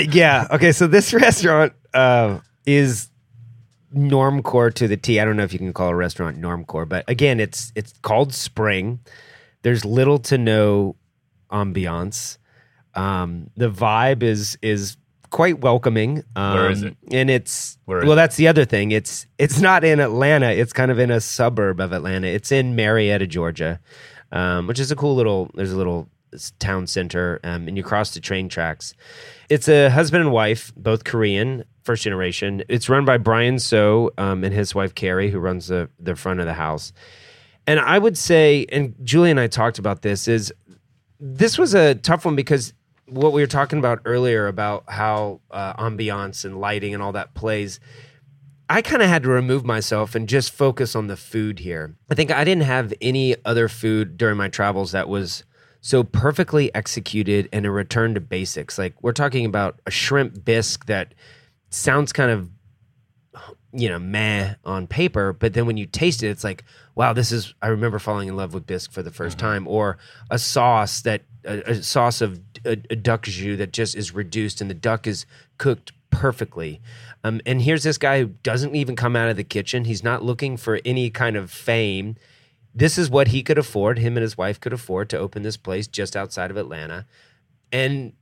Yeah. 0.09 0.47
Okay. 0.51 0.71
So 0.71 0.87
this 0.87 1.13
restaurant 1.13 1.73
uh, 1.93 2.39
is 2.65 3.09
normcore 3.93 4.73
to 4.73 4.87
the 4.87 4.97
T. 4.97 5.19
I 5.19 5.25
don't 5.25 5.37
know 5.37 5.43
if 5.43 5.53
you 5.53 5.59
can 5.59 5.73
call 5.73 5.89
a 5.89 5.95
restaurant 5.95 6.39
normcore, 6.39 6.87
but 6.87 7.03
again, 7.07 7.39
it's 7.39 7.71
it's 7.75 7.93
called 8.01 8.33
Spring. 8.33 8.99
There's 9.61 9.85
little 9.85 10.19
to 10.19 10.37
no 10.37 10.95
ambiance. 11.51 12.37
Um, 12.93 13.49
the 13.57 13.69
vibe 13.69 14.23
is 14.23 14.57
is 14.61 14.97
quite 15.35 15.59
welcoming. 15.59 16.23
Um, 16.37 16.53
Where 16.53 16.71
is 16.71 16.81
it? 16.81 16.95
And 17.11 17.29
it's 17.29 17.77
well, 17.85 18.13
it? 18.13 18.15
that's 18.15 18.37
the 18.37 18.47
other 18.47 18.63
thing. 18.63 18.91
It's 18.91 19.27
it's 19.37 19.59
not 19.59 19.83
in 19.83 19.99
Atlanta. 19.99 20.49
It's 20.49 20.71
kind 20.71 20.89
of 20.91 20.97
in 20.97 21.11
a 21.11 21.19
suburb 21.19 21.81
of 21.81 21.91
Atlanta. 21.91 22.27
It's 22.27 22.53
in 22.53 22.73
Marietta, 22.73 23.27
Georgia, 23.27 23.81
um, 24.31 24.65
which 24.65 24.79
is 24.79 24.93
a 24.93 24.95
cool 24.95 25.13
little. 25.13 25.51
There's 25.53 25.73
a 25.73 25.77
little 25.77 26.07
town 26.59 26.87
center, 26.87 27.41
um, 27.43 27.67
and 27.67 27.75
you 27.75 27.83
cross 27.83 28.13
the 28.13 28.21
train 28.21 28.47
tracks. 28.47 28.93
It's 29.49 29.67
a 29.67 29.89
husband 29.89 30.21
and 30.23 30.31
wife, 30.31 30.71
both 30.77 31.03
Korean, 31.03 31.65
first 31.83 32.03
generation. 32.03 32.63
It's 32.69 32.87
run 32.87 33.03
by 33.03 33.17
Brian 33.17 33.59
So 33.59 34.13
um, 34.17 34.45
and 34.45 34.53
his 34.53 34.73
wife 34.73 34.95
Carrie, 34.95 35.31
who 35.31 35.39
runs 35.39 35.67
the 35.67 35.89
the 35.99 36.15
front 36.15 36.39
of 36.39 36.45
the 36.45 36.53
house. 36.53 36.93
And 37.67 37.81
I 37.81 37.99
would 37.99 38.17
say, 38.17 38.67
and 38.71 38.95
Julie 39.03 39.31
and 39.31 39.39
I 39.39 39.47
talked 39.47 39.79
about 39.79 40.01
this, 40.01 40.29
is 40.29 40.53
this 41.19 41.57
was 41.57 41.73
a 41.73 41.95
tough 41.95 42.23
one 42.23 42.37
because 42.37 42.73
what 43.07 43.33
we 43.33 43.41
were 43.41 43.47
talking 43.47 43.79
about 43.79 44.01
earlier 44.05 44.47
about 44.47 44.83
how 44.87 45.41
uh, 45.51 45.73
ambiance 45.73 46.45
and 46.45 46.59
lighting 46.59 46.93
and 46.93 47.03
all 47.03 47.11
that 47.13 47.33
plays. 47.33 47.79
I 48.67 48.81
kind 48.81 49.03
of 49.03 49.09
had 49.09 49.23
to 49.23 49.29
remove 49.29 49.63
myself 49.63 50.15
and 50.15 50.27
just 50.27 50.51
focus 50.51 50.95
on 50.95 51.07
the 51.07 51.17
food 51.17 51.59
here. 51.59 51.95
I 52.09 52.15
think 52.15 52.31
I 52.31 52.43
didn't 52.43 52.63
have 52.63 52.93
any 52.99 53.35
other 53.45 53.67
food 53.67 54.17
during 54.17 54.37
my 54.37 54.49
travels 54.49 54.91
that 54.91 55.07
was 55.07 55.43
so 55.81 56.03
perfectly 56.03 56.73
executed 56.73 57.47
and 57.53 57.65
a 57.67 57.71
return 57.71 58.15
to 58.15 58.19
basics. 58.19 58.79
Like 58.79 58.95
we're 59.03 59.11
talking 59.11 59.45
about 59.45 59.79
a 59.85 59.91
shrimp 59.91 60.43
bisque 60.43 60.87
that 60.87 61.13
sounds 61.69 62.11
kind 62.11 62.31
of 62.31 62.49
you 63.71 63.89
know 63.89 63.99
meh 63.99 64.55
on 64.63 64.87
paper, 64.87 65.31
but 65.33 65.53
then 65.53 65.67
when 65.67 65.77
you 65.77 65.85
taste 65.85 66.23
it, 66.23 66.29
it's 66.29 66.43
like 66.43 66.63
wow, 66.95 67.13
this 67.13 67.31
is. 67.31 67.53
I 67.61 67.67
remember 67.67 67.99
falling 67.99 68.29
in 68.29 68.37
love 68.37 68.53
with 68.53 68.65
bisque 68.65 68.91
for 68.91 69.03
the 69.03 69.11
1st 69.11 69.27
mm-hmm. 69.27 69.37
time, 69.37 69.67
or 69.67 69.97
a 70.31 70.39
sauce 70.39 71.01
that 71.01 71.23
a, 71.43 71.71
a 71.71 71.83
sauce 71.83 72.21
of 72.21 72.39
a, 72.65 72.77
a, 72.89 72.95
duck 72.95 73.23
jus 73.23 73.57
that 73.57 73.71
just 73.71 73.95
is 73.95 74.13
reduced 74.13 74.61
and 74.61 74.69
the 74.69 74.75
duck 74.75 75.07
is 75.07 75.25
cooked 75.57 75.91
perfectly. 76.09 76.81
Um, 77.23 77.41
and 77.45 77.61
here's 77.61 77.83
this 77.83 77.97
guy 77.97 78.19
who 78.19 78.27
doesn't 78.43 78.75
even 78.75 78.95
come 78.95 79.15
out 79.15 79.29
of 79.29 79.37
the 79.37 79.43
kitchen. 79.43 79.85
He's 79.85 80.03
not 80.03 80.23
looking 80.23 80.57
for 80.57 80.79
any 80.85 81.09
kind 81.09 81.35
of 81.35 81.51
fame. 81.51 82.15
This 82.73 82.97
is 82.97 83.09
what 83.09 83.29
he 83.29 83.43
could 83.43 83.57
afford. 83.57 83.99
Him 83.99 84.17
and 84.17 84.21
his 84.21 84.37
wife 84.37 84.59
could 84.59 84.73
afford 84.73 85.09
to 85.09 85.17
open 85.17 85.43
this 85.43 85.57
place 85.57 85.87
just 85.87 86.15
outside 86.15 86.51
of 86.51 86.57
Atlanta. 86.57 87.05
And 87.71 88.13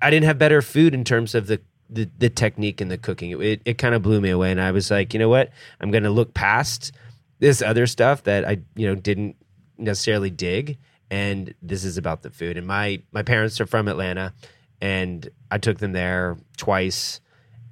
I 0.00 0.10
didn't 0.10 0.26
have 0.26 0.38
better 0.38 0.62
food 0.62 0.94
in 0.94 1.04
terms 1.04 1.34
of 1.34 1.46
the 1.46 1.60
the, 1.90 2.10
the 2.18 2.28
technique 2.28 2.82
and 2.82 2.90
the 2.90 2.98
cooking. 2.98 3.30
It, 3.30 3.40
it, 3.40 3.62
it 3.64 3.78
kind 3.78 3.94
of 3.94 4.02
blew 4.02 4.20
me 4.20 4.28
away, 4.28 4.50
and 4.50 4.60
I 4.60 4.72
was 4.72 4.90
like, 4.90 5.14
you 5.14 5.18
know 5.18 5.30
what? 5.30 5.50
I'm 5.80 5.90
going 5.90 6.02
to 6.02 6.10
look 6.10 6.34
past 6.34 6.92
this 7.38 7.62
other 7.62 7.86
stuff 7.86 8.24
that 8.24 8.46
I 8.46 8.58
you 8.74 8.86
know 8.86 8.94
didn't 8.94 9.36
necessarily 9.78 10.30
dig 10.30 10.76
and 11.10 11.54
this 11.62 11.84
is 11.84 11.96
about 11.96 12.22
the 12.22 12.30
food. 12.30 12.56
And 12.56 12.66
my 12.66 13.02
my 13.12 13.22
parents 13.22 13.60
are 13.60 13.66
from 13.66 13.88
Atlanta, 13.88 14.34
and 14.80 15.28
I 15.50 15.58
took 15.58 15.78
them 15.78 15.92
there 15.92 16.36
twice, 16.56 17.20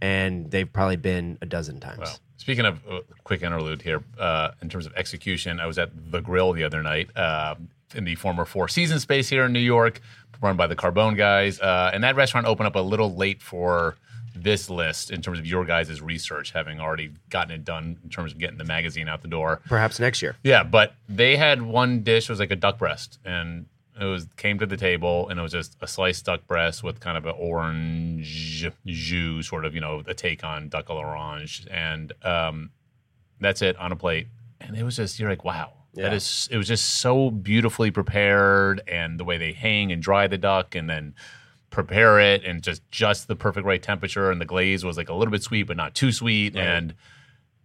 and 0.01 0.51
they've 0.51 0.71
probably 0.71 0.97
been 0.97 1.39
a 1.43 1.47
dozen 1.47 1.81
times. 1.81 1.99
Well, 1.99 2.19
speaking 2.37 2.65
of 2.65 2.81
uh, 2.89 3.01
quick 3.25 3.43
interlude 3.43 3.83
here, 3.83 4.03
uh, 4.19 4.51
in 4.63 4.69
terms 4.69 4.87
of 4.87 4.95
execution, 4.95 5.61
I 5.61 5.67
was 5.67 5.79
at 5.79 5.91
the 6.11 6.21
Grill 6.21 6.53
the 6.53 6.65
other 6.65 6.83
night 6.83 7.15
uh, 7.17 7.55
in 7.95 8.05
the 8.05 8.15
former 8.15 8.45
Four 8.45 8.69
Seasons 8.69 9.03
space 9.03 9.29
here 9.29 9.45
in 9.45 9.53
New 9.53 9.61
York, 9.61 10.01
run 10.41 10.57
by 10.57 10.67
the 10.67 10.77
Carbone 10.77 11.17
guys, 11.17 11.61
uh, 11.61 11.91
and 11.93 12.05
that 12.05 12.17
restaurant 12.17 12.47
opened 12.47 12.67
up 12.67 12.77
a 12.77 12.81
little 12.81 13.15
late 13.15 13.43
for 13.43 13.97
this 14.43 14.71
list 14.71 15.11
in 15.11 15.23
terms 15.23 15.39
of 15.39 15.47
your 15.47 15.65
guys' 15.65 16.01
research, 16.01 16.53
having 16.53 16.81
already 16.81 17.13
gotten 17.31 17.53
it 17.53 17.65
done 17.65 17.99
in 18.03 18.11
terms 18.11 18.33
of 18.33 18.39
getting 18.39 18.59
the 18.59 18.65
magazine 18.65 19.09
out 19.09 19.23
the 19.23 19.29
door. 19.29 19.61
Perhaps 19.67 19.99
next 20.01 20.23
year. 20.23 20.37
Yeah, 20.43 20.63
but 20.63 20.95
they 21.09 21.37
had 21.37 21.63
one 21.63 22.03
dish 22.03 22.29
was 22.29 22.39
like 22.39 22.51
a 22.51 22.57
duck 22.57 22.79
breast, 22.79 23.19
and 23.25 23.67
it 24.01 24.05
was 24.05 24.27
came 24.37 24.59
to 24.59 24.67
the 24.67 24.77
table, 24.77 25.29
and 25.29 25.39
it 25.39 25.43
was 25.43 25.53
just 25.53 25.77
a 25.81 25.87
sliced 25.87 26.25
duck 26.25 26.47
breast 26.47 26.83
with 26.83 27.01
kind 27.01 27.17
of 27.17 27.27
an 27.27 27.35
orange 27.39 28.71
jus, 28.85 29.47
sort 29.49 29.65
of 29.65 29.75
you 29.75 29.81
know 29.81 30.03
a 30.07 30.15
take 30.15 30.45
on 30.45 30.69
duck 30.69 30.89
à 30.89 30.95
l'orange, 30.95 31.67
and 31.71 32.13
um, 32.23 32.71
that's 33.41 33.63
it 33.63 33.77
on 33.79 33.93
a 33.93 33.97
plate, 33.97 34.29
and 34.61 34.77
it 34.77 34.83
was 34.83 34.97
just 34.97 35.19
you're 35.19 35.31
like 35.31 35.45
wow. 35.45 35.73
Yeah. 35.95 36.11
That 36.11 36.13
is, 36.13 36.47
it 36.51 36.59
was 36.59 36.69
just 36.69 37.01
so 37.01 37.31
beautifully 37.31 37.91
prepared, 37.91 38.83
and 38.87 39.19
the 39.19 39.25
way 39.25 39.39
they 39.39 39.53
hang 39.53 39.93
and 39.93 40.03
dry 40.03 40.27
the 40.27 40.37
duck, 40.37 40.75
and 40.75 40.91
then 40.91 41.15
prepare 41.71 42.21
it 42.21 42.45
and 42.45 42.63
just 42.63 42.83
just 42.91 43.29
the 43.29 43.37
perfect 43.37 43.67
right 43.67 43.83
temperature 43.83 44.31
and 44.31 44.41
the 44.41 44.45
glaze 44.45 44.85
was 44.85 44.97
like 44.97 45.09
a 45.09 45.15
little 45.15 45.33
bit 45.33 45.43
sweet 45.43 45.65
but 45.65 45.77
not 45.77 45.95
too 45.95 46.13
sweet 46.13 46.55
right. 46.55 46.65
and 46.65 46.95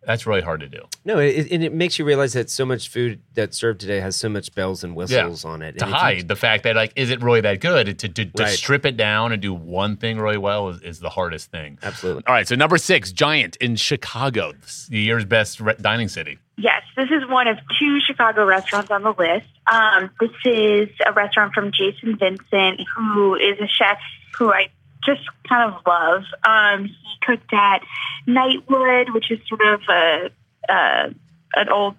that's 0.03 0.25
really 0.25 0.41
hard 0.41 0.61
to 0.61 0.67
do. 0.67 0.81
No, 1.05 1.19
it, 1.19 1.51
and 1.51 1.63
it 1.63 1.73
makes 1.73 1.99
you 1.99 2.05
realize 2.05 2.33
that 2.33 2.49
so 2.49 2.65
much 2.65 2.89
food 2.89 3.21
that's 3.35 3.57
served 3.57 3.81
today 3.81 3.99
has 3.99 4.15
so 4.15 4.29
much 4.29 4.53
bells 4.55 4.83
and 4.83 4.95
whistles 4.95 5.43
yeah. 5.43 5.51
on 5.51 5.61
it. 5.61 5.77
To 5.77 5.85
hide 5.85 6.27
the 6.27 6.35
fact 6.35 6.63
that 6.63 6.75
like, 6.75 6.91
is 6.95 7.11
it 7.11 7.21
really 7.21 7.41
that 7.41 7.59
good? 7.59 7.99
To, 7.99 8.09
to, 8.09 8.25
to 8.25 8.43
right. 8.43 8.49
strip 8.49 8.85
it 8.85 8.97
down 8.97 9.31
and 9.31 9.41
do 9.41 9.53
one 9.53 9.97
thing 9.97 10.17
really 10.17 10.39
well 10.39 10.69
is, 10.69 10.81
is, 10.81 10.99
the 10.99 11.09
hardest 11.09 11.51
thing. 11.51 11.77
Absolutely. 11.83 12.23
All 12.25 12.33
right, 12.33 12.47
so 12.47 12.55
number 12.55 12.77
six, 12.77 13.11
Giant 13.11 13.57
in 13.57 13.75
Chicago, 13.75 14.53
the 14.89 14.99
year's 14.99 15.25
best 15.25 15.59
re- 15.59 15.75
dining 15.79 16.07
city. 16.07 16.39
Yes, 16.61 16.83
this 16.95 17.09
is 17.09 17.27
one 17.27 17.47
of 17.47 17.57
two 17.79 17.99
Chicago 18.05 18.45
restaurants 18.45 18.91
on 18.91 19.01
the 19.01 19.15
list. 19.17 19.47
Um, 19.65 20.11
this 20.19 20.29
is 20.45 20.89
a 21.03 21.11
restaurant 21.11 21.53
from 21.55 21.71
Jason 21.71 22.17
Vincent, 22.17 22.81
who 22.95 23.33
is 23.33 23.59
a 23.59 23.67
chef 23.67 23.97
who 24.37 24.51
I 24.53 24.67
just 25.03 25.21
kind 25.49 25.73
of 25.73 25.81
love. 25.87 26.23
Um, 26.43 26.85
he 26.85 27.25
cooked 27.25 27.51
at 27.51 27.79
Nightwood, 28.27 29.11
which 29.11 29.31
is 29.31 29.39
sort 29.47 29.61
of 29.61 29.81
a, 29.89 30.29
an 31.55 31.69
old, 31.69 31.95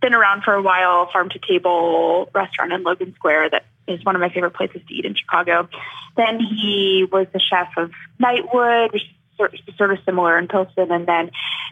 been 0.00 0.14
around 0.14 0.44
for 0.44 0.54
a 0.54 0.62
while, 0.62 1.10
farm 1.12 1.30
to 1.30 1.40
table 1.40 2.30
restaurant 2.32 2.72
in 2.72 2.84
Logan 2.84 3.14
Square 3.16 3.50
that 3.50 3.64
is 3.88 4.04
one 4.04 4.14
of 4.14 4.20
my 4.20 4.28
favorite 4.28 4.54
places 4.54 4.80
to 4.86 4.94
eat 4.94 5.04
in 5.04 5.16
Chicago. 5.16 5.68
Then 6.16 6.38
he 6.38 7.04
was 7.10 7.26
the 7.32 7.40
chef 7.40 7.68
of 7.76 7.90
Nightwood, 8.22 8.92
which 8.92 9.02
is 9.02 9.08
sort 9.36 9.90
of 9.92 9.98
similar 10.04 10.38
in 10.38 10.48
Pilsen, 10.48 10.90
and 10.90 11.06
then 11.06 11.30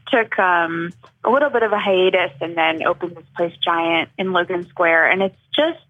took 0.08 0.38
um, 0.38 0.92
a 1.24 1.30
little 1.30 1.50
bit 1.50 1.62
of 1.62 1.72
a 1.72 1.78
hiatus 1.78 2.32
and 2.40 2.56
then 2.56 2.84
opened 2.86 3.16
this 3.16 3.24
place 3.36 3.54
Giant 3.64 4.10
in 4.18 4.32
Logan 4.32 4.66
Square. 4.68 5.10
And 5.10 5.22
it's 5.22 5.36
just 5.54 5.80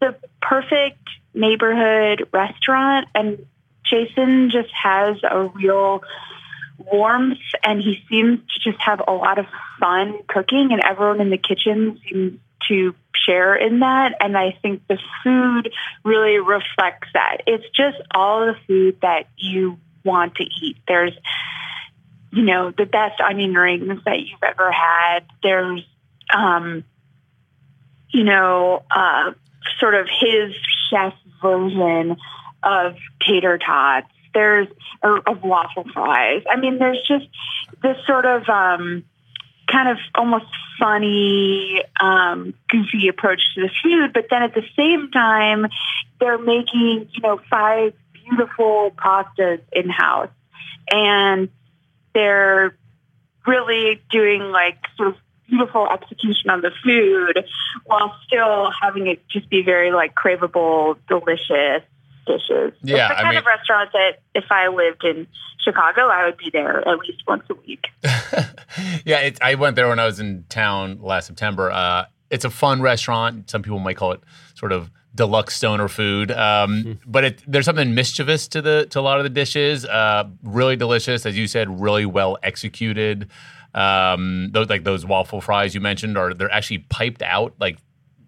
the 0.00 0.16
perfect 0.40 1.08
neighborhood 1.34 2.28
restaurant 2.32 3.08
and 3.14 3.46
Jason 3.84 4.50
just 4.50 4.70
has 4.70 5.16
a 5.22 5.44
real 5.54 6.02
warmth 6.78 7.38
and 7.64 7.80
he 7.80 8.02
seems 8.08 8.40
to 8.52 8.70
just 8.70 8.82
have 8.82 9.00
a 9.06 9.12
lot 9.12 9.38
of 9.38 9.46
fun 9.78 10.18
cooking 10.26 10.72
and 10.72 10.82
everyone 10.84 11.20
in 11.20 11.30
the 11.30 11.38
kitchen 11.38 12.00
seems 12.08 12.38
to 12.68 12.94
share 13.14 13.54
in 13.54 13.80
that 13.80 14.14
and 14.20 14.36
I 14.36 14.56
think 14.62 14.86
the 14.88 14.98
food 15.22 15.72
really 16.04 16.38
reflects 16.38 17.08
that. 17.14 17.38
It's 17.46 17.68
just 17.70 17.98
all 18.14 18.46
the 18.46 18.56
food 18.66 18.98
that 19.02 19.26
you 19.36 19.78
want 20.04 20.36
to 20.36 20.44
eat. 20.44 20.76
There's 20.86 21.12
you 22.34 22.44
know, 22.44 22.70
the 22.70 22.86
best 22.86 23.20
onion 23.20 23.52
rings 23.52 24.00
that 24.06 24.20
you've 24.20 24.42
ever 24.42 24.72
had. 24.72 25.20
There's 25.42 25.82
um 26.34 26.84
you 28.10 28.24
know, 28.24 28.82
uh 28.90 29.32
sort 29.78 29.94
of 29.94 30.06
his 30.20 30.54
chef 30.90 31.14
version 31.40 32.16
of 32.62 32.96
tater 33.26 33.58
tots. 33.58 34.08
There's 34.34 34.68
of 35.02 35.42
waffle 35.42 35.84
fries. 35.92 36.42
I 36.50 36.56
mean, 36.56 36.78
there's 36.78 37.02
just 37.06 37.26
this 37.82 37.96
sort 38.06 38.24
of 38.24 38.48
um, 38.48 39.04
kind 39.70 39.88
of 39.88 39.98
almost 40.14 40.46
funny, 40.78 41.82
um, 42.00 42.54
goofy 42.68 43.08
approach 43.08 43.40
to 43.54 43.62
the 43.62 43.70
food. 43.82 44.12
But 44.12 44.26
then 44.30 44.42
at 44.42 44.54
the 44.54 44.64
same 44.76 45.10
time, 45.10 45.66
they're 46.20 46.38
making 46.38 47.08
you 47.12 47.20
know 47.22 47.40
five 47.50 47.94
beautiful 48.36 48.90
pastas 48.96 49.60
in 49.72 49.88
house, 49.88 50.30
and 50.90 51.48
they're 52.14 52.76
really 53.46 54.00
doing 54.10 54.40
like 54.50 54.78
sort 54.96 55.08
of 55.08 55.14
beautiful 55.48 55.86
execution 55.88 56.50
on 56.50 56.62
the 56.62 56.70
food 56.82 57.44
while 57.84 58.14
still 58.26 58.70
having 58.80 59.06
it 59.06 59.26
just 59.28 59.48
be 59.50 59.62
very 59.62 59.92
like 59.92 60.14
craveable, 60.14 60.96
delicious 61.08 61.82
dishes. 62.26 62.72
Yeah, 62.82 63.08
it's 63.08 63.08
the 63.08 63.14
kind 63.14 63.26
I 63.26 63.30
mean, 63.30 63.38
of 63.38 63.46
restaurant 63.46 63.90
that 63.92 64.12
if 64.34 64.44
I 64.50 64.68
lived 64.68 65.04
in 65.04 65.26
Chicago, 65.62 66.08
I 66.08 66.26
would 66.26 66.38
be 66.38 66.50
there 66.50 66.86
at 66.88 66.98
least 66.98 67.22
once 67.26 67.44
a 67.50 67.54
week. 67.54 67.86
yeah, 69.04 69.18
it, 69.20 69.38
I 69.42 69.54
went 69.56 69.76
there 69.76 69.88
when 69.88 69.98
I 69.98 70.06
was 70.06 70.20
in 70.20 70.44
town 70.48 70.98
last 71.00 71.26
September. 71.26 71.70
Uh, 71.70 72.06
it's 72.30 72.44
a 72.44 72.50
fun 72.50 72.80
restaurant. 72.80 73.50
Some 73.50 73.62
people 73.62 73.78
might 73.78 73.96
call 73.96 74.12
it 74.12 74.20
sort 74.54 74.72
of 74.72 74.90
deluxe 75.14 75.56
stoner 75.56 75.88
food, 75.88 76.30
um, 76.30 76.84
mm. 76.84 76.98
but 77.06 77.24
it, 77.24 77.42
there's 77.46 77.64
something 77.64 77.94
mischievous 77.94 78.48
to 78.48 78.62
the 78.62 78.86
to 78.90 79.00
a 79.00 79.02
lot 79.02 79.18
of 79.18 79.24
the 79.24 79.30
dishes. 79.30 79.84
Uh, 79.84 80.24
really 80.42 80.76
delicious, 80.76 81.26
as 81.26 81.36
you 81.36 81.46
said, 81.46 81.80
really 81.80 82.06
well 82.06 82.38
executed. 82.42 83.28
Um, 83.74 84.50
those 84.52 84.68
like 84.68 84.84
those 84.84 85.04
waffle 85.04 85.40
fries 85.40 85.74
you 85.74 85.80
mentioned 85.80 86.18
are 86.18 86.34
they're 86.34 86.50
actually 86.50 86.78
piped 86.78 87.22
out 87.22 87.54
like 87.58 87.78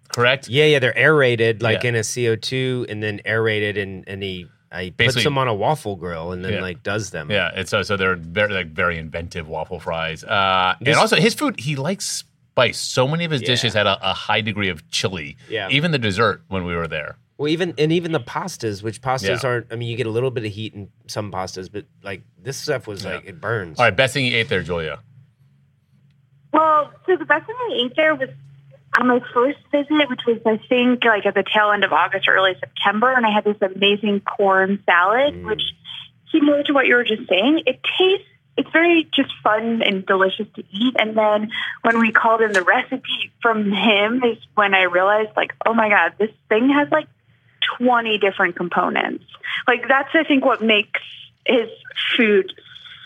correct? 0.09 0.47
Yeah, 0.47 0.65
yeah, 0.65 0.79
they're 0.79 0.97
aerated 0.97 1.61
like 1.61 1.83
yeah. 1.83 1.89
in 1.89 1.95
a 1.95 2.03
CO 2.03 2.35
two, 2.35 2.85
and 2.89 3.01
then 3.01 3.21
aerated, 3.25 3.77
and 3.77 4.03
and 4.07 4.23
he 4.23 4.47
he 4.79 4.91
puts 4.91 5.23
them 5.23 5.37
on 5.37 5.47
a 5.47 5.53
waffle 5.53 5.95
grill 5.95 6.31
and 6.31 6.43
then 6.43 6.53
yeah. 6.53 6.61
like 6.61 6.83
does 6.83 7.11
them. 7.11 7.31
Yeah, 7.31 7.51
it's 7.55 7.71
so 7.71 7.81
so 7.83 7.97
they're 7.97 8.15
very 8.15 8.53
like 8.53 8.67
very 8.67 8.97
inventive 8.97 9.47
waffle 9.47 9.79
fries. 9.79 10.23
Uh, 10.23 10.75
this, 10.79 10.89
and 10.89 10.97
also 10.97 11.15
his 11.15 11.33
food, 11.33 11.59
he 11.59 11.75
likes 11.75 12.23
spice. 12.55 12.79
So 12.79 13.07
many 13.07 13.25
of 13.25 13.31
his 13.31 13.41
yeah. 13.41 13.47
dishes 13.47 13.73
had 13.73 13.85
a, 13.85 14.09
a, 14.09 14.13
high 14.13 14.41
degree 14.41 14.69
of 14.69 14.89
chili. 14.89 15.37
Yeah, 15.49 15.67
even 15.69 15.91
the 15.91 15.99
dessert 15.99 16.43
when 16.47 16.65
we 16.65 16.75
were 16.75 16.87
there. 16.87 17.17
Well, 17.37 17.49
even 17.49 17.73
and 17.77 17.91
even 17.91 18.13
the 18.13 18.21
pastas, 18.21 18.81
which 18.81 19.01
pastas 19.01 19.43
yeah. 19.43 19.49
aren't. 19.49 19.73
I 19.73 19.75
mean, 19.75 19.89
you 19.89 19.97
get 19.97 20.07
a 20.07 20.11
little 20.11 20.31
bit 20.31 20.45
of 20.45 20.51
heat 20.51 20.73
in 20.73 20.89
some 21.07 21.31
pastas, 21.31 21.69
but 21.71 21.85
like 22.01 22.23
this 22.41 22.57
stuff 22.57 22.87
was 22.87 23.03
like 23.03 23.25
it 23.25 23.41
burns. 23.41 23.77
All 23.77 23.85
right, 23.85 23.95
best 23.95 24.13
thing 24.13 24.25
you 24.25 24.37
ate 24.37 24.47
there, 24.47 24.63
Julia. 24.63 24.99
Well, 26.53 26.93
so 27.05 27.17
the 27.17 27.25
best 27.25 27.45
thing 27.45 27.55
I 27.59 27.81
ate 27.85 27.93
there 27.97 28.15
was 28.15 28.29
on 28.97 29.07
my 29.07 29.19
first 29.33 29.59
visit, 29.71 30.09
which 30.09 30.21
was 30.25 30.37
I 30.45 30.57
think 30.69 31.03
like 31.03 31.25
at 31.25 31.35
the 31.35 31.43
tail 31.43 31.71
end 31.71 31.83
of 31.83 31.91
August 31.91 32.29
or 32.29 32.35
early 32.35 32.55
September, 32.57 33.11
and 33.11 33.25
I 33.25 33.31
had 33.31 33.43
this 33.43 33.57
amazing 33.61 34.21
corn 34.21 34.81
salad, 34.85 35.33
mm. 35.33 35.45
which 35.45 35.61
similar 36.31 36.63
to 36.63 36.73
what 36.73 36.85
you 36.85 36.95
were 36.95 37.03
just 37.03 37.27
saying, 37.27 37.63
it 37.65 37.81
tastes 37.97 38.27
it's 38.57 38.69
very 38.71 39.07
just 39.13 39.31
fun 39.43 39.81
and 39.83 40.05
delicious 40.05 40.47
to 40.55 40.63
eat. 40.71 40.95
And 40.97 41.17
then 41.17 41.51
when 41.81 41.99
we 41.99 42.11
called 42.11 42.41
in 42.41 42.53
the 42.53 42.63
recipe 42.63 43.31
from 43.41 43.71
him 43.71 44.23
is 44.23 44.37
when 44.55 44.73
I 44.73 44.83
realized 44.83 45.31
like, 45.35 45.53
oh 45.65 45.73
my 45.73 45.89
God, 45.89 46.13
this 46.17 46.31
thing 46.47 46.69
has 46.69 46.89
like 46.91 47.07
20 47.77 48.17
different 48.19 48.55
components. 48.55 49.25
Like 49.67 49.87
that's, 49.87 50.09
I 50.13 50.23
think, 50.23 50.45
what 50.45 50.61
makes 50.61 51.01
his 51.45 51.69
food 52.15 52.51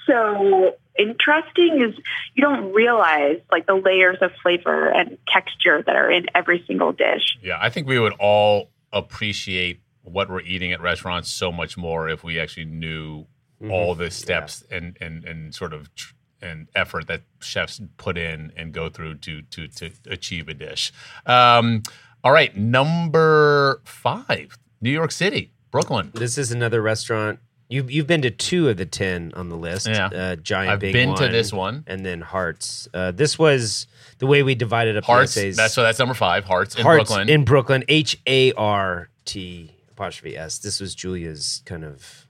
so 0.05 0.75
interesting 0.97 1.81
is 1.81 1.95
you 2.35 2.43
don't 2.43 2.73
realize 2.73 3.39
like 3.51 3.65
the 3.65 3.75
layers 3.75 4.17
of 4.21 4.31
flavor 4.43 4.89
and 4.89 5.17
texture 5.27 5.81
that 5.85 5.95
are 5.95 6.11
in 6.11 6.27
every 6.35 6.63
single 6.67 6.91
dish. 6.91 7.37
Yeah, 7.41 7.57
I 7.59 7.69
think 7.69 7.87
we 7.87 7.99
would 7.99 8.13
all 8.19 8.69
appreciate 8.91 9.81
what 10.03 10.29
we're 10.29 10.41
eating 10.41 10.73
at 10.73 10.81
restaurants 10.81 11.29
so 11.29 11.51
much 11.51 11.77
more 11.77 12.09
if 12.09 12.23
we 12.23 12.39
actually 12.39 12.65
knew 12.65 13.25
mm-hmm. 13.61 13.71
all 13.71 13.95
the 13.95 14.11
steps 14.11 14.63
yeah. 14.69 14.77
and, 14.77 14.97
and 15.01 15.23
and 15.25 15.55
sort 15.55 15.73
of 15.73 15.93
tr- 15.95 16.13
and 16.41 16.67
effort 16.75 17.07
that 17.07 17.21
chefs 17.41 17.81
put 17.97 18.17
in 18.17 18.51
and 18.55 18.73
go 18.73 18.89
through 18.89 19.15
to 19.15 19.41
to 19.43 19.67
to 19.67 19.91
achieve 20.09 20.47
a 20.47 20.53
dish. 20.53 20.91
Um, 21.25 21.83
all 22.23 22.31
right, 22.31 22.55
number 22.55 23.81
five, 23.85 24.57
New 24.81 24.91
York 24.91 25.11
City, 25.11 25.51
Brooklyn. 25.71 26.11
This 26.13 26.37
is 26.37 26.51
another 26.51 26.81
restaurant 26.81 27.39
You've 27.71 27.91
you've 27.91 28.07
been 28.07 28.23
to 28.23 28.31
two 28.31 28.67
of 28.67 28.77
the 28.77 28.85
ten 28.87 29.31
on 29.35 29.49
the 29.49 29.55
list. 29.55 29.87
Yeah, 29.87 30.07
uh, 30.07 30.35
giant. 30.37 30.71
I've 30.71 30.79
big 30.79 30.91
been 30.91 31.09
one, 31.09 31.17
to 31.19 31.27
this 31.27 31.53
one, 31.53 31.83
and 31.85 32.03
then 32.03 32.19
Hart's. 32.19 32.87
Uh, 32.91 33.11
this 33.11 33.37
was 33.37 33.85
the 34.17 34.25
way 34.25 34.41
we 34.41 34.55
divided 34.55 34.97
up 34.97 35.03
Hart's. 35.03 35.37
Essays. 35.37 35.55
That's 35.55 35.75
so 35.75 35.83
that's 35.83 35.99
number 35.99 36.15
five. 36.15 36.45
Hart's 36.45 36.75
in 36.75 36.81
Hart's 36.81 37.09
Brooklyn. 37.09 37.29
In 37.29 37.45
Brooklyn, 37.45 37.83
H 37.87 38.19
A 38.25 38.53
R 38.53 39.09
T 39.25 39.71
apostrophe 39.91 40.35
S. 40.35 40.57
This 40.57 40.79
was 40.79 40.95
Julia's 40.95 41.61
kind 41.65 41.85
of 41.85 42.25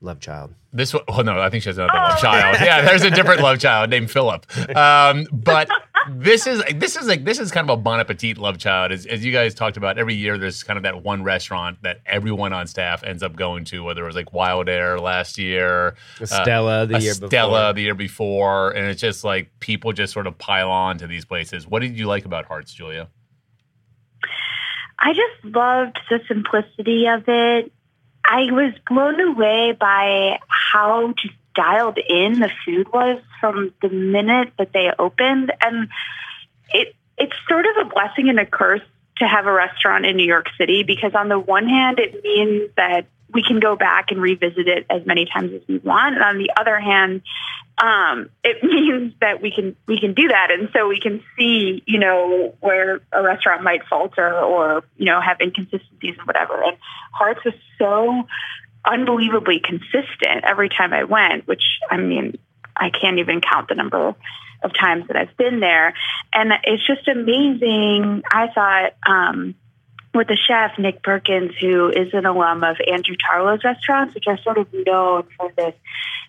love 0.00 0.20
child. 0.20 0.54
This 0.72 0.94
one, 0.94 1.02
oh 1.08 1.22
no, 1.22 1.40
I 1.40 1.50
think 1.50 1.62
she 1.62 1.68
has 1.68 1.78
another 1.78 1.98
oh. 1.98 2.02
love 2.02 2.18
child. 2.20 2.58
Yeah, 2.60 2.82
there's 2.82 3.02
a 3.02 3.10
different 3.10 3.42
love 3.42 3.58
child 3.58 3.90
named 3.90 4.10
Philip. 4.10 4.46
Um, 4.76 5.26
but 5.32 5.68
this 6.08 6.46
is 6.46 6.62
this 6.74 6.96
is 6.96 7.06
like 7.06 7.24
this 7.24 7.38
is 7.38 7.50
kind 7.50 7.68
of 7.68 7.78
a 7.78 7.80
bon 7.80 8.00
appetit 8.00 8.38
love 8.38 8.58
child. 8.58 8.92
As, 8.92 9.06
as 9.06 9.24
you 9.24 9.32
guys 9.32 9.54
talked 9.54 9.76
about, 9.76 9.98
every 9.98 10.14
year 10.14 10.38
there's 10.38 10.62
kind 10.62 10.76
of 10.76 10.82
that 10.84 11.02
one 11.02 11.22
restaurant 11.22 11.82
that 11.82 12.00
everyone 12.06 12.52
on 12.52 12.66
staff 12.66 13.02
ends 13.02 13.22
up 13.22 13.36
going 13.36 13.64
to. 13.66 13.82
Whether 13.84 14.02
it 14.02 14.06
was 14.06 14.16
like 14.16 14.32
Wildair 14.32 15.00
last 15.00 15.38
year, 15.38 15.96
Estela 16.18 16.82
uh, 16.82 16.86
the 16.86 17.00
year 17.00 17.14
Estela 17.14 17.28
before. 17.28 17.72
the 17.72 17.80
year 17.82 17.94
before, 17.94 18.70
and 18.70 18.86
it's 18.86 19.00
just 19.00 19.24
like 19.24 19.50
people 19.60 19.92
just 19.92 20.12
sort 20.12 20.26
of 20.26 20.38
pile 20.38 20.70
on 20.70 20.98
to 20.98 21.06
these 21.06 21.24
places. 21.24 21.66
What 21.66 21.80
did 21.80 21.98
you 21.98 22.06
like 22.06 22.24
about 22.24 22.46
Hart's, 22.46 22.72
Julia? 22.72 23.08
I 24.98 25.12
just 25.14 25.56
loved 25.56 25.98
the 26.10 26.20
simplicity 26.28 27.06
of 27.06 27.24
it. 27.26 27.72
I 28.32 28.52
was 28.52 28.72
blown 28.88 29.20
away 29.20 29.76
by 29.78 30.38
how 30.46 31.12
just 31.20 31.34
dialed 31.56 31.98
in 31.98 32.38
the 32.38 32.48
food 32.64 32.92
was 32.92 33.20
from 33.40 33.74
the 33.82 33.88
minute 33.88 34.52
that 34.56 34.72
they 34.72 34.88
opened. 34.96 35.52
And 35.60 35.88
it 36.72 36.94
it's 37.18 37.34
sort 37.48 37.66
of 37.66 37.86
a 37.86 37.90
blessing 37.90 38.28
and 38.28 38.38
a 38.38 38.46
curse 38.46 38.82
to 39.16 39.26
have 39.26 39.46
a 39.46 39.52
restaurant 39.52 40.06
in 40.06 40.16
New 40.16 40.26
York 40.26 40.46
City 40.56 40.84
because 40.84 41.12
on 41.16 41.28
the 41.28 41.40
one 41.40 41.68
hand 41.68 41.98
it 41.98 42.22
means 42.22 42.70
that 42.76 43.06
we 43.32 43.42
can 43.42 43.60
go 43.60 43.76
back 43.76 44.06
and 44.10 44.20
revisit 44.20 44.66
it 44.66 44.86
as 44.90 45.06
many 45.06 45.26
times 45.26 45.52
as 45.52 45.62
we 45.68 45.78
want. 45.78 46.14
And 46.14 46.24
on 46.24 46.38
the 46.38 46.50
other 46.58 46.78
hand, 46.78 47.22
um, 47.82 48.30
it 48.44 48.62
means 48.62 49.14
that 49.20 49.40
we 49.42 49.52
can 49.52 49.76
we 49.86 49.98
can 49.98 50.14
do 50.14 50.28
that, 50.28 50.50
and 50.50 50.68
so 50.72 50.88
we 50.88 51.00
can 51.00 51.22
see, 51.38 51.82
you 51.86 51.98
know, 51.98 52.54
where 52.60 53.00
a 53.12 53.22
restaurant 53.22 53.62
might 53.62 53.84
falter 53.88 54.38
or 54.38 54.84
you 54.96 55.06
know 55.06 55.20
have 55.20 55.38
inconsistencies 55.40 56.16
and 56.18 56.26
whatever. 56.26 56.62
And 56.62 56.76
Hart's 57.12 57.44
was 57.44 57.54
so 57.78 58.26
unbelievably 58.84 59.60
consistent 59.60 60.44
every 60.44 60.68
time 60.68 60.92
I 60.92 61.04
went, 61.04 61.46
which 61.46 61.62
I 61.90 61.96
mean, 61.96 62.38
I 62.76 62.90
can't 62.90 63.18
even 63.18 63.40
count 63.40 63.68
the 63.68 63.74
number 63.74 64.14
of 64.62 64.72
times 64.78 65.06
that 65.08 65.16
I've 65.16 65.36
been 65.36 65.60
there, 65.60 65.94
and 66.32 66.52
it's 66.64 66.86
just 66.86 67.08
amazing. 67.08 68.22
I 68.30 68.48
thought. 68.54 68.94
Um, 69.06 69.54
with 70.14 70.26
the 70.26 70.36
chef 70.36 70.78
Nick 70.78 71.02
Perkins, 71.02 71.52
who 71.60 71.88
is 71.88 72.12
an 72.12 72.26
alum 72.26 72.64
of 72.64 72.76
Andrew 72.86 73.16
Tarlow's 73.16 73.62
restaurants, 73.62 74.14
which 74.14 74.24
are 74.26 74.38
sort 74.42 74.58
of 74.58 74.66
known 74.72 75.24
for 75.36 75.52
this 75.56 75.74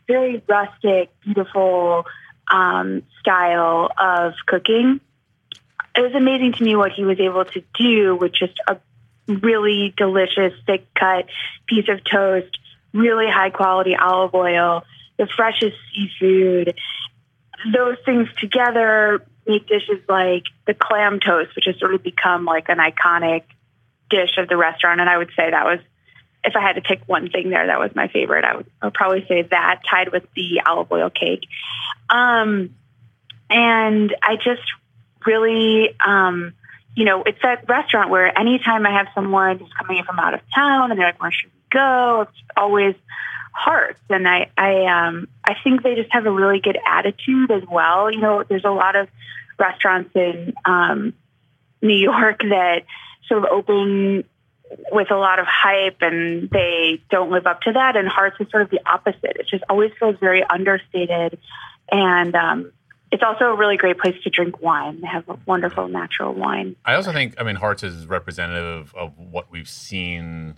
very 0.08 0.44
rustic, 0.48 1.10
beautiful 1.22 2.06
um, 2.52 3.04
style 3.20 3.90
of 4.00 4.34
cooking. 4.46 5.00
It 5.96 6.02
was 6.02 6.14
amazing 6.14 6.54
to 6.54 6.64
me 6.64 6.76
what 6.76 6.92
he 6.92 7.04
was 7.04 7.20
able 7.20 7.46
to 7.46 7.64
do 7.78 8.16
with 8.16 8.34
just 8.34 8.60
a 8.68 8.78
really 9.28 9.94
delicious, 9.98 10.54
thick 10.66 10.86
cut 10.94 11.26
piece 11.68 11.90
of 11.90 12.02
toast, 12.04 12.58
really 12.94 13.30
high 13.30 13.50
quality 13.50 13.96
olive 13.96 14.34
oil, 14.34 14.84
the 15.18 15.28
freshest 15.28 15.76
seafood. 15.94 16.76
Those 17.74 17.98
things 18.06 18.28
together 18.40 19.26
make 19.48 19.68
dishes 19.68 20.00
like 20.08 20.44
the 20.68 20.74
clam 20.74 21.20
toast, 21.20 21.56
which 21.56 21.66
has 21.66 21.78
sort 21.80 21.94
of 21.94 22.04
become 22.04 22.46
like 22.46 22.70
an 22.70 22.78
iconic 22.78 23.44
dish 24.12 24.38
of 24.38 24.48
the 24.48 24.58
restaurant. 24.58 25.02
And 25.02 25.10
I 25.10 25.18
would 25.18 25.32
say 25.36 25.50
that 25.50 25.66
was 25.66 25.80
if 26.44 26.56
I 26.56 26.62
had 26.62 26.74
to 26.74 26.82
pick 26.82 27.02
one 27.08 27.30
thing 27.30 27.50
there, 27.50 27.68
that 27.68 27.80
was 27.80 27.92
my 27.96 28.08
favorite. 28.08 28.44
I 28.44 28.58
would, 28.58 28.66
I 28.82 28.86
would 28.88 28.94
probably 28.94 29.26
say 29.28 29.44
that 29.44 29.82
tied 29.90 30.12
with 30.12 30.24
the 30.36 30.62
olive 30.66 30.92
oil 30.92 31.10
cake. 31.10 31.48
Um, 32.10 32.76
and 33.50 34.16
I 34.22 34.36
just 34.36 34.64
really, 35.26 35.96
um, 36.06 36.54
you 36.96 37.06
know, 37.06 37.24
it's 37.24 37.42
that 37.44 37.70
restaurant 37.70 38.10
where 38.10 38.38
anytime 38.38 38.86
I 38.86 38.92
have 38.98 39.08
someone 39.16 39.60
who's 39.60 39.74
coming 39.74 39.98
in 39.98 40.04
from 40.04 40.20
out 40.20 40.34
of 40.34 40.42
town 40.54 40.92
and 40.92 41.00
they're 41.00 41.08
like, 41.08 41.22
where 41.22 41.32
should 41.32 41.52
we 41.54 41.60
go. 41.72 42.28
It's 42.28 42.44
always 42.58 42.96
Hart's, 43.54 44.00
and 44.10 44.28
I 44.28 44.50
I 44.58 44.86
um 44.86 45.28
I 45.44 45.56
think 45.62 45.84
they 45.84 45.96
just 45.96 46.12
have 46.14 46.26
a 46.26 46.32
really 46.32 46.62
good 46.62 46.78
attitude 46.88 47.52
as 47.52 47.64
well. 47.70 48.10
You 48.10 48.22
know, 48.22 48.44
there's 48.48 48.64
a 48.64 48.72
lot 48.72 48.96
of 48.96 49.10
restaurants 49.60 50.12
in 50.16 50.54
um, 50.66 51.14
New 51.82 51.98
York 51.98 52.40
that 52.40 52.84
sort 53.32 53.46
of 53.46 53.50
open 53.50 54.26
with 54.92 55.10
a 55.12 55.16
lot 55.16 55.40
of 55.40 55.46
hype 55.48 55.98
and 56.02 56.50
they 56.50 57.02
don't 57.10 57.32
live 57.32 57.48
up 57.48 57.62
to 57.62 57.72
that. 57.74 57.96
And 57.96 58.08
Hart's 58.08 58.38
is 58.40 58.48
sort 58.52 58.64
of 58.64 58.70
the 58.70 58.80
opposite. 58.86 59.38
It 59.40 59.48
just 59.50 59.64
always 59.70 59.92
feels 60.00 60.16
very 60.20 60.44
understated. 60.44 61.40
And 61.92 62.36
um, 62.36 62.72
it's 63.12 63.24
also 63.24 63.46
a 63.46 63.56
really 63.56 63.78
great 63.78 63.98
place 64.00 64.16
to 64.24 64.30
drink 64.30 64.62
wine. 64.62 65.02
They 65.02 65.08
have 65.08 65.28
a 65.30 65.38
wonderful 65.46 65.88
natural 65.88 66.34
wine. 66.34 66.76
I 66.86 66.96
also 66.96 67.12
think, 67.12 67.36
I 67.40 67.44
mean, 67.44 67.56
Hart's 67.56 67.84
is 67.84 68.06
representative 68.06 68.94
of 68.96 69.18
what 69.18 69.52
we've 69.52 69.70
seen 69.70 70.56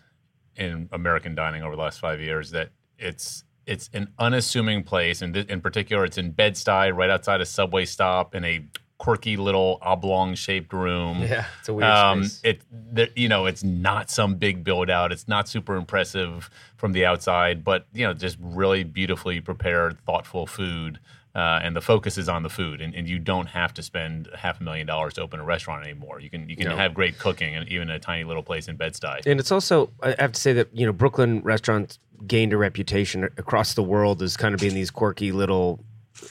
in 0.55 0.89
American 0.91 1.35
dining 1.35 1.63
over 1.63 1.75
the 1.75 1.81
last 1.81 1.99
five 1.99 2.19
years. 2.19 2.51
That 2.51 2.69
it's 2.99 3.43
it's 3.65 3.89
an 3.93 4.13
unassuming 4.19 4.83
place, 4.83 5.21
and 5.21 5.35
in 5.35 5.61
particular, 5.61 6.05
it's 6.05 6.17
in 6.17 6.31
Bed 6.31 6.53
Stuy, 6.53 6.95
right 6.95 7.09
outside 7.09 7.41
a 7.41 7.45
subway 7.45 7.85
stop, 7.85 8.35
in 8.35 8.45
a 8.45 8.65
quirky 9.03 9.35
little 9.35 9.79
oblong 9.81 10.33
shaped 10.33 10.71
room. 10.71 11.21
Yeah, 11.21 11.45
it's 11.59 11.67
a 11.67 11.73
weird 11.73 11.89
um, 11.89 12.23
space. 12.23 12.39
It, 12.43 12.61
the, 12.71 13.09
you 13.17 13.27
know, 13.27 13.47
it's 13.47 13.61
not 13.61 14.09
some 14.09 14.35
big 14.35 14.63
build 14.63 14.89
out. 14.89 15.11
It's 15.11 15.27
not 15.27 15.49
super 15.49 15.75
impressive 15.75 16.49
from 16.77 16.93
the 16.93 17.05
outside, 17.05 17.65
but 17.65 17.85
you 17.93 18.07
know, 18.07 18.13
just 18.13 18.37
really 18.39 18.85
beautifully 18.85 19.41
prepared, 19.41 19.99
thoughtful 20.05 20.47
food. 20.47 20.99
Uh, 21.35 21.59
and 21.63 21.75
the 21.75 21.81
focus 21.81 22.17
is 22.17 22.29
on 22.29 22.43
the 22.43 22.49
food, 22.49 22.79
and, 22.79 22.93
and 22.93 23.09
you 23.09 23.17
don't 23.19 23.47
have 23.47 23.73
to 23.73 23.81
spend 23.81 24.29
half 24.37 24.61
a 24.61 24.63
million 24.63 24.85
dollars 24.85 25.15
to 25.15 25.21
open 25.21 25.39
a 25.39 25.43
restaurant 25.43 25.83
anymore. 25.83 26.21
You 26.21 26.29
can 26.29 26.47
you 26.47 26.55
can 26.55 26.67
no. 26.67 26.77
have 26.77 26.93
great 26.93 27.17
cooking, 27.17 27.55
and 27.55 27.67
even 27.67 27.89
a 27.89 27.99
tiny 27.99 28.23
little 28.23 28.43
place 28.43 28.69
in 28.69 28.77
Bed 28.77 28.93
Stuy. 28.93 29.25
And 29.25 29.37
it's 29.39 29.51
also 29.51 29.89
I 30.01 30.15
have 30.19 30.31
to 30.31 30.39
say 30.39 30.53
that 30.53 30.69
you 30.71 30.85
know 30.85 30.93
Brooklyn 30.93 31.41
restaurants 31.41 31.99
gained 32.25 32.53
a 32.53 32.57
reputation 32.57 33.25
across 33.37 33.73
the 33.73 33.83
world 33.83 34.21
as 34.21 34.37
kind 34.37 34.53
of 34.53 34.61
being 34.61 34.75
these 34.75 34.91
quirky 34.91 35.33
little, 35.33 35.83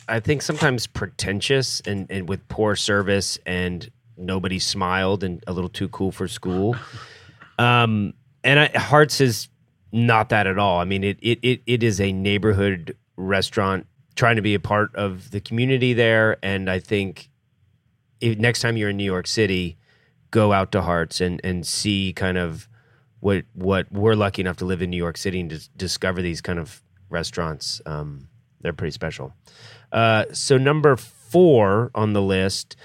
I 0.09 0.21
think 0.21 0.43
sometimes 0.43 0.87
pretentious 0.87 1.81
and, 1.87 2.07
and 2.11 2.29
with 2.29 2.47
poor 2.49 2.77
service 2.77 3.39
and 3.47 3.91
nobody 4.17 4.59
smiled 4.59 5.25
and 5.25 5.43
a 5.47 5.53
little 5.53 5.71
too 5.71 5.89
cool 5.89 6.13
for 6.13 6.29
school. 6.29 6.77
Um, 7.59 8.15
and 8.45 8.61
I, 8.61 8.79
Hart's 8.79 9.21
is 9.21 9.49
not 9.91 10.29
that 10.31 10.47
at 10.47 10.59
all. 10.59 10.79
I 10.81 10.85
mean, 10.85 11.05
it, 11.05 11.19
it, 11.21 11.39
it, 11.43 11.63
it 11.67 11.83
is 11.83 12.01
a 12.01 12.13
neighborhood 12.13 12.97
restaurant 13.17 13.87
trying 14.15 14.37
to 14.37 14.43
be 14.43 14.55
a 14.55 14.61
part 14.61 14.95
of 14.95 15.31
the 15.31 15.41
community 15.41 15.93
there. 15.93 16.39
And 16.43 16.71
I 16.71 16.79
think 16.79 17.29
if, 18.21 18.39
next 18.39 18.61
time 18.61 18.77
you're 18.77 18.91
in 18.91 18.97
New 18.97 19.05
York 19.05 19.27
City, 19.27 19.79
go 20.31 20.53
out 20.53 20.73
to 20.73 20.83
Hart's 20.83 21.21
and, 21.21 21.41
and 21.45 21.67
see 21.67 22.13
kind 22.15 22.39
of 22.39 22.69
what 23.21 23.45
what 23.53 23.91
we're 23.93 24.15
lucky 24.15 24.43
enough 24.43 24.57
to 24.57 24.65
live 24.65 24.83
in 24.83 24.91
New 24.91 24.97
York 24.97 25.17
City 25.17 25.41
and 25.41 25.51
to 25.51 25.69
discover 25.77 26.21
these 26.23 26.41
kind 26.41 26.59
of 26.59 26.83
restaurants. 27.09 27.81
Um, 27.87 28.29
they're 28.63 28.73
pretty 28.73 28.93
special. 28.93 29.33
Uh, 29.91 30.25
so 30.33 30.57
number 30.57 30.97
four 30.97 31.91
on 31.95 32.13
the 32.13 32.23
list 32.23 32.77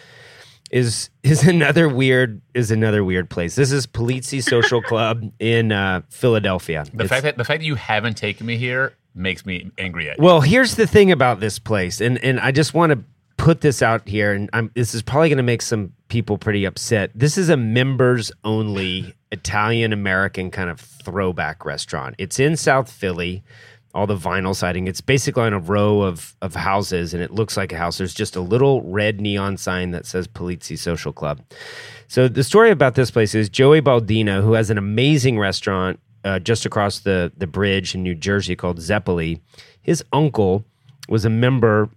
is 0.72 1.10
is 1.24 1.44
another 1.48 1.88
weird 1.88 2.42
is 2.54 2.72
another 2.72 3.04
weird 3.04 3.30
place. 3.30 3.56
This 3.56 3.72
is 3.72 3.88
Palizzi 3.88 4.44
Social 4.44 4.82
Club 4.84 5.32
in 5.40 5.72
uh, 5.72 6.02
Philadelphia. 6.10 6.86
The 6.94 7.04
it's, 7.04 7.10
fact 7.10 7.24
that 7.24 7.38
the 7.38 7.44
fact 7.44 7.62
that 7.62 7.66
you 7.66 7.76
haven't 7.76 8.16
taken 8.16 8.46
me 8.46 8.58
here 8.58 8.94
makes 9.16 9.46
me 9.46 9.72
angry 9.78 10.10
at 10.10 10.18
you. 10.18 10.24
Well, 10.24 10.42
here's 10.42 10.76
the 10.76 10.88
thing 10.88 11.12
about 11.12 11.40
this 11.40 11.60
place, 11.60 12.02
and 12.02 12.24
and 12.24 12.40
I 12.40 12.52
just 12.52 12.74
want 12.74 12.92
to 12.92 13.04
put 13.38 13.62
this 13.62 13.82
out 13.82 14.08
here, 14.08 14.34
and 14.34 14.50
I'm, 14.52 14.72
this 14.74 14.94
is 14.94 15.02
probably 15.02 15.30
going 15.30 15.38
to 15.38 15.44
make 15.44 15.62
some 15.62 15.94
people 16.10 16.38
pretty 16.38 16.66
upset. 16.66 17.12
This 17.14 17.38
is 17.38 17.50
a 17.50 17.58
members 17.58 18.32
only 18.44 19.14
Italian 19.32 19.94
American 19.94 20.52
kind 20.52 20.70
of 20.70 20.80
throwback 20.80 21.66
restaurant. 21.66 22.16
It's 22.18 22.40
in 22.40 22.58
South 22.58 22.92
Philly. 22.92 23.44
All 23.98 24.06
the 24.06 24.16
vinyl 24.16 24.56
siding. 24.56 24.88
It's 24.88 25.02
basically 25.02 25.44
on 25.44 25.54
a 25.54 25.60
row 25.60 26.02
of 26.02 26.36
of 26.44 26.54
houses, 26.54 27.14
and 27.16 27.24
it 27.24 27.32
looks 27.32 27.58
like 27.58 27.74
a 27.74 27.78
house. 27.78 27.98
There's 27.98 28.14
just 28.14 28.36
a 28.36 28.42
little 28.42 28.84
red 28.84 29.20
neon 29.20 29.58
sign 29.58 29.90
that 29.92 30.06
says 30.06 30.28
Palizzi 30.28 30.78
Social 30.78 31.12
Club. 31.12 31.42
So 32.08 32.28
the 32.28 32.44
story 32.44 32.70
about 32.70 32.94
this 32.94 33.10
place 33.10 33.34
is 33.34 33.50
Joey 33.50 33.82
Baldino, 33.82 34.44
who 34.44 34.54
has 34.54 34.70
an 34.70 34.78
amazing 34.78 35.40
restaurant 35.40 36.00
uh, 36.24 36.38
just 36.38 36.66
across 36.66 37.00
the 37.00 37.32
the 37.36 37.48
bridge 37.48 37.96
in 37.96 38.04
New 38.04 38.14
Jersey 38.14 38.56
called 38.56 38.80
Zeppoli. 38.80 39.42
His 39.82 40.04
uncle 40.14 40.64
was 41.10 41.26
a 41.26 41.30
member 41.30 41.90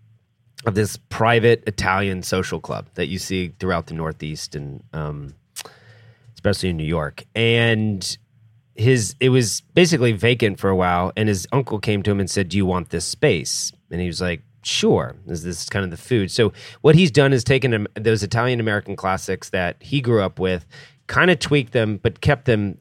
of 0.66 0.74
this 0.74 0.96
private 1.08 1.62
Italian 1.66 2.22
social 2.22 2.60
club 2.60 2.88
that 2.94 3.08
you 3.08 3.18
see 3.18 3.52
throughout 3.58 3.86
the 3.88 3.94
Northeast 3.94 4.54
and 4.54 4.82
um, 4.92 5.34
especially 6.34 6.70
in 6.70 6.76
New 6.76 6.84
York. 6.84 7.24
And 7.34 8.16
his 8.74 9.14
it 9.20 9.30
was 9.30 9.62
basically 9.74 10.12
vacant 10.12 10.58
for 10.58 10.70
a 10.70 10.76
while, 10.76 11.12
and 11.16 11.28
his 11.28 11.46
uncle 11.52 11.78
came 11.78 12.02
to 12.02 12.10
him 12.10 12.20
and 12.20 12.30
said, 12.30 12.48
"Do 12.48 12.56
you 12.56 12.66
want 12.66 12.90
this 12.90 13.04
space?" 13.04 13.72
And 13.90 14.00
he 14.00 14.06
was 14.06 14.20
like, 14.20 14.42
"Sure." 14.62 15.16
Is 15.26 15.42
this 15.42 15.68
kind 15.68 15.84
of 15.84 15.90
the 15.90 15.96
food? 15.96 16.30
So 16.30 16.52
what 16.80 16.94
he's 16.94 17.10
done 17.10 17.32
is 17.32 17.44
taken 17.44 17.86
those 17.94 18.22
Italian 18.22 18.60
American 18.60 18.96
classics 18.96 19.50
that 19.50 19.76
he 19.80 20.00
grew 20.00 20.22
up 20.22 20.38
with, 20.38 20.66
kind 21.06 21.30
of 21.30 21.38
tweaked 21.38 21.72
them, 21.72 21.98
but 22.02 22.20
kept 22.20 22.44
them, 22.44 22.78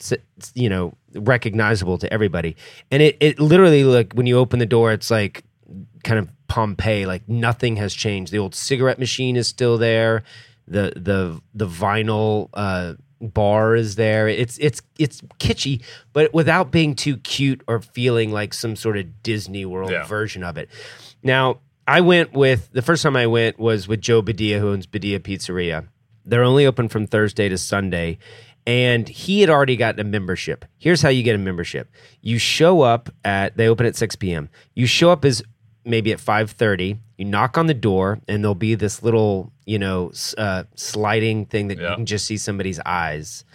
you 0.53 0.69
know, 0.69 0.93
recognizable 1.15 1.97
to 1.97 2.11
everybody. 2.13 2.55
And 2.91 3.01
it 3.01 3.17
it 3.19 3.39
literally 3.39 3.83
like 3.83 4.13
when 4.13 4.25
you 4.25 4.37
open 4.37 4.59
the 4.59 4.65
door, 4.65 4.91
it's 4.91 5.11
like 5.11 5.43
kind 6.03 6.19
of 6.19 6.29
Pompeii. 6.47 7.05
Like 7.05 7.27
nothing 7.27 7.77
has 7.77 7.93
changed. 7.93 8.31
The 8.31 8.39
old 8.39 8.55
cigarette 8.55 8.99
machine 8.99 9.35
is 9.35 9.47
still 9.47 9.77
there. 9.77 10.23
The 10.67 10.93
the 10.95 11.41
the 11.53 11.67
vinyl 11.67 12.49
uh, 12.53 12.93
bar 13.21 13.75
is 13.75 13.95
there. 13.95 14.27
It's 14.27 14.57
it's 14.59 14.81
it's 14.97 15.21
kitschy, 15.39 15.83
but 16.13 16.33
without 16.33 16.71
being 16.71 16.95
too 16.95 17.17
cute 17.17 17.61
or 17.67 17.81
feeling 17.81 18.31
like 18.31 18.53
some 18.53 18.75
sort 18.75 18.97
of 18.97 19.23
Disney 19.23 19.65
World 19.65 19.91
yeah. 19.91 20.05
version 20.05 20.43
of 20.43 20.57
it. 20.57 20.69
Now, 21.23 21.59
I 21.87 22.01
went 22.01 22.33
with 22.33 22.71
the 22.71 22.81
first 22.81 23.03
time 23.03 23.15
I 23.15 23.27
went 23.27 23.59
was 23.59 23.87
with 23.87 24.01
Joe 24.01 24.21
Beddia, 24.21 24.59
who 24.59 24.69
owns 24.69 24.87
Beddia 24.87 25.19
Pizzeria. 25.19 25.87
They're 26.25 26.43
only 26.43 26.65
open 26.65 26.89
from 26.89 27.07
Thursday 27.07 27.49
to 27.49 27.57
Sunday, 27.57 28.19
and 28.67 29.07
he 29.07 29.41
had 29.41 29.49
already 29.49 29.75
gotten 29.75 29.99
a 29.99 30.03
membership. 30.03 30.65
Here's 30.77 31.01
how 31.01 31.09
you 31.09 31.23
get 31.23 31.35
a 31.35 31.39
membership: 31.39 31.89
you 32.21 32.37
show 32.37 32.81
up 32.81 33.09
at 33.25 33.57
they 33.57 33.67
open 33.67 33.85
at 33.85 33.95
6 33.95 34.15
p.m. 34.17 34.49
You 34.75 34.85
show 34.85 35.11
up 35.11 35.25
as 35.25 35.41
maybe 35.85 36.11
at 36.11 36.19
5.30 36.19 36.99
you 37.19 37.25
knock 37.25 37.57
on 37.57 37.67
the 37.67 37.73
door 37.73 38.19
and 38.29 38.41
there'll 38.43 38.55
be 38.55 38.75
this 38.75 39.03
little 39.03 39.51
you 39.69 39.77
know 39.77 40.11
uh, 40.39 40.63
sliding 40.73 41.45
thing 41.45 41.67
that 41.67 41.77
yeah. 41.77 41.91
you 41.91 41.95
can 41.97 42.05
just 42.07 42.25
see 42.25 42.37
somebody's 42.37 42.79
eyes 42.87 43.45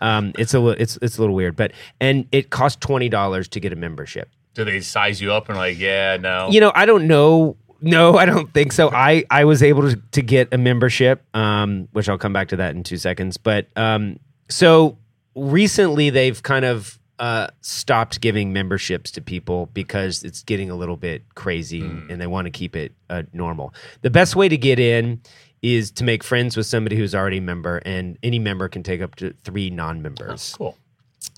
um, 0.00 0.32
it's 0.38 0.54
a 0.54 0.66
it's, 0.68 0.96
it's 1.02 1.18
a 1.18 1.20
little 1.20 1.34
weird 1.34 1.56
but 1.56 1.72
and 2.00 2.26
it 2.30 2.50
costs 2.50 2.78
$20 2.86 3.48
to 3.48 3.60
get 3.60 3.72
a 3.72 3.76
membership 3.76 4.28
do 4.54 4.64
they 4.64 4.80
size 4.80 5.20
you 5.20 5.32
up 5.32 5.48
and 5.48 5.58
like 5.58 5.76
yeah 5.76 6.16
no 6.16 6.48
you 6.48 6.60
know 6.60 6.70
i 6.76 6.86
don't 6.86 7.08
know 7.08 7.56
no 7.80 8.16
i 8.22 8.24
don't 8.24 8.54
think 8.54 8.70
so 8.70 8.88
i 8.90 9.24
i 9.30 9.44
was 9.44 9.64
able 9.64 9.82
to, 9.82 10.00
to 10.12 10.22
get 10.22 10.48
a 10.52 10.58
membership 10.58 11.24
um, 11.34 11.88
which 11.90 12.08
i'll 12.08 12.18
come 12.18 12.32
back 12.32 12.48
to 12.48 12.56
that 12.56 12.76
in 12.76 12.84
two 12.84 12.96
seconds 12.96 13.36
but 13.36 13.66
um, 13.74 14.16
so 14.48 14.96
recently 15.34 16.08
they've 16.08 16.40
kind 16.44 16.64
of 16.64 17.00
uh, 17.18 17.46
stopped 17.60 18.20
giving 18.20 18.52
memberships 18.52 19.10
to 19.12 19.20
people 19.20 19.66
because 19.72 20.24
it's 20.24 20.42
getting 20.42 20.68
a 20.70 20.74
little 20.74 20.96
bit 20.96 21.22
crazy 21.34 21.80
mm. 21.80 22.10
and 22.10 22.20
they 22.20 22.26
want 22.26 22.46
to 22.46 22.50
keep 22.50 22.74
it 22.74 22.92
uh, 23.08 23.22
normal. 23.32 23.72
The 24.02 24.10
best 24.10 24.34
way 24.34 24.48
to 24.48 24.56
get 24.56 24.80
in 24.80 25.20
is 25.64 25.90
to 25.92 26.04
make 26.04 26.22
friends 26.22 26.58
with 26.58 26.66
somebody 26.66 26.94
who's 26.94 27.14
already 27.14 27.38
a 27.38 27.42
member, 27.42 27.78
and 27.86 28.18
any 28.22 28.38
member 28.38 28.68
can 28.68 28.82
take 28.82 29.00
up 29.00 29.14
to 29.16 29.34
three 29.44 29.70
non 29.70 30.02
members. 30.02 30.54
Oh, 30.54 30.58
cool. 30.58 30.78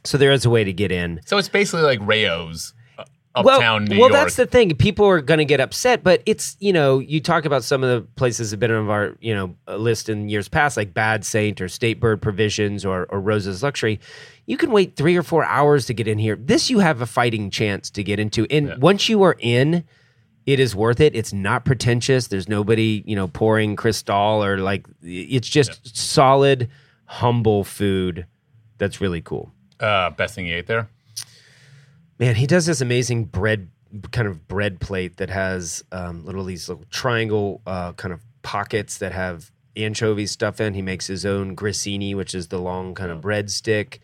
So 0.03 0.19
there 0.19 0.33
is 0.33 0.45
a 0.45 0.51
way 0.51 0.65
to 0.65 0.73
get 0.73 0.91
in. 0.91 1.21
So 1.25 1.39
it's 1.39 1.49
basically 1.49 1.83
like 1.83 2.01
Rao's 2.03 2.75
uh, 2.99 3.05
uptown 3.37 3.45
well, 3.45 3.81
New 3.81 4.01
well, 4.01 4.09
York. 4.09 4.13
that's 4.13 4.35
the 4.35 4.47
thing. 4.47 4.75
People 4.75 5.07
are 5.07 5.21
going 5.21 5.39
to 5.39 5.45
get 5.45 5.61
upset, 5.61 6.03
but 6.03 6.25
it's 6.27 6.57
you 6.59 6.73
know 6.73 6.99
you 6.99 7.21
talk 7.21 7.45
about 7.45 7.63
some 7.63 7.85
of 7.85 7.89
the 7.89 8.09
places 8.17 8.51
that 8.51 8.57
have 8.57 8.61
been 8.61 8.73
on 8.73 8.89
our 8.89 9.17
you 9.21 9.33
know 9.33 9.55
list 9.77 10.09
in 10.09 10.29
years 10.29 10.49
past, 10.49 10.77
like 10.77 10.93
Bad 10.93 11.25
Saint 11.25 11.61
or 11.61 11.69
State 11.69 12.01
Bird 12.01 12.21
Provisions 12.21 12.85
or, 12.85 13.05
or 13.05 13.21
Rose's 13.21 13.63
Luxury. 13.63 14.01
You 14.47 14.57
can 14.57 14.73
wait 14.73 14.97
three 14.97 15.17
or 15.17 15.23
four 15.23 15.45
hours 15.45 15.87
to 15.87 15.95
get 15.95 16.09
in 16.09 16.19
here. 16.19 16.35
This 16.35 16.69
you 16.69 16.81
have 16.81 17.01
a 17.01 17.07
fighting 17.07 17.49
chance 17.49 17.91
to 17.91 18.03
get 18.03 18.19
into, 18.19 18.45
and 18.51 18.69
yeah. 18.69 18.77
once 18.79 19.09
you 19.09 19.23
are 19.23 19.37
in. 19.39 19.85
It 20.47 20.61
is 20.61 20.77
worth 20.77 21.01
it. 21.01 21.15
It's 21.17 21.33
not 21.33 21.65
pretentious. 21.65 22.29
There's 22.29 22.49
nobody, 22.49 23.03
you 23.05 23.17
know, 23.17 23.27
pouring 23.27 23.75
crystal 23.75 24.45
or 24.45 24.59
like. 24.59 24.87
It's 25.03 25.49
just 25.49 25.97
solid, 25.97 26.71
humble 27.07 27.65
food. 27.65 28.27
That's 28.79 29.01
really 29.01 29.21
cool. 29.21 29.53
Uh, 29.81 30.11
best 30.11 30.35
thing 30.35 30.47
you 30.47 30.55
ate 30.55 30.67
there? 30.67 30.89
Man, 32.19 32.37
he 32.37 32.47
does 32.47 32.67
this 32.67 32.81
amazing 32.81 33.25
bread 33.25 33.69
kind 34.11 34.29
of 34.29 34.47
bread 34.49 34.81
plate 34.81 35.17
that 35.17 35.31
has 35.31 35.85
um, 35.93 36.25
little 36.25 36.45
these 36.45 36.69
little 36.69 36.85
triangle 36.91 37.61
uh, 37.67 37.93
kind 37.93 38.13
of 38.13 38.21
pockets 38.43 38.99
that 38.99 39.13
have 39.13 39.51
anchovy 39.77 40.27
stuff 40.27 40.61
in. 40.61 40.75
He 40.75 40.83
makes 40.83 41.07
his 41.07 41.27
own 41.27 41.57
grissini, 41.57 42.15
which 42.15 42.35
is 42.35 42.49
the 42.49 42.59
long 42.59 42.95
kind 42.95 43.11
of 43.11 43.21
bread 43.21 43.51
stick. 43.51 44.01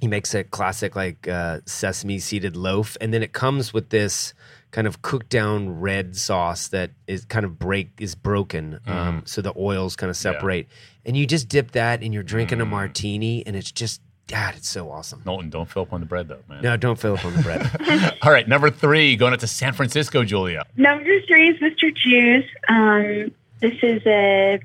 He 0.00 0.08
makes 0.08 0.34
a 0.34 0.44
classic 0.44 0.96
like 0.96 1.28
uh, 1.28 1.60
sesame 1.66 2.18
seeded 2.18 2.56
loaf, 2.56 2.96
and 3.00 3.14
then 3.14 3.22
it 3.22 3.32
comes 3.32 3.72
with 3.72 3.90
this 3.90 4.34
kind 4.72 4.86
of 4.86 5.02
cooked 5.02 5.28
down 5.28 5.80
red 5.80 6.16
sauce 6.16 6.68
that 6.68 6.90
is 7.06 7.24
kind 7.26 7.44
of 7.44 7.58
break 7.58 7.90
is 8.00 8.14
broken, 8.14 8.80
um, 8.86 9.22
mm. 9.22 9.28
so 9.28 9.40
the 9.40 9.52
oils 9.56 9.94
kind 9.94 10.10
of 10.10 10.16
separate, 10.16 10.66
yeah. 10.68 11.08
and 11.08 11.16
you 11.16 11.26
just 11.26 11.48
dip 11.48 11.70
that, 11.72 12.02
and 12.02 12.12
you're 12.12 12.22
drinking 12.24 12.58
mm. 12.58 12.62
a 12.62 12.66
martini, 12.66 13.46
and 13.46 13.54
it's 13.54 13.70
just 13.70 14.00
God, 14.26 14.54
it's 14.56 14.68
so 14.68 14.90
awesome. 14.90 15.22
Knowlton, 15.24 15.50
don't 15.50 15.68
fill 15.68 15.82
up 15.82 15.92
on 15.92 16.00
the 16.00 16.06
bread 16.06 16.28
though, 16.28 16.40
man. 16.48 16.62
No, 16.62 16.76
don't 16.76 16.98
fill 16.98 17.14
up 17.14 17.24
on 17.24 17.34
the 17.34 17.42
bread. 17.42 18.18
All 18.22 18.32
right, 18.32 18.48
number 18.48 18.70
three, 18.70 19.14
going 19.16 19.32
up 19.32 19.40
to 19.40 19.46
San 19.46 19.74
Francisco, 19.74 20.24
Julia. 20.24 20.64
Number 20.76 21.20
three 21.28 21.50
is 21.50 21.58
Mr. 21.58 21.94
Jiu's. 21.94 22.44
Um, 22.68 23.32
this 23.60 23.74
is 23.82 24.02
a 24.06 24.58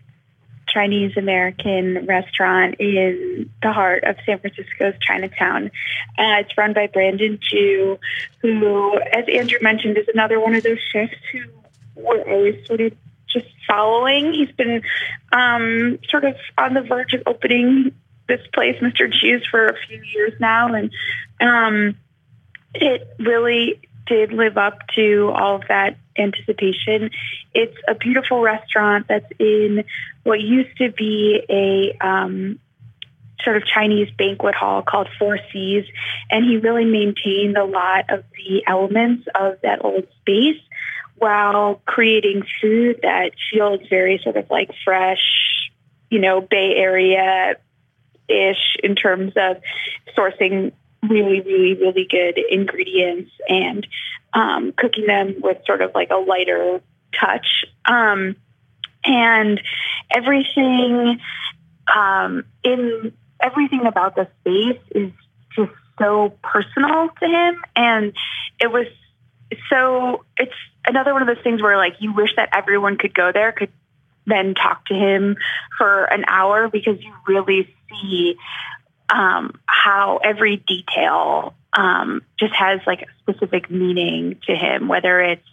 Chinese 0.78 1.18
American 1.18 2.06
restaurant 2.06 2.76
in 2.80 3.50
the 3.64 3.74
heart 3.74 4.04
of 4.04 4.16
San 4.28 4.38
Francisco's 4.38 4.94
Chinatown. 5.02 5.72
Uh, 6.20 6.38
it's 6.42 6.56
run 6.56 6.74
by 6.74 6.86
Brandon 6.86 7.40
Jew, 7.42 7.98
who, 8.44 9.00
as 9.00 9.26
Andrew 9.34 9.58
mentioned, 9.60 9.98
is 9.98 10.06
another 10.14 10.40
one 10.40 10.54
of 10.54 10.62
those 10.62 10.78
chefs 10.92 11.16
who 11.32 11.40
we're 11.96 12.22
always 12.30 12.68
sort 12.68 12.82
of 12.82 12.94
just 13.28 13.48
following. 13.68 14.34
He's 14.34 14.52
been 14.52 14.84
um, 15.32 15.98
sort 16.10 16.26
of 16.26 16.36
on 16.60 16.76
the 16.76 16.82
verge 16.82 17.14
of 17.14 17.24
opening 17.26 17.96
this 18.28 18.42
place, 18.54 18.76
Mr. 18.80 19.12
Jiu's, 19.12 19.48
for 19.50 19.66
a 19.66 19.76
few 19.88 20.00
years 20.14 20.34
now, 20.40 20.76
and 20.76 20.92
um, 21.42 21.98
it 22.76 23.08
really 23.18 23.82
did 24.08 24.32
live 24.32 24.58
up 24.58 24.80
to 24.96 25.32
all 25.36 25.56
of 25.56 25.64
that 25.68 25.98
anticipation. 26.18 27.12
It's 27.54 27.78
a 27.88 27.96
beautiful 27.96 28.42
restaurant 28.42 29.08
that's 29.08 29.32
in 29.40 29.84
what 30.24 30.40
used 30.42 30.78
to 30.78 30.92
be 30.92 31.42
a 31.50 32.06
um, 32.06 32.60
sort 33.44 33.58
of 33.58 33.64
Chinese 33.66 34.10
banquet 34.18 34.56
hall 34.56 34.82
called 34.82 35.08
Four 35.20 35.40
Seas, 35.52 35.86
and 36.30 36.46
he 36.46 36.58
really 36.58 36.86
maintained 36.86 37.58
a 37.58 37.66
lot 37.66 38.06
of 38.10 38.24
the 38.36 38.64
elements 38.66 39.28
of 39.36 39.60
that 39.62 39.84
old 39.84 40.08
space 40.22 40.62
while 41.16 41.82
creating 41.86 42.44
food 42.62 43.00
that 43.02 43.32
feels 43.52 43.80
very 43.90 44.20
sort 44.24 44.38
of 44.38 44.50
like 44.50 44.70
fresh, 44.84 45.72
you 46.10 46.20
know, 46.20 46.42
Bay 46.42 46.76
Area 46.76 47.56
ish 48.28 48.76
in 48.84 48.96
terms 48.96 49.34
of 49.36 49.58
sourcing 50.16 50.74
really, 51.04 51.42
really, 51.42 51.74
really 51.76 52.08
good 52.10 52.40
ingredients 52.50 53.32
and 53.48 53.88
um, 54.34 54.74
cooking 54.78 55.06
them 55.06 55.36
with 55.42 55.58
sort 55.66 55.82
of 55.82 55.92
like 55.94 56.10
a 56.10 56.18
lighter 56.18 56.82
touch. 57.20 57.66
Um, 57.86 58.36
and 59.04 59.62
everything 60.14 61.20
um, 61.94 62.44
in 62.64 63.14
everything 63.42 63.86
about 63.86 64.16
the 64.16 64.28
space 64.42 64.82
is 64.92 65.12
just 65.56 65.72
so 66.00 66.34
personal 66.44 67.10
to 67.20 67.26
him, 67.26 67.64
and 67.76 68.14
it 68.60 68.72
was 68.72 68.88
so. 69.70 70.26
It's 70.38 70.52
another 70.86 71.14
one 71.14 71.22
of 71.22 71.28
those 71.28 71.44
things 71.44 71.62
where 71.62 71.78
like 71.78 71.96
you 72.00 72.14
wish 72.14 72.36
that 72.36 72.50
everyone 72.54 72.98
could 72.98 73.14
go 73.14 73.32
there, 73.32 73.52
could 73.52 73.72
then 74.26 74.54
talk 74.54 74.86
to 74.88 74.94
him 74.94 75.38
for 75.78 76.04
an 76.06 76.26
hour 76.28 76.68
because 76.68 77.02
you 77.02 77.14
really 77.28 77.74
see 77.90 78.36
um, 79.10 79.60
how 79.66 80.18
every 80.24 80.58
detail 80.58 81.54
um, 81.74 82.22
just 82.40 82.54
has 82.54 82.82
like 82.86 83.04
a 83.04 83.06
specific 83.22 83.70
meaning 83.70 84.40
to 84.48 84.56
him, 84.56 84.88
whether 84.88 85.22
it's, 85.22 85.48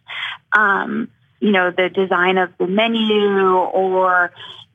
um, 0.56 1.08
you 1.40 1.52
know, 1.52 1.70
the 1.70 1.88
design 1.88 2.38
of 2.38 2.50
the 2.58 2.66
menu 2.66 3.56
or 3.56 4.32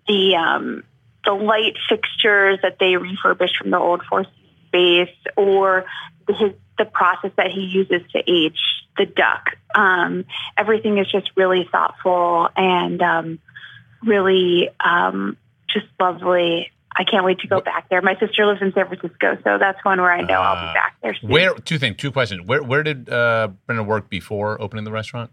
the, 0.08 0.36
um, 0.36 0.84
the 1.26 1.34
light 1.34 1.76
fixtures 1.88 2.60
that 2.62 2.78
they 2.80 2.96
refurbished 2.96 3.58
from 3.58 3.72
the 3.72 3.80
old 3.80 4.04
Four 4.04 4.26
space 4.68 5.16
or 5.36 5.86
his, 6.28 6.52
the 6.78 6.86
process 6.86 7.32
that 7.36 7.52
he 7.52 7.62
uses 7.62 8.02
to 8.12 8.20
age 8.20 8.60
the 8.98 9.06
duck. 9.06 9.58
Um, 9.76 10.26
everything 10.58 10.98
is 10.98 11.12
just 11.12 11.32
really 11.36 11.68
thoughtful 11.72 12.50
and 12.56 13.02
um, 13.02 13.40
really 14.04 14.70
um, 14.80 15.38
just 15.68 15.88
lovely. 16.00 16.72
I 17.00 17.06
can't 17.06 17.24
wait 17.24 17.40
to 17.40 17.48
go 17.48 17.62
back 17.62 17.88
there. 17.90 18.02
My 18.02 18.18
sister 18.20 18.46
lives 18.46 18.62
in 18.62 18.74
San 18.74 18.86
Francisco, 18.88 19.38
so 19.46 19.58
that's 19.58 19.84
one 19.86 20.02
where 20.02 20.12
I 20.12 20.20
know 20.20 20.42
uh, 20.42 20.44
I'll 20.44 20.66
be 20.66 20.70
uh, 20.70 20.74
back 20.74 20.98
there. 21.02 21.16
Soon. 21.16 21.30
Where 21.30 21.54
two 21.54 21.80
things, 21.80 21.96
two 21.96 22.12
questions. 22.12 22.46
Where 22.46 22.62
where 22.62 22.84
did 22.84 23.10
uh, 23.10 23.48
Brendan 23.66 23.88
work 23.88 24.10
before 24.10 24.62
opening 24.62 24.84
the 24.84 24.92
restaurant? 24.92 25.32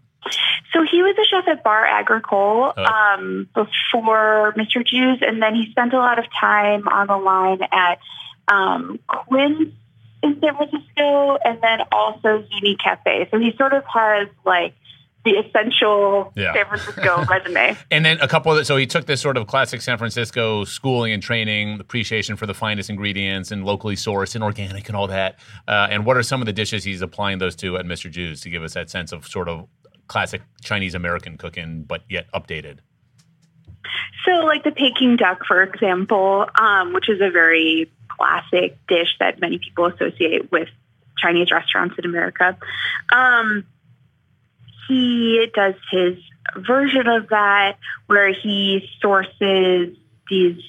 So 0.71 0.85
he 0.89 1.03
was 1.03 1.15
a 1.17 1.25
chef 1.27 1.45
at 1.49 1.65
Bar 1.65 1.85
Agricole 1.85 2.73
oh. 2.75 2.83
um, 2.83 3.49
before 3.53 4.53
Mr. 4.57 4.85
Jiu's, 4.85 5.21
and 5.21 5.41
then 5.41 5.55
he 5.55 5.69
spent 5.71 5.93
a 5.93 5.97
lot 5.97 6.19
of 6.19 6.25
time 6.39 6.87
on 6.87 7.07
the 7.07 7.17
line 7.17 7.59
at 7.69 7.99
um, 8.47 8.99
Quince 9.07 9.73
in 10.23 10.39
San 10.39 10.55
Francisco, 10.55 11.37
and 11.43 11.61
then 11.61 11.79
also 11.91 12.45
Zuni 12.49 12.77
Cafe. 12.81 13.27
So 13.29 13.39
he 13.39 13.53
sort 13.57 13.73
of 13.73 13.83
has 13.93 14.29
like 14.45 14.73
the 15.27 15.39
essential 15.39 16.31
yeah. 16.35 16.53
San 16.53 16.65
Francisco 16.65 17.25
resume. 17.29 17.77
And 17.91 18.05
then 18.05 18.19
a 18.21 18.27
couple 18.27 18.57
of 18.57 18.65
so 18.65 18.77
he 18.77 18.87
took 18.87 19.05
this 19.05 19.21
sort 19.21 19.35
of 19.35 19.47
classic 19.47 19.81
San 19.81 19.97
Francisco 19.97 20.63
schooling 20.63 21.11
and 21.11 21.21
training, 21.21 21.79
appreciation 21.81 22.37
for 22.37 22.45
the 22.45 22.53
finest 22.53 22.89
ingredients 22.89 23.51
and 23.51 23.65
locally 23.65 23.95
sourced 23.95 24.35
and 24.35 24.43
organic 24.43 24.87
and 24.87 24.95
all 24.95 25.07
that. 25.07 25.37
Uh, 25.67 25.87
and 25.89 26.05
what 26.05 26.15
are 26.15 26.23
some 26.23 26.41
of 26.41 26.45
the 26.45 26.53
dishes 26.53 26.83
he's 26.83 27.01
applying 27.01 27.39
those 27.39 27.55
to 27.57 27.77
at 27.77 27.85
Mr. 27.85 28.09
Jiu's 28.09 28.39
to 28.41 28.49
give 28.49 28.63
us 28.63 28.73
that 28.73 28.89
sense 28.89 29.11
of 29.11 29.27
sort 29.27 29.49
of 29.49 29.67
classic 30.07 30.41
Chinese 30.61 30.95
American 30.95 31.37
cooking, 31.37 31.83
but 31.83 32.03
yet 32.09 32.27
updated? 32.33 32.79
So, 34.25 34.31
like 34.45 34.63
the 34.63 34.71
Peking 34.71 35.17
duck, 35.17 35.41
for 35.45 35.61
example, 35.61 36.47
um, 36.59 36.93
which 36.93 37.09
is 37.09 37.19
a 37.21 37.29
very 37.29 37.91
classic 38.07 38.77
dish 38.87 39.09
that 39.19 39.39
many 39.39 39.59
people 39.59 39.85
associate 39.85 40.51
with 40.51 40.69
Chinese 41.17 41.51
restaurants 41.51 41.95
in 41.97 42.05
America. 42.05 42.57
Um, 43.11 43.65
he 44.87 45.47
does 45.53 45.75
his 45.91 46.17
version 46.55 47.07
of 47.07 47.29
that 47.29 47.77
where 48.07 48.31
he 48.31 48.89
sources 49.01 49.95
these, 50.29 50.61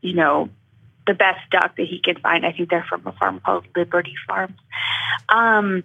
you 0.00 0.14
know, 0.14 0.48
the 1.06 1.14
best 1.14 1.50
duck 1.50 1.76
that 1.76 1.86
he 1.86 2.00
can 2.02 2.16
find. 2.16 2.46
I 2.46 2.52
think 2.52 2.70
they're 2.70 2.86
from 2.88 3.06
a 3.06 3.12
farm 3.12 3.40
called 3.40 3.66
Liberty 3.76 4.14
Farms. 4.26 4.58
Um, 5.28 5.84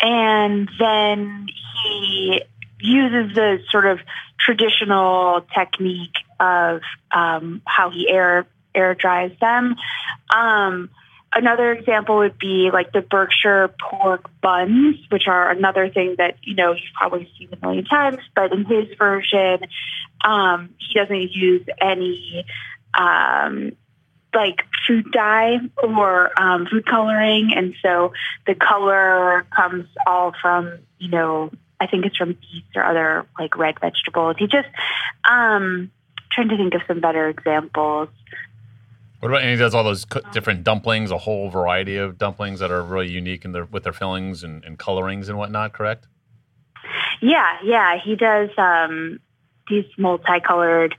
and 0.00 0.68
then 0.78 1.46
he 1.82 2.42
uses 2.80 3.34
the 3.34 3.58
sort 3.70 3.86
of 3.86 3.98
traditional 4.38 5.42
technique 5.54 6.16
of 6.38 6.82
um, 7.10 7.62
how 7.64 7.90
he 7.90 8.08
air 8.08 8.46
air 8.74 8.94
dries 8.94 9.32
them. 9.40 9.76
Um, 10.34 10.90
Another 11.30 11.72
example 11.72 12.18
would 12.18 12.38
be 12.38 12.70
like 12.72 12.92
the 12.92 13.02
Berkshire 13.02 13.68
pork 13.78 14.30
buns, 14.40 14.96
which 15.10 15.24
are 15.26 15.50
another 15.50 15.90
thing 15.90 16.14
that, 16.16 16.36
you 16.42 16.54
know, 16.54 16.72
you've 16.72 16.94
probably 16.94 17.30
seen 17.38 17.50
a 17.52 17.64
million 17.64 17.84
times, 17.84 18.18
but 18.34 18.52
in 18.52 18.64
his 18.64 18.96
version, 18.96 19.60
um, 20.24 20.70
he 20.78 20.94
doesn't 20.98 21.30
use 21.32 21.66
any, 21.80 22.46
um, 22.98 23.72
like 24.34 24.64
food 24.86 25.12
dye 25.12 25.58
or 25.82 26.40
um, 26.40 26.66
food 26.66 26.86
coloring. 26.86 27.52
And 27.54 27.74
so 27.82 28.12
the 28.46 28.54
color 28.54 29.46
comes 29.54 29.86
all 30.06 30.32
from, 30.40 30.78
you 30.98 31.10
know, 31.10 31.50
I 31.78 31.86
think 31.86 32.06
it's 32.06 32.16
from 32.16 32.32
beets 32.32 32.74
or 32.74 32.84
other 32.84 33.26
like 33.38 33.56
red 33.56 33.78
vegetables. 33.80 34.36
He 34.38 34.46
just, 34.46 34.68
um, 35.30 35.90
trying 36.32 36.48
to 36.48 36.56
think 36.56 36.74
of 36.74 36.82
some 36.86 37.00
better 37.00 37.28
examples. 37.28 38.08
What 39.20 39.30
about 39.30 39.42
and 39.42 39.50
he 39.50 39.56
does 39.56 39.74
all 39.74 39.82
those 39.84 40.06
different 40.32 40.62
dumplings, 40.62 41.10
a 41.10 41.18
whole 41.18 41.50
variety 41.50 41.96
of 41.96 42.18
dumplings 42.18 42.60
that 42.60 42.70
are 42.70 42.82
really 42.82 43.10
unique 43.10 43.44
in 43.44 43.52
their 43.52 43.64
with 43.64 43.82
their 43.82 43.92
fillings 43.92 44.44
and, 44.44 44.64
and 44.64 44.78
colorings 44.78 45.28
and 45.28 45.36
whatnot. 45.36 45.72
Correct? 45.72 46.06
Yeah, 47.20 47.58
yeah, 47.64 47.98
he 48.02 48.14
does 48.14 48.50
um, 48.56 49.18
these 49.68 49.86
multicolored 49.96 50.94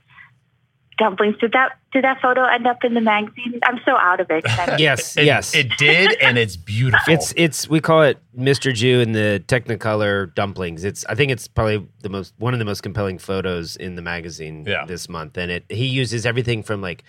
dumplings. 0.98 1.36
Did 1.38 1.52
that 1.52 1.78
did 1.92 2.04
that 2.04 2.20
photo 2.20 2.44
end 2.44 2.66
up 2.66 2.84
in 2.84 2.94
the 2.94 3.00
magazine? 3.00 3.58
I'm 3.64 3.80
so 3.84 3.96
out 3.96 4.20
of 4.20 4.30
it. 4.30 4.44
yes, 4.78 5.16
it, 5.16 5.24
yes, 5.24 5.54
it 5.54 5.70
did, 5.78 6.12
and 6.20 6.38
it's 6.38 6.56
beautiful. 6.56 7.12
It's 7.12 7.32
it's 7.36 7.68
we 7.68 7.80
call 7.80 8.02
it 8.02 8.18
Mr. 8.38 8.72
Jiu 8.72 9.00
and 9.00 9.14
the 9.14 9.42
Technicolor 9.48 10.32
dumplings. 10.34 10.84
It's 10.84 11.04
I 11.06 11.14
think 11.14 11.32
it's 11.32 11.48
probably 11.48 11.88
the 12.02 12.10
most 12.10 12.34
one 12.38 12.52
of 12.52 12.58
the 12.58 12.66
most 12.66 12.82
compelling 12.82 13.18
photos 13.18 13.76
in 13.76 13.96
the 13.96 14.02
magazine 14.02 14.64
yeah. 14.66 14.84
this 14.84 15.08
month, 15.08 15.38
and 15.38 15.50
it 15.50 15.64
he 15.70 15.86
uses 15.86 16.26
everything 16.26 16.62
from 16.62 16.82
like 16.82 17.02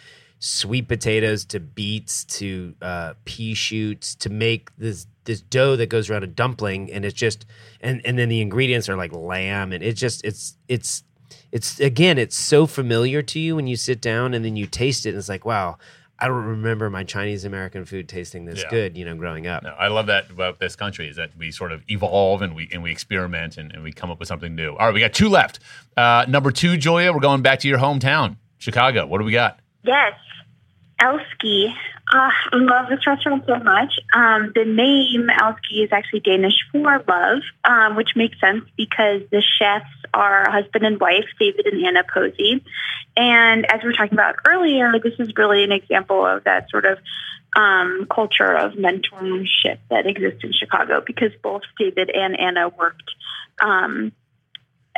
sweet 0.43 0.87
potatoes 0.87 1.45
to 1.45 1.59
beets 1.59 2.25
to 2.25 2.73
uh, 2.81 3.13
pea 3.25 3.53
shoots 3.53 4.15
to 4.15 4.27
make 4.27 4.75
this 4.75 5.05
this 5.25 5.39
dough 5.39 5.75
that 5.75 5.87
goes 5.87 6.09
around 6.09 6.23
a 6.23 6.27
dumpling 6.27 6.91
and 6.91 7.05
it's 7.05 7.13
just 7.13 7.45
and 7.79 8.01
and 8.05 8.17
then 8.17 8.27
the 8.27 8.41
ingredients 8.41 8.89
are 8.89 8.95
like 8.95 9.13
lamb 9.13 9.71
and 9.71 9.83
it's 9.83 9.99
just 9.99 10.25
it's 10.25 10.57
it's 10.67 11.03
it's 11.51 11.79
again 11.79 12.17
it's 12.17 12.35
so 12.35 12.65
familiar 12.65 13.21
to 13.21 13.39
you 13.39 13.55
when 13.55 13.67
you 13.67 13.75
sit 13.75 14.01
down 14.01 14.33
and 14.33 14.43
then 14.43 14.55
you 14.55 14.65
taste 14.65 15.05
it 15.05 15.09
and 15.09 15.19
it's 15.19 15.29
like 15.29 15.45
wow 15.45 15.77
I 16.17 16.27
don't 16.27 16.45
remember 16.45 16.87
my 16.91 17.03
Chinese 17.03 17.45
American 17.45 17.83
food 17.83 18.07
tasting 18.07 18.45
this 18.45 18.61
yeah. 18.61 18.69
good, 18.69 18.95
you 18.95 19.05
know, 19.05 19.15
growing 19.15 19.47
up. 19.47 19.63
No, 19.63 19.71
I 19.71 19.87
love 19.87 20.05
that 20.05 20.29
about 20.29 20.59
this 20.59 20.75
country 20.75 21.09
is 21.09 21.15
that 21.15 21.31
we 21.35 21.49
sort 21.49 21.71
of 21.71 21.81
evolve 21.89 22.43
and 22.43 22.55
we 22.55 22.69
and 22.71 22.83
we 22.83 22.91
experiment 22.91 23.57
and, 23.57 23.73
and 23.73 23.81
we 23.81 23.91
come 23.91 24.11
up 24.11 24.19
with 24.19 24.27
something 24.27 24.53
new. 24.53 24.75
All 24.75 24.85
right, 24.85 24.93
we 24.93 24.99
got 24.99 25.13
two 25.13 25.29
left. 25.29 25.59
Uh, 25.97 26.25
number 26.27 26.51
two, 26.51 26.77
Julia, 26.77 27.11
we're 27.11 27.21
going 27.21 27.41
back 27.41 27.59
to 27.61 27.67
your 27.67 27.79
hometown, 27.79 28.35
Chicago. 28.59 29.07
What 29.07 29.17
do 29.17 29.25
we 29.25 29.31
got? 29.31 29.61
Yes, 29.83 30.13
Elske. 31.01 31.73
Uh, 32.13 32.29
I 32.51 32.57
love 32.57 32.89
this 32.89 33.05
restaurant 33.07 33.43
so 33.47 33.57
much. 33.57 33.93
Um, 34.13 34.51
the 34.53 34.65
name 34.65 35.27
Elske 35.29 35.83
is 35.83 35.89
actually 35.91 36.19
Danish 36.21 36.65
for 36.71 37.03
love, 37.07 37.41
um, 37.63 37.95
which 37.95 38.09
makes 38.15 38.39
sense 38.39 38.65
because 38.77 39.21
the 39.31 39.41
chefs 39.41 39.85
are 40.13 40.49
husband 40.49 40.85
and 40.85 40.99
wife, 40.99 41.25
David 41.39 41.65
and 41.67 41.85
Anna 41.85 42.03
Posey. 42.03 42.63
And 43.15 43.65
as 43.71 43.81
we 43.81 43.89
were 43.89 43.93
talking 43.93 44.13
about 44.13 44.35
earlier, 44.47 44.91
this 45.03 45.13
is 45.19 45.33
really 45.35 45.63
an 45.63 45.71
example 45.71 46.25
of 46.25 46.43
that 46.43 46.69
sort 46.69 46.85
of 46.85 46.97
um, 47.55 48.07
culture 48.13 48.53
of 48.53 48.73
mentorship 48.73 49.79
that 49.89 50.05
exists 50.05 50.43
in 50.43 50.53
Chicago 50.53 51.01
because 51.05 51.31
both 51.41 51.63
David 51.77 52.09
and 52.13 52.39
Anna 52.39 52.69
worked 52.69 53.11
um, 53.61 54.11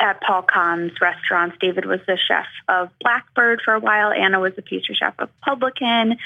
at 0.04 0.22
Paul 0.22 0.44
Kahan's 0.44 1.00
restaurants. 1.00 1.56
David 1.62 1.86
was 1.86 2.02
the 2.06 2.18
chef 2.28 2.46
of 2.68 2.90
Blackbird 3.00 3.62
for 3.64 3.74
a 3.74 3.80
while. 3.80 4.12
Anna 4.12 4.40
was 4.40 4.54
the 4.56 4.62
pastry 4.62 4.96
chef 5.00 5.16
of 5.18 5.30
Publican. 5.40 6.18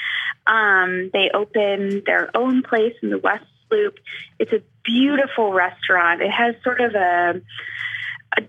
Um, 0.46 1.10
they 1.12 1.30
opened 1.32 2.02
their 2.04 2.36
own 2.36 2.62
place 2.64 2.94
in 3.02 3.10
the 3.10 3.18
West 3.18 3.44
Loop. 3.70 3.94
It's 4.40 4.52
a 4.52 4.62
beautiful 4.84 5.52
restaurant. 5.52 6.22
It 6.22 6.30
has 6.30 6.56
sort 6.64 6.80
of 6.80 6.94
a, 6.94 7.40
a 8.36 8.42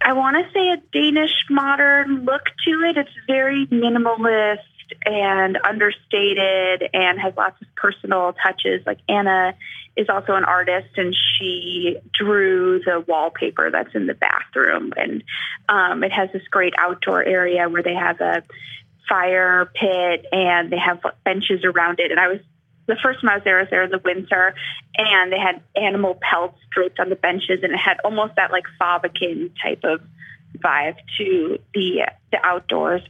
I 0.00 0.12
want 0.12 0.36
to 0.36 0.52
say 0.52 0.68
a 0.68 0.76
Danish 0.92 1.34
modern 1.50 2.24
look 2.24 2.44
to 2.64 2.70
it. 2.88 2.96
It's 2.96 3.10
very 3.26 3.66
minimalist 3.66 4.58
and 5.04 5.58
understated 5.64 6.88
and 6.92 7.20
has 7.20 7.34
lots 7.36 7.60
of 7.60 7.68
personal 7.74 8.34
touches. 8.42 8.84
Like 8.86 8.98
Anna 9.08 9.54
is 9.96 10.08
also 10.08 10.34
an 10.34 10.44
artist 10.44 10.96
and 10.96 11.14
she 11.14 11.96
drew 12.12 12.80
the 12.84 13.04
wallpaper 13.06 13.70
that's 13.70 13.94
in 13.94 14.06
the 14.06 14.14
bathroom. 14.14 14.92
And 14.96 15.22
um, 15.68 16.02
it 16.04 16.12
has 16.12 16.30
this 16.32 16.46
great 16.50 16.74
outdoor 16.78 17.22
area 17.22 17.68
where 17.68 17.82
they 17.82 17.94
have 17.94 18.20
a 18.20 18.42
fire 19.08 19.70
pit 19.74 20.26
and 20.32 20.70
they 20.72 20.78
have 20.78 21.00
benches 21.24 21.64
around 21.64 22.00
it. 22.00 22.10
And 22.10 22.20
I 22.20 22.28
was 22.28 22.40
the 22.86 22.96
first 23.02 23.20
time 23.20 23.30
I 23.30 23.34
was 23.36 23.44
there 23.44 23.58
was 23.58 23.68
there 23.70 23.84
in 23.84 23.90
the 23.90 24.00
winter 24.02 24.54
and 24.96 25.32
they 25.32 25.38
had 25.38 25.62
animal 25.76 26.18
pelts 26.20 26.58
draped 26.70 26.98
on 26.98 27.08
the 27.08 27.16
benches 27.16 27.60
and 27.62 27.72
it 27.72 27.78
had 27.78 27.98
almost 28.04 28.34
that 28.36 28.50
like 28.50 28.64
Fäbodkin 28.80 29.52
type 29.62 29.80
of 29.84 30.00
vibe 30.58 30.96
to 31.18 31.58
the 31.74 32.06
the 32.30 32.38
outdoors. 32.42 33.02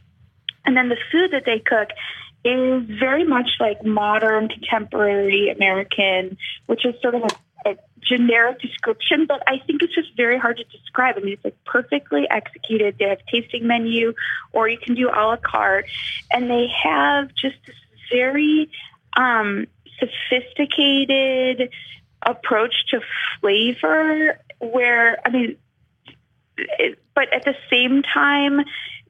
And 0.65 0.77
then 0.77 0.89
the 0.89 0.97
food 1.11 1.31
that 1.31 1.43
they 1.45 1.59
cook 1.59 1.89
is 2.45 2.83
very 2.99 3.23
much 3.23 3.49
like 3.59 3.83
modern, 3.85 4.49
contemporary 4.49 5.49
American, 5.49 6.37
which 6.65 6.85
is 6.85 6.93
sort 7.01 7.15
of 7.15 7.23
a, 7.23 7.69
a 7.69 7.75
generic 8.01 8.59
description, 8.59 9.25
but 9.25 9.41
I 9.47 9.59
think 9.65 9.81
it's 9.81 9.95
just 9.95 10.15
very 10.17 10.37
hard 10.37 10.57
to 10.57 10.63
describe. 10.65 11.15
I 11.17 11.21
mean, 11.21 11.33
it's 11.33 11.43
like 11.43 11.57
perfectly 11.65 12.27
executed. 12.29 12.97
They 12.99 13.05
have 13.05 13.19
tasting 13.31 13.65
menu, 13.65 14.13
or 14.51 14.67
you 14.67 14.77
can 14.77 14.95
do 14.95 15.09
a 15.09 15.23
la 15.23 15.37
carte, 15.37 15.85
and 16.31 16.49
they 16.49 16.67
have 16.83 17.29
just 17.29 17.55
this 17.65 17.75
very 18.11 18.69
um, 19.15 19.67
sophisticated 19.99 21.69
approach 22.21 22.73
to 22.91 22.99
flavor. 23.39 24.39
Where 24.59 25.19
I 25.25 25.29
mean, 25.29 25.57
it, 26.57 26.99
but 27.15 27.33
at 27.33 27.43
the 27.43 27.55
same 27.69 28.01
time, 28.03 28.61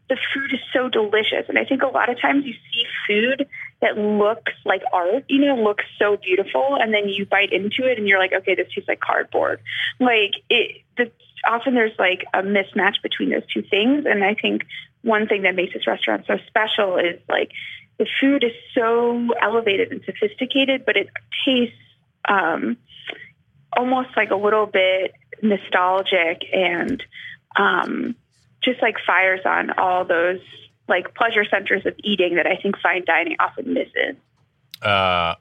the 0.09 0.17
food 0.33 0.53
is 0.53 0.59
so 0.73 0.89
delicious. 0.89 1.47
And 1.47 1.57
I 1.57 1.65
think 1.65 1.81
a 1.81 1.87
lot 1.87 2.09
of 2.09 2.19
times 2.19 2.45
you 2.45 2.53
see 2.53 2.85
food 3.07 3.47
that 3.81 3.97
looks 3.97 4.51
like 4.65 4.81
art, 4.91 5.25
you 5.27 5.45
know, 5.45 5.55
looks 5.55 5.85
so 5.97 6.17
beautiful, 6.17 6.77
and 6.79 6.93
then 6.93 7.07
you 7.07 7.25
bite 7.25 7.51
into 7.51 7.89
it 7.89 7.97
and 7.97 8.07
you're 8.07 8.19
like, 8.19 8.33
okay, 8.33 8.55
this 8.55 8.67
tastes 8.73 8.87
like 8.87 8.99
cardboard. 8.99 9.61
Like 9.99 10.33
it, 10.49 10.81
the, 10.97 11.11
often 11.47 11.73
there's 11.73 11.97
like 11.97 12.25
a 12.33 12.41
mismatch 12.41 13.01
between 13.01 13.29
those 13.29 13.45
two 13.53 13.61
things. 13.61 14.05
And 14.05 14.23
I 14.23 14.35
think 14.35 14.63
one 15.01 15.27
thing 15.27 15.43
that 15.43 15.55
makes 15.55 15.73
this 15.73 15.87
restaurant 15.87 16.25
so 16.27 16.37
special 16.47 16.97
is 16.97 17.19
like 17.29 17.51
the 17.97 18.07
food 18.19 18.43
is 18.43 18.53
so 18.73 19.29
elevated 19.41 19.91
and 19.91 20.01
sophisticated, 20.05 20.85
but 20.85 20.97
it 20.97 21.09
tastes 21.45 21.75
um, 22.27 22.77
almost 23.75 24.09
like 24.15 24.31
a 24.31 24.35
little 24.35 24.65
bit 24.65 25.13
nostalgic 25.41 26.43
and 26.53 27.03
um, 27.55 28.15
just 28.63 28.81
like 28.81 28.95
fires 29.05 29.41
on 29.45 29.71
all 29.77 30.05
those 30.05 30.39
like 30.87 31.15
pleasure 31.15 31.45
centers 31.49 31.85
of 31.85 31.93
eating 32.03 32.35
that 32.35 32.47
I 32.47 32.57
think 32.61 32.75
fine 32.81 33.03
dining 33.05 33.35
often 33.39 33.73
misses. 33.73 34.15
Uh, 34.81 35.35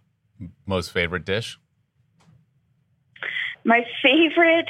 most 0.67 0.93
favorite 0.93 1.25
dish? 1.25 1.59
My 3.65 3.85
favorite 4.03 4.69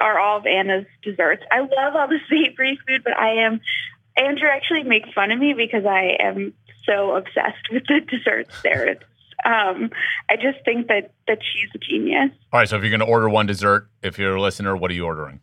are 0.00 0.18
all 0.18 0.38
of 0.38 0.46
Anna's 0.46 0.86
desserts. 1.02 1.42
I 1.50 1.60
love 1.60 1.96
all 1.96 2.08
the 2.08 2.18
savory 2.30 2.78
food, 2.86 3.02
but 3.04 3.16
I 3.16 3.44
am 3.44 3.60
Andrew 4.16 4.48
actually 4.48 4.82
makes 4.82 5.10
fun 5.12 5.30
of 5.30 5.38
me 5.38 5.52
because 5.52 5.84
I 5.84 6.16
am 6.20 6.54
so 6.86 7.16
obsessed 7.16 7.70
with 7.70 7.84
the 7.86 8.00
desserts 8.00 8.54
there. 8.62 8.88
It's, 8.88 9.02
um, 9.44 9.90
I 10.30 10.36
just 10.36 10.64
think 10.64 10.88
that 10.88 11.12
that 11.28 11.38
she's 11.42 11.70
a 11.74 11.78
genius. 11.78 12.30
All 12.52 12.60
right, 12.60 12.68
so 12.68 12.76
if 12.76 12.82
you're 12.82 12.90
going 12.90 13.00
to 13.00 13.06
order 13.06 13.28
one 13.28 13.46
dessert, 13.46 13.88
if 14.02 14.18
you're 14.18 14.36
a 14.36 14.40
listener, 14.40 14.76
what 14.76 14.90
are 14.90 14.94
you 14.94 15.04
ordering? 15.04 15.40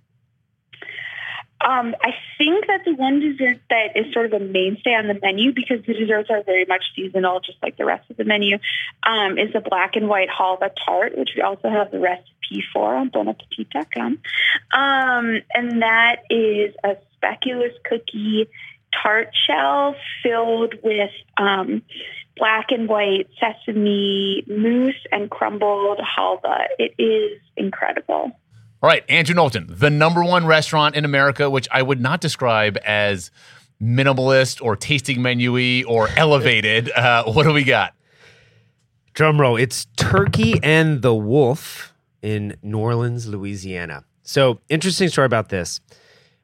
Um, 1.63 1.95
I 2.01 2.11
think 2.37 2.67
that 2.67 2.81
the 2.85 2.93
one 2.93 3.19
dessert 3.19 3.61
that 3.69 3.95
is 3.95 4.13
sort 4.13 4.25
of 4.25 4.33
a 4.33 4.43
mainstay 4.43 4.91
on 4.95 5.07
the 5.07 5.17
menu 5.21 5.53
because 5.53 5.85
the 5.85 5.93
desserts 5.93 6.29
are 6.29 6.43
very 6.43 6.65
much 6.65 6.83
seasonal, 6.95 7.39
just 7.39 7.57
like 7.63 7.77
the 7.77 7.85
rest 7.85 8.09
of 8.09 8.17
the 8.17 8.25
menu, 8.25 8.57
um, 9.03 9.37
is 9.37 9.53
the 9.53 9.61
black 9.61 9.95
and 9.95 10.09
white 10.09 10.29
halva 10.29 10.71
tart, 10.85 11.17
which 11.17 11.31
we 11.35 11.41
also 11.41 11.69
have 11.69 11.91
the 11.91 11.99
recipe 11.99 12.63
for 12.73 12.95
on 12.95 13.09
bonappetit.com. 13.09 14.19
Um, 14.73 15.41
and 15.53 15.81
that 15.81 16.17
is 16.29 16.75
a 16.83 16.97
speculoos 17.21 17.73
cookie 17.83 18.47
tart 19.01 19.29
shell 19.47 19.95
filled 20.21 20.75
with 20.83 21.11
um, 21.37 21.81
black 22.35 22.67
and 22.69 22.87
white 22.87 23.27
sesame 23.39 24.43
mousse 24.47 25.05
and 25.11 25.29
crumbled 25.29 25.99
halva. 25.99 26.65
It 26.77 26.93
is 26.97 27.39
incredible. 27.55 28.31
All 28.83 28.89
right, 28.89 29.05
Andrew 29.07 29.33
Knowlton, 29.33 29.67
the 29.69 29.89
number 29.89 30.25
one 30.25 30.45
restaurant 30.45 30.97
in 30.97 31.05
America, 31.05 31.49
which 31.49 31.69
I 31.71 31.81
would 31.81 32.01
not 32.01 32.19
describe 32.19 32.77
as 32.83 33.31
minimalist 33.81 34.61
or 34.61 34.75
tasting 34.75 35.21
menu 35.21 35.85
or 35.85 36.09
elevated. 36.17 36.91
Uh, 36.91 37.23
what 37.31 37.43
do 37.43 37.53
we 37.53 37.63
got? 37.63 37.93
Drum 39.13 39.39
roll. 39.39 39.55
It's 39.55 39.87
Turkey 39.95 40.59
and 40.61 41.01
the 41.01 41.15
Wolf 41.15 41.93
in 42.21 42.57
New 42.61 42.77
Orleans, 42.77 43.25
Louisiana. 43.25 44.03
So, 44.23 44.59
interesting 44.67 45.07
story 45.07 45.27
about 45.27 45.47
this. 45.47 45.79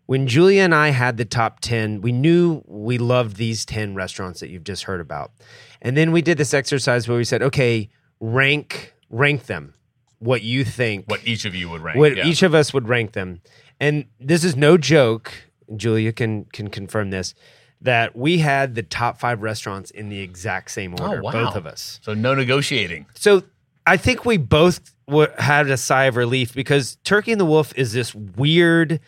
When 0.05 0.25
Julia 0.25 0.61
and 0.61 0.73
I 0.73 0.91
had 0.91 1.17
the 1.17 1.25
top 1.25 1.59
10, 1.59 1.99
we 1.99 2.13
knew 2.13 2.63
we 2.67 2.99
loved 2.99 3.35
these 3.35 3.65
10 3.65 3.95
restaurants 3.95 4.39
that 4.39 4.49
you've 4.49 4.63
just 4.63 4.83
heard 4.83 5.01
about. 5.01 5.33
And 5.81 5.97
then 5.97 6.13
we 6.13 6.21
did 6.21 6.37
this 6.37 6.53
exercise 6.53 7.05
where 7.05 7.17
we 7.17 7.25
said, 7.25 7.43
okay, 7.43 7.89
rank 8.21 8.95
rank 9.09 9.47
them 9.47 9.73
what 10.19 10.41
you 10.41 10.63
think 10.63 11.05
what 11.07 11.25
each 11.25 11.45
of 11.45 11.55
you 11.55 11.69
would 11.69 11.81
rank 11.81 11.97
what 11.97 12.15
yeah. 12.15 12.25
each 12.25 12.43
of 12.43 12.53
us 12.53 12.73
would 12.73 12.87
rank 12.87 13.13
them 13.13 13.41
and 13.79 14.05
this 14.19 14.43
is 14.43 14.55
no 14.55 14.77
joke 14.77 15.33
julia 15.75 16.11
can 16.11 16.45
can 16.45 16.69
confirm 16.69 17.09
this 17.09 17.33
that 17.81 18.15
we 18.15 18.39
had 18.39 18.75
the 18.75 18.83
top 18.83 19.19
five 19.19 19.41
restaurants 19.41 19.89
in 19.91 20.09
the 20.09 20.19
exact 20.19 20.71
same 20.71 20.93
oh, 20.99 21.03
order 21.03 21.21
oh, 21.21 21.23
wow. 21.23 21.31
both 21.31 21.55
of 21.55 21.65
us 21.65 21.99
so 22.03 22.13
no 22.13 22.35
negotiating 22.35 23.05
so 23.15 23.41
i 23.87 23.95
think 23.95 24.25
we 24.25 24.37
both 24.37 24.93
w- 25.07 25.31
had 25.37 25.69
a 25.69 25.77
sigh 25.77 26.05
of 26.05 26.17
relief 26.17 26.53
because 26.53 26.97
turkey 27.03 27.31
and 27.31 27.39
the 27.39 27.45
wolf 27.45 27.73
is 27.77 27.93
this 27.93 28.13
weird 28.13 28.99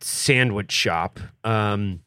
sandwich 0.00 0.70
shop 0.70 1.18
um, 1.44 2.00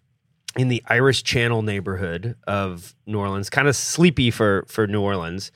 in 0.55 0.67
the 0.67 0.83
irish 0.87 1.23
channel 1.23 1.63
neighborhood 1.63 2.35
of 2.45 2.93
new 3.07 3.17
orleans 3.17 3.49
kind 3.49 3.67
of 3.67 3.75
sleepy 3.75 4.29
for 4.29 4.65
for 4.67 4.85
new 4.85 5.01
orleans 5.01 5.51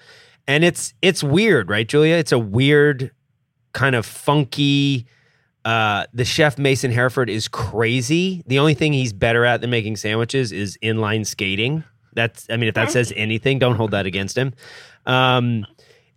and 0.48 0.64
it's 0.64 0.94
it's 1.02 1.24
weird, 1.24 1.70
right, 1.70 1.88
Julia? 1.88 2.16
It's 2.16 2.32
a 2.32 2.40
weird 2.40 3.12
kind 3.74 3.96
of 3.96 4.06
funky. 4.06 5.06
Uh, 5.66 6.06
the 6.14 6.26
chef 6.26 6.58
Mason 6.58 6.92
Hereford 6.92 7.30
is 7.30 7.48
crazy. 7.48 8.44
The 8.48 8.60
only 8.60 8.74
thing 8.74 8.92
he's 8.94 9.14
better 9.14 9.46
at 9.46 9.62
than 9.62 9.70
making 9.70 9.96
sandwiches 9.96 10.52
is 10.52 10.78
inline 10.84 11.26
skating. 11.26 11.84
That's, 12.16 12.48
I 12.50 12.58
mean, 12.58 12.68
if 12.68 12.76
that 12.76 12.92
says 12.92 13.14
anything, 13.16 13.60
don't 13.60 13.76
hold 13.76 13.92
that 13.92 14.06
against 14.06 14.38
him. 14.38 14.54
Um, 15.06 15.66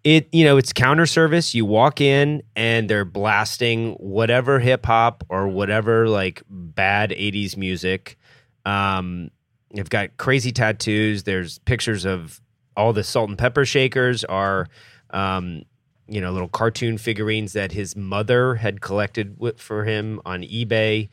it, 0.04 0.28
you 0.32 0.44
know, 0.44 0.56
it's 0.56 0.72
counter 0.72 1.06
service. 1.06 1.54
You 1.54 1.64
walk 1.64 2.00
in 2.00 2.42
and 2.54 2.88
they're 2.88 3.04
blasting 3.04 3.92
whatever 3.94 4.58
hip 4.58 4.86
hop 4.86 5.24
or 5.28 5.48
whatever 5.48 6.08
like 6.08 6.42
bad 6.48 7.10
'80s 7.10 7.56
music. 7.56 8.16
Um, 8.64 9.30
they've 9.74 9.88
got 9.88 10.16
crazy 10.16 10.52
tattoos. 10.52 11.24
There's 11.24 11.58
pictures 11.60 12.04
of 12.04 12.40
all 12.76 12.92
the 12.92 13.04
salt 13.04 13.28
and 13.28 13.38
pepper 13.38 13.64
shakers 13.64 14.24
are 14.24 14.68
um, 15.10 15.62
you 16.08 16.20
know 16.20 16.32
little 16.32 16.48
cartoon 16.48 16.98
figurines 16.98 17.52
that 17.52 17.72
his 17.72 17.96
mother 17.96 18.56
had 18.56 18.80
collected 18.80 19.38
with, 19.38 19.60
for 19.60 19.84
him 19.84 20.20
on 20.24 20.42
ebay 20.42 21.08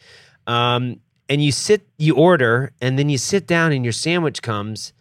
um, 0.48 1.00
and 1.30 1.44
you 1.44 1.52
sit 1.52 1.88
you 1.98 2.16
order 2.16 2.72
and 2.82 3.00
then 3.00 3.10
you 3.10 3.18
sit 3.18 3.48
down 3.48 3.72
and 3.72 3.86
your 3.86 3.94
sandwich 3.94 4.42
comes 4.42 4.94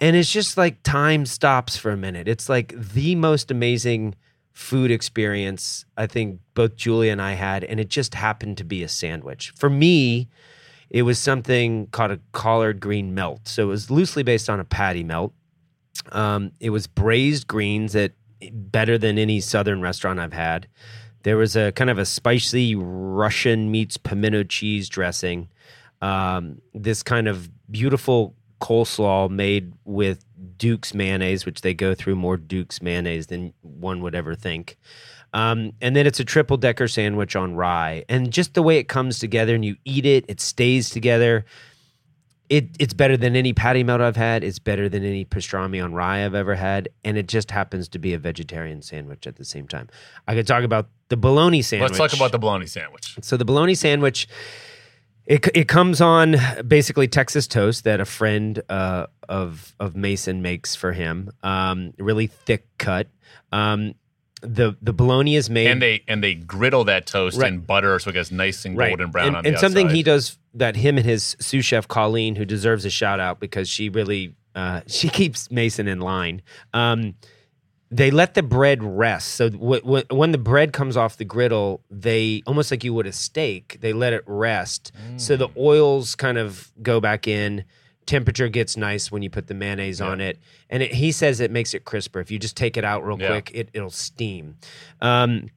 and 0.00 0.16
it's 0.16 0.32
just 0.32 0.56
like 0.56 0.82
time 0.82 1.26
stops 1.26 1.76
for 1.76 1.90
a 1.90 1.96
minute 1.96 2.28
it's 2.28 2.48
like 2.48 2.74
the 2.76 3.14
most 3.14 3.50
amazing 3.50 4.14
food 4.52 4.90
experience 4.90 5.86
i 5.96 6.06
think 6.06 6.38
both 6.54 6.76
julia 6.76 7.10
and 7.10 7.22
i 7.22 7.32
had 7.32 7.64
and 7.64 7.80
it 7.80 7.88
just 7.88 8.14
happened 8.14 8.58
to 8.58 8.64
be 8.64 8.82
a 8.82 8.88
sandwich 8.88 9.52
for 9.56 9.70
me 9.70 10.28
It 10.90 11.02
was 11.04 11.18
something 11.18 11.86
called 11.86 12.10
a 12.10 12.20
collard 12.32 12.78
green 12.78 13.14
melt. 13.14 13.48
So 13.48 13.62
it 13.62 13.66
was 13.66 13.90
loosely 13.90 14.22
based 14.22 14.50
on 14.50 14.60
a 14.60 14.64
patty 14.64 15.02
melt. 15.02 15.32
Um, 16.10 16.52
it 16.60 16.70
was 16.70 16.86
braised 16.86 17.46
greens 17.46 17.92
that 17.92 18.12
better 18.50 18.98
than 18.98 19.18
any 19.18 19.40
southern 19.40 19.80
restaurant 19.80 20.18
I've 20.18 20.32
had. 20.32 20.66
There 21.22 21.36
was 21.36 21.54
a 21.54 21.72
kind 21.72 21.90
of 21.90 21.98
a 21.98 22.04
spicy 22.04 22.74
Russian 22.74 23.70
meets 23.70 23.96
pimento 23.96 24.42
cheese 24.42 24.88
dressing. 24.88 25.48
Um, 26.00 26.60
this 26.74 27.02
kind 27.02 27.28
of 27.28 27.48
beautiful 27.70 28.34
coleslaw 28.60 29.30
made 29.30 29.72
with 29.84 30.24
Duke's 30.56 30.94
mayonnaise, 30.94 31.46
which 31.46 31.60
they 31.60 31.74
go 31.74 31.94
through 31.94 32.16
more 32.16 32.36
Duke's 32.36 32.82
mayonnaise 32.82 33.28
than 33.28 33.52
one 33.62 34.02
would 34.02 34.14
ever 34.14 34.34
think. 34.34 34.78
Um, 35.32 35.72
and 35.80 35.96
then 35.96 36.06
it's 36.06 36.20
a 36.20 36.24
triple 36.24 36.56
decker 36.56 36.88
sandwich 36.88 37.36
on 37.36 37.54
rye. 37.54 38.04
And 38.08 38.32
just 38.32 38.54
the 38.54 38.62
way 38.62 38.78
it 38.78 38.88
comes 38.88 39.18
together 39.18 39.54
and 39.54 39.64
you 39.64 39.76
eat 39.84 40.04
it, 40.04 40.24
it 40.28 40.40
stays 40.40 40.90
together. 40.90 41.44
It, 42.52 42.76
it's 42.78 42.92
better 42.92 43.16
than 43.16 43.34
any 43.34 43.54
patty 43.54 43.82
melt 43.82 44.02
I've 44.02 44.14
had. 44.14 44.44
It's 44.44 44.58
better 44.58 44.86
than 44.86 45.02
any 45.04 45.24
pastrami 45.24 45.82
on 45.82 45.94
rye 45.94 46.22
I've 46.22 46.34
ever 46.34 46.54
had. 46.54 46.90
And 47.02 47.16
it 47.16 47.26
just 47.26 47.50
happens 47.50 47.88
to 47.88 47.98
be 47.98 48.12
a 48.12 48.18
vegetarian 48.18 48.82
sandwich 48.82 49.26
at 49.26 49.36
the 49.36 49.44
same 49.46 49.66
time. 49.66 49.88
I 50.28 50.34
could 50.34 50.46
talk 50.46 50.62
about 50.62 50.88
the 51.08 51.16
bologna 51.16 51.62
sandwich. 51.62 51.92
Let's 51.92 52.12
talk 52.12 52.12
about 52.12 52.30
the 52.30 52.38
bologna 52.38 52.66
sandwich. 52.66 53.16
So 53.22 53.38
the 53.38 53.46
bologna 53.46 53.74
sandwich, 53.74 54.28
it, 55.24 55.48
it 55.54 55.66
comes 55.66 56.02
on 56.02 56.36
basically 56.68 57.08
Texas 57.08 57.46
toast 57.46 57.84
that 57.84 58.00
a 58.00 58.04
friend 58.04 58.60
uh, 58.68 59.06
of 59.30 59.74
of 59.80 59.96
Mason 59.96 60.42
makes 60.42 60.76
for 60.76 60.92
him. 60.92 61.30
Um, 61.42 61.94
really 61.96 62.26
thick 62.26 62.66
cut. 62.76 63.08
Um, 63.50 63.94
the 64.42 64.76
the 64.82 64.92
bologna 64.92 65.36
is 65.36 65.48
made 65.48 65.68
and 65.68 65.80
they 65.80 66.02
and 66.08 66.22
they 66.22 66.34
griddle 66.34 66.84
that 66.84 67.06
toast 67.06 67.38
right. 67.38 67.52
in 67.52 67.60
butter 67.60 67.98
so 67.98 68.10
it 68.10 68.14
gets 68.14 68.30
nice 68.30 68.64
and 68.64 68.76
golden 68.76 69.10
brown 69.10 69.28
and, 69.28 69.36
on 69.36 69.46
and 69.46 69.58
something 69.58 69.86
outside. 69.86 69.96
he 69.96 70.02
does 70.02 70.38
that 70.52 70.76
him 70.76 70.96
and 70.96 71.06
his 71.06 71.36
sous 71.38 71.64
chef 71.64 71.86
colleen 71.88 72.34
who 72.34 72.44
deserves 72.44 72.84
a 72.84 72.90
shout 72.90 73.20
out 73.20 73.40
because 73.40 73.68
she 73.68 73.88
really 73.88 74.34
uh, 74.54 74.80
she 74.86 75.08
keeps 75.08 75.50
mason 75.50 75.88
in 75.88 76.00
line 76.00 76.42
um, 76.74 77.14
they 77.90 78.10
let 78.10 78.34
the 78.34 78.42
bread 78.42 78.82
rest 78.82 79.28
so 79.28 79.48
w- 79.48 79.80
w- 79.80 80.04
when 80.10 80.32
the 80.32 80.38
bread 80.38 80.72
comes 80.72 80.96
off 80.96 81.16
the 81.16 81.24
griddle 81.24 81.80
they 81.90 82.42
almost 82.46 82.70
like 82.70 82.82
you 82.82 82.92
would 82.92 83.06
a 83.06 83.12
steak 83.12 83.78
they 83.80 83.92
let 83.92 84.12
it 84.12 84.24
rest 84.26 84.92
mm. 85.08 85.20
so 85.20 85.36
the 85.36 85.48
oils 85.56 86.14
kind 86.14 86.36
of 86.36 86.72
go 86.82 87.00
back 87.00 87.28
in 87.28 87.64
temperature 88.06 88.48
gets 88.48 88.76
nice 88.76 89.10
when 89.10 89.22
you 89.22 89.30
put 89.30 89.46
the 89.46 89.54
mayonnaise 89.54 90.00
yeah. 90.00 90.06
on 90.06 90.20
it. 90.20 90.38
And 90.70 90.82
it, 90.82 90.92
he 90.92 91.12
says 91.12 91.40
it 91.40 91.50
makes 91.50 91.74
it 91.74 91.84
crisper. 91.84 92.20
If 92.20 92.30
you 92.30 92.38
just 92.38 92.56
take 92.56 92.76
it 92.76 92.84
out 92.84 93.04
real 93.04 93.20
yeah. 93.20 93.28
quick 93.28 93.50
it, 93.54 93.68
it'll 93.72 93.90
steam. 93.90 94.56
Um, 95.00 95.48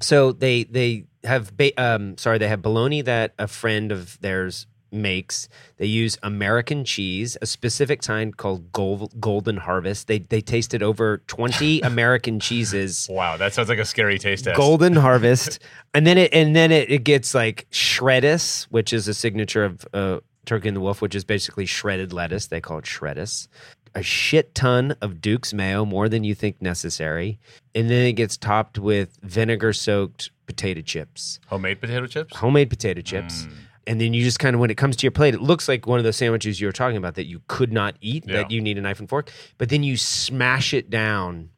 so 0.00 0.32
they 0.32 0.64
they 0.64 1.04
have 1.24 1.56
ba- 1.56 1.80
um, 1.82 2.16
sorry 2.18 2.38
they 2.38 2.48
have 2.48 2.62
bologna 2.62 3.02
that 3.02 3.34
a 3.38 3.48
friend 3.48 3.92
of 3.92 4.20
theirs 4.20 4.66
makes. 4.92 5.48
They 5.76 5.86
use 5.86 6.18
american 6.22 6.84
cheese 6.84 7.36
a 7.42 7.46
specific 7.46 8.02
kind 8.02 8.36
called 8.36 8.72
Gold, 8.72 9.20
golden 9.20 9.58
harvest. 9.58 10.06
They 10.06 10.18
they 10.18 10.40
tasted 10.40 10.82
over 10.82 11.18
20 11.26 11.80
american 11.82 12.40
cheeses. 12.40 13.06
Wow 13.10 13.36
that 13.36 13.52
sounds 13.52 13.68
like 13.68 13.78
a 13.78 13.84
scary 13.84 14.18
taste 14.18 14.44
test. 14.44 14.56
Golden 14.56 14.94
harvest. 15.06 15.58
And 15.94 16.06
then 16.06 16.18
it 16.18 16.32
and 16.32 16.54
then 16.54 16.72
it, 16.72 16.90
it 16.90 17.04
gets 17.04 17.34
like 17.34 17.66
shreddis 17.70 18.64
which 18.64 18.92
is 18.92 19.08
a 19.08 19.14
signature 19.14 19.64
of 19.64 19.86
uh, 19.92 20.18
Turkey 20.46 20.68
and 20.68 20.76
the 20.76 20.80
Wolf, 20.80 21.02
which 21.02 21.14
is 21.14 21.24
basically 21.24 21.66
shredded 21.66 22.12
lettuce. 22.12 22.46
They 22.46 22.60
call 22.60 22.78
it 22.78 22.84
shreddis. 22.84 23.48
A 23.94 24.02
shit 24.02 24.54
ton 24.54 24.96
of 25.00 25.20
Duke's 25.20 25.52
mayo, 25.52 25.84
more 25.84 26.08
than 26.08 26.24
you 26.24 26.34
think 26.34 26.60
necessary. 26.60 27.38
And 27.74 27.90
then 27.90 28.06
it 28.06 28.12
gets 28.12 28.36
topped 28.36 28.78
with 28.78 29.18
vinegar 29.22 29.72
soaked 29.72 30.30
potato 30.46 30.82
chips. 30.82 31.40
Homemade 31.46 31.80
potato 31.80 32.06
chips? 32.06 32.36
Homemade 32.36 32.70
potato 32.70 33.00
chips. 33.00 33.46
Mm. 33.46 33.52
And 33.88 34.00
then 34.00 34.14
you 34.14 34.24
just 34.24 34.38
kind 34.38 34.54
of, 34.54 34.60
when 34.60 34.70
it 34.70 34.76
comes 34.76 34.96
to 34.96 35.04
your 35.04 35.12
plate, 35.12 35.34
it 35.34 35.40
looks 35.40 35.68
like 35.68 35.86
one 35.86 35.98
of 35.98 36.04
those 36.04 36.16
sandwiches 36.16 36.60
you 36.60 36.66
were 36.66 36.72
talking 36.72 36.96
about 36.96 37.14
that 37.14 37.26
you 37.26 37.40
could 37.46 37.72
not 37.72 37.96
eat, 38.00 38.24
yeah. 38.26 38.38
that 38.38 38.50
you 38.50 38.60
need 38.60 38.78
a 38.78 38.80
knife 38.80 38.98
and 38.98 39.08
fork. 39.08 39.30
But 39.58 39.68
then 39.68 39.82
you 39.82 39.96
smash 39.96 40.74
it 40.74 40.90
down 40.90 41.50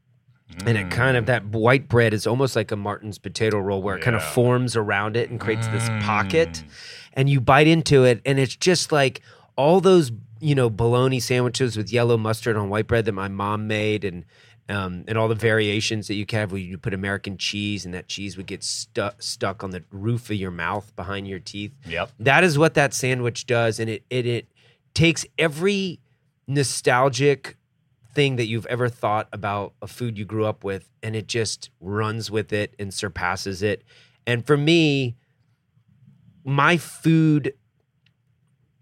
and 0.66 0.78
it 0.78 0.90
kind 0.90 1.16
of 1.16 1.26
that 1.26 1.44
white 1.46 1.88
bread 1.88 2.14
is 2.14 2.26
almost 2.26 2.56
like 2.56 2.70
a 2.70 2.76
Martin's 2.76 3.18
potato 3.18 3.58
roll 3.58 3.82
where 3.82 3.96
it 3.96 3.98
yeah. 4.00 4.04
kind 4.04 4.16
of 4.16 4.24
forms 4.24 4.76
around 4.76 5.16
it 5.16 5.30
and 5.30 5.38
creates 5.38 5.68
mm. 5.68 5.72
this 5.72 5.88
pocket. 6.04 6.64
And 7.18 7.28
you 7.28 7.40
bite 7.40 7.66
into 7.66 8.04
it 8.04 8.22
and 8.24 8.38
it's 8.38 8.56
just 8.56 8.92
like 8.92 9.20
all 9.56 9.80
those 9.80 10.10
you 10.40 10.54
know 10.54 10.70
bologna 10.70 11.18
sandwiches 11.18 11.76
with 11.76 11.92
yellow 11.92 12.16
mustard 12.16 12.56
on 12.56 12.70
white 12.70 12.86
bread 12.86 13.04
that 13.04 13.12
my 13.12 13.26
mom 13.28 13.66
made 13.66 14.04
and 14.04 14.24
um, 14.68 15.04
and 15.08 15.16
all 15.16 15.28
the 15.28 15.34
variations 15.34 16.08
that 16.08 16.14
you 16.14 16.26
can 16.26 16.40
have 16.40 16.52
where 16.52 16.60
you 16.60 16.76
put 16.76 16.92
American 16.92 17.38
cheese 17.38 17.84
and 17.84 17.94
that 17.94 18.06
cheese 18.06 18.36
would 18.36 18.46
get 18.46 18.62
stuck 18.62 19.22
stuck 19.22 19.64
on 19.64 19.70
the 19.70 19.82
roof 19.90 20.30
of 20.30 20.36
your 20.36 20.50
mouth 20.50 20.94
behind 20.94 21.26
your 21.26 21.38
teeth. 21.38 21.72
Yep. 21.86 22.10
That 22.20 22.44
is 22.44 22.58
what 22.58 22.74
that 22.74 22.92
sandwich 22.92 23.46
does. 23.46 23.80
And 23.80 23.88
it 23.88 24.04
it, 24.10 24.26
it 24.26 24.48
takes 24.94 25.24
every 25.38 26.00
nostalgic 26.46 27.56
thing 28.14 28.36
that 28.36 28.46
you've 28.46 28.66
ever 28.66 28.88
thought 28.88 29.28
about 29.32 29.72
a 29.80 29.86
food 29.86 30.18
you 30.18 30.24
grew 30.24 30.44
up 30.44 30.64
with 30.64 30.90
and 31.02 31.16
it 31.16 31.28
just 31.28 31.70
runs 31.80 32.30
with 32.30 32.52
it 32.52 32.74
and 32.78 32.92
surpasses 32.92 33.62
it. 33.62 33.84
And 34.26 34.46
for 34.46 34.56
me, 34.56 35.16
my 36.44 36.76
food 36.76 37.54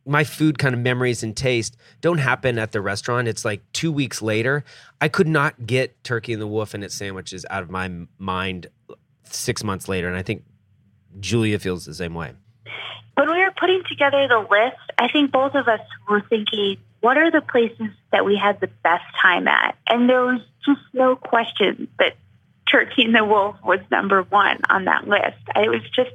my 0.06 0.22
food 0.22 0.56
kind 0.58 0.72
of 0.74 0.80
memories 0.80 1.22
and 1.22 1.36
taste 1.36 1.76
don't 2.00 2.18
happen 2.18 2.58
at 2.58 2.70
the 2.70 2.80
restaurant. 2.80 3.26
It's 3.26 3.44
like 3.44 3.60
two 3.72 3.90
weeks 3.90 4.22
later. 4.22 4.64
I 5.00 5.08
could 5.08 5.26
not 5.26 5.66
get 5.66 6.02
Turkey 6.04 6.32
and 6.32 6.40
the 6.40 6.46
Wolf 6.46 6.74
and 6.74 6.84
its 6.84 6.94
sandwiches 6.94 7.44
out 7.50 7.64
of 7.64 7.70
my 7.70 7.90
mind 8.16 8.68
six 9.24 9.64
months 9.64 9.88
later. 9.88 10.06
And 10.06 10.16
I 10.16 10.22
think 10.22 10.44
Julia 11.18 11.58
feels 11.58 11.84
the 11.84 11.94
same 11.94 12.14
way. 12.14 12.34
When 13.16 13.30
we 13.30 13.38
were 13.38 13.52
putting 13.58 13.82
together 13.88 14.28
the 14.28 14.46
list, 14.48 14.76
I 14.98 15.08
think 15.10 15.32
both 15.32 15.54
of 15.54 15.66
us 15.66 15.80
were 16.08 16.22
thinking, 16.28 16.76
what 17.00 17.16
are 17.16 17.30
the 17.30 17.40
places 17.40 17.88
that 18.12 18.24
we 18.24 18.36
had 18.36 18.60
the 18.60 18.68
best 18.84 19.04
time 19.20 19.48
at? 19.48 19.76
And 19.88 20.08
there 20.08 20.22
was 20.22 20.40
just 20.64 20.80
no 20.92 21.16
question 21.16 21.88
that 21.98 22.16
Turkey 22.70 23.04
and 23.04 23.14
the 23.14 23.24
Wolf 23.24 23.56
was 23.64 23.80
number 23.90 24.22
one 24.22 24.58
on 24.68 24.84
that 24.84 25.08
list. 25.08 25.38
It 25.54 25.68
was 25.68 25.82
just, 25.94 26.10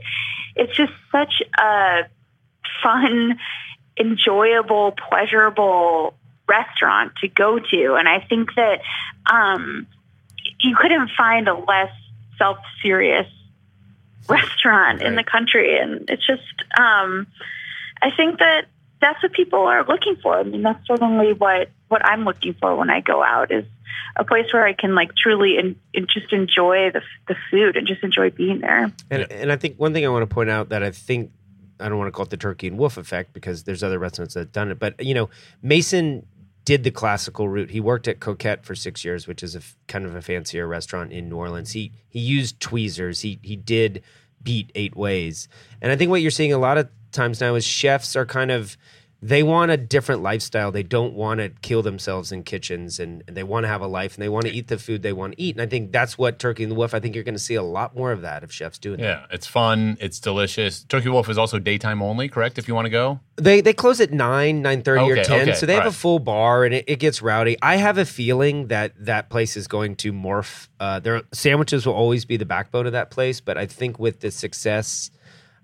it's 0.55 0.75
just 0.75 0.93
such 1.11 1.41
a 1.57 2.03
fun, 2.83 3.39
enjoyable, 3.99 4.91
pleasurable 5.09 6.13
restaurant 6.47 7.13
to 7.21 7.27
go 7.27 7.59
to. 7.59 7.95
And 7.95 8.07
I 8.07 8.19
think 8.19 8.49
that 8.55 8.81
um, 9.25 9.87
you 10.59 10.75
couldn't 10.75 11.09
find 11.17 11.47
a 11.47 11.53
less 11.53 11.91
self 12.37 12.57
serious 12.81 13.27
restaurant 14.27 14.99
right. 14.99 15.07
in 15.07 15.15
the 15.15 15.23
country. 15.23 15.77
And 15.77 16.09
it's 16.09 16.25
just, 16.25 16.41
um, 16.77 17.27
I 18.01 18.11
think 18.15 18.39
that 18.39 18.65
that's 18.99 19.21
what 19.23 19.33
people 19.33 19.59
are 19.59 19.85
looking 19.85 20.15
for. 20.21 20.37
I 20.37 20.43
mean, 20.43 20.61
that's 20.61 20.85
certainly 20.87 21.33
what, 21.33 21.69
what 21.87 22.05
I'm 22.05 22.23
looking 22.23 22.53
for 22.53 22.75
when 22.75 22.89
I 22.89 23.01
go 23.01 23.23
out 23.23 23.51
is 23.51 23.65
a 24.15 24.23
place 24.23 24.51
where 24.53 24.65
I 24.65 24.73
can 24.73 24.95
like 24.95 25.15
truly 25.15 25.57
and, 25.57 25.75
just 26.07 26.33
enjoy 26.33 26.91
the 26.91 27.01
the 27.27 27.35
food 27.49 27.77
and 27.77 27.87
just 27.87 28.03
enjoy 28.03 28.29
being 28.29 28.59
there. 28.59 28.91
And 29.09 29.31
and 29.31 29.51
I 29.51 29.55
think 29.55 29.77
one 29.77 29.93
thing 29.93 30.05
I 30.05 30.09
want 30.09 30.27
to 30.27 30.33
point 30.33 30.49
out 30.49 30.69
that 30.69 30.83
I 30.83 30.91
think 30.91 31.31
I 31.79 31.89
don't 31.89 31.97
want 31.97 32.07
to 32.07 32.11
call 32.11 32.25
it 32.25 32.29
the 32.29 32.37
turkey 32.37 32.67
and 32.67 32.77
wolf 32.77 32.97
effect 32.97 33.33
because 33.33 33.63
there's 33.63 33.83
other 33.83 33.99
restaurants 33.99 34.33
that 34.33 34.41
have 34.41 34.51
done 34.51 34.71
it, 34.71 34.79
but 34.79 35.03
you 35.03 35.13
know 35.13 35.29
Mason 35.61 36.25
did 36.65 36.83
the 36.83 36.91
classical 36.91 37.49
route. 37.49 37.71
He 37.71 37.79
worked 37.79 38.07
at 38.07 38.19
Coquette 38.19 38.63
for 38.65 38.75
six 38.75 39.03
years, 39.03 39.27
which 39.27 39.41
is 39.41 39.55
a 39.55 39.59
f- 39.59 39.75
kind 39.87 40.05
of 40.05 40.15
a 40.15 40.21
fancier 40.21 40.67
restaurant 40.67 41.11
in 41.11 41.29
New 41.29 41.37
Orleans. 41.37 41.71
He 41.71 41.91
he 42.09 42.19
used 42.19 42.59
tweezers. 42.59 43.21
He 43.21 43.39
he 43.41 43.55
did 43.55 44.03
beat 44.41 44.71
eight 44.75 44.95
ways, 44.95 45.47
and 45.81 45.91
I 45.91 45.95
think 45.95 46.09
what 46.09 46.21
you're 46.21 46.31
seeing 46.31 46.53
a 46.53 46.57
lot 46.57 46.77
of 46.77 46.89
times 47.11 47.41
now 47.41 47.55
is 47.55 47.65
chefs 47.65 48.15
are 48.15 48.25
kind 48.25 48.51
of 48.51 48.77
they 49.23 49.43
want 49.43 49.69
a 49.69 49.77
different 49.77 50.23
lifestyle. 50.23 50.71
They 50.71 50.81
don't 50.81 51.13
want 51.13 51.41
to 51.41 51.49
kill 51.49 51.83
themselves 51.83 52.31
in 52.31 52.41
kitchens 52.41 52.99
and, 52.99 53.23
and 53.27 53.37
they 53.37 53.43
want 53.43 53.65
to 53.65 53.67
have 53.67 53.81
a 53.81 53.87
life 53.87 54.15
and 54.15 54.23
they 54.23 54.29
want 54.29 54.47
to 54.47 54.51
eat 54.51 54.67
the 54.67 54.79
food 54.79 55.03
they 55.03 55.13
want 55.13 55.33
to 55.33 55.41
eat. 55.41 55.55
And 55.55 55.61
I 55.61 55.67
think 55.67 55.91
that's 55.91 56.17
what 56.17 56.39
Turkey 56.39 56.63
and 56.63 56.71
the 56.71 56.75
Wolf, 56.75 56.95
I 56.95 56.99
think 56.99 57.13
you're 57.13 57.23
going 57.23 57.35
to 57.35 57.39
see 57.39 57.53
a 57.53 57.61
lot 57.61 57.95
more 57.95 58.11
of 58.11 58.21
that 58.21 58.43
if 58.43 58.51
chefs 58.51 58.79
doing 58.79 58.99
yeah, 58.99 59.05
that. 59.05 59.27
Yeah, 59.29 59.35
it's 59.35 59.45
fun. 59.45 59.97
It's 59.99 60.19
delicious. 60.19 60.83
Turkey 60.85 61.09
Wolf 61.09 61.29
is 61.29 61.37
also 61.37 61.59
daytime 61.59 62.01
only, 62.01 62.29
correct? 62.29 62.57
If 62.57 62.67
you 62.67 62.73
want 62.73 62.85
to 62.85 62.89
go? 62.89 63.19
They 63.35 63.61
they 63.61 63.73
close 63.73 64.01
at 64.01 64.11
9, 64.11 64.63
9.30 64.63 64.87
okay, 64.87 65.21
or 65.21 65.23
10. 65.23 65.41
Okay, 65.41 65.53
so 65.53 65.65
they 65.67 65.75
have 65.75 65.83
right. 65.83 65.93
a 65.93 65.95
full 65.95 66.17
bar 66.17 66.65
and 66.65 66.73
it, 66.73 66.85
it, 66.87 66.95
gets 66.97 67.21
rowdy. 67.21 67.57
I 67.61 67.75
have 67.75 67.99
a 67.99 68.05
feeling 68.05 68.67
that 68.67 68.93
that 69.05 69.29
place 69.29 69.55
is 69.55 69.67
going 69.67 69.97
to 69.97 70.11
morph. 70.11 70.67
Uh, 70.79 70.99
their 70.99 71.21
sandwiches 71.31 71.85
will 71.85 71.93
always 71.93 72.25
be 72.25 72.37
the 72.37 72.45
backbone 72.45 72.87
of 72.87 72.93
that 72.93 73.11
place. 73.11 73.39
But 73.39 73.57
I 73.57 73.67
think 73.67 73.99
with 73.99 74.21
the 74.21 74.31
success 74.31 75.11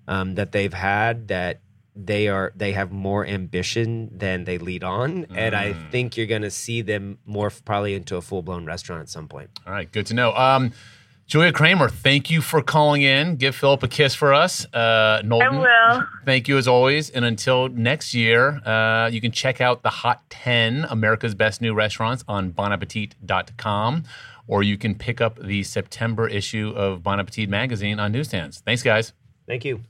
um, 0.08 0.36
that 0.36 0.52
they've 0.52 0.74
had 0.74 1.28
that 1.30 1.62
they 1.98 2.28
are 2.28 2.54
they 2.56 2.72
have 2.74 2.92
more 2.92 3.26
ambition 3.26 4.10
than 4.16 4.44
they 4.44 4.58
lead 4.58 4.84
on. 4.84 5.26
Mm. 5.26 5.38
and 5.38 5.56
i 5.56 5.74
mm. 5.74 5.92
think 5.92 6.16
you're 6.18 6.28
going 6.28 6.42
to 6.42 6.52
see 6.52 6.82
them 6.82 7.18
morph 7.28 7.64
probably 7.66 7.96
into 7.96 8.16
a 8.16 8.22
full-blown 8.22 8.66
restaurant 8.66 9.02
at 9.02 9.10
some 9.10 9.28
point. 9.28 9.50
All 9.66 9.74
right 9.74 9.92
good 9.92 10.06
to 10.08 10.14
know. 10.14 10.34
Um, 10.34 10.72
julia 11.26 11.52
kramer 11.52 11.90
thank 11.90 12.30
you 12.30 12.42
for 12.42 12.62
calling 12.62 13.02
in. 13.02 13.36
Give 13.38 13.56
philip 13.56 13.84
a 13.84 13.88
kiss 13.88 14.14
for 14.14 14.34
us. 14.34 14.66
Uh, 14.74 15.22
Knowlton, 15.24 15.56
i 15.56 15.94
will. 15.96 16.08
thank 16.26 16.48
you 16.48 16.58
as 16.58 16.68
always. 16.68 17.10
And 17.10 17.26
until 17.26 17.70
next 17.70 18.14
year 18.14 18.62
uh, 18.66 19.10
you 19.12 19.22
can 19.22 19.32
check 19.32 19.60
out 19.60 19.84
the 19.84 19.90
hot 19.90 20.30
10 20.30 20.86
america's 20.90 21.36
best 21.36 21.62
new 21.62 21.74
restaurants 21.74 22.24
on 22.28 22.52
bonappetit.com 22.54 24.04
or 24.48 24.64
you 24.64 24.78
can 24.78 24.96
pick 24.96 25.20
up 25.20 25.40
the 25.42 25.64
september 25.64 26.28
issue 26.28 26.74
of 26.76 27.02
bon 27.04 27.20
appetit 27.20 27.50
magazine 27.50 28.00
on 28.00 28.12
newsstands. 28.12 28.62
Thanks 28.66 28.84
guys. 28.84 29.14
Thank 29.48 29.66
you 29.66 29.82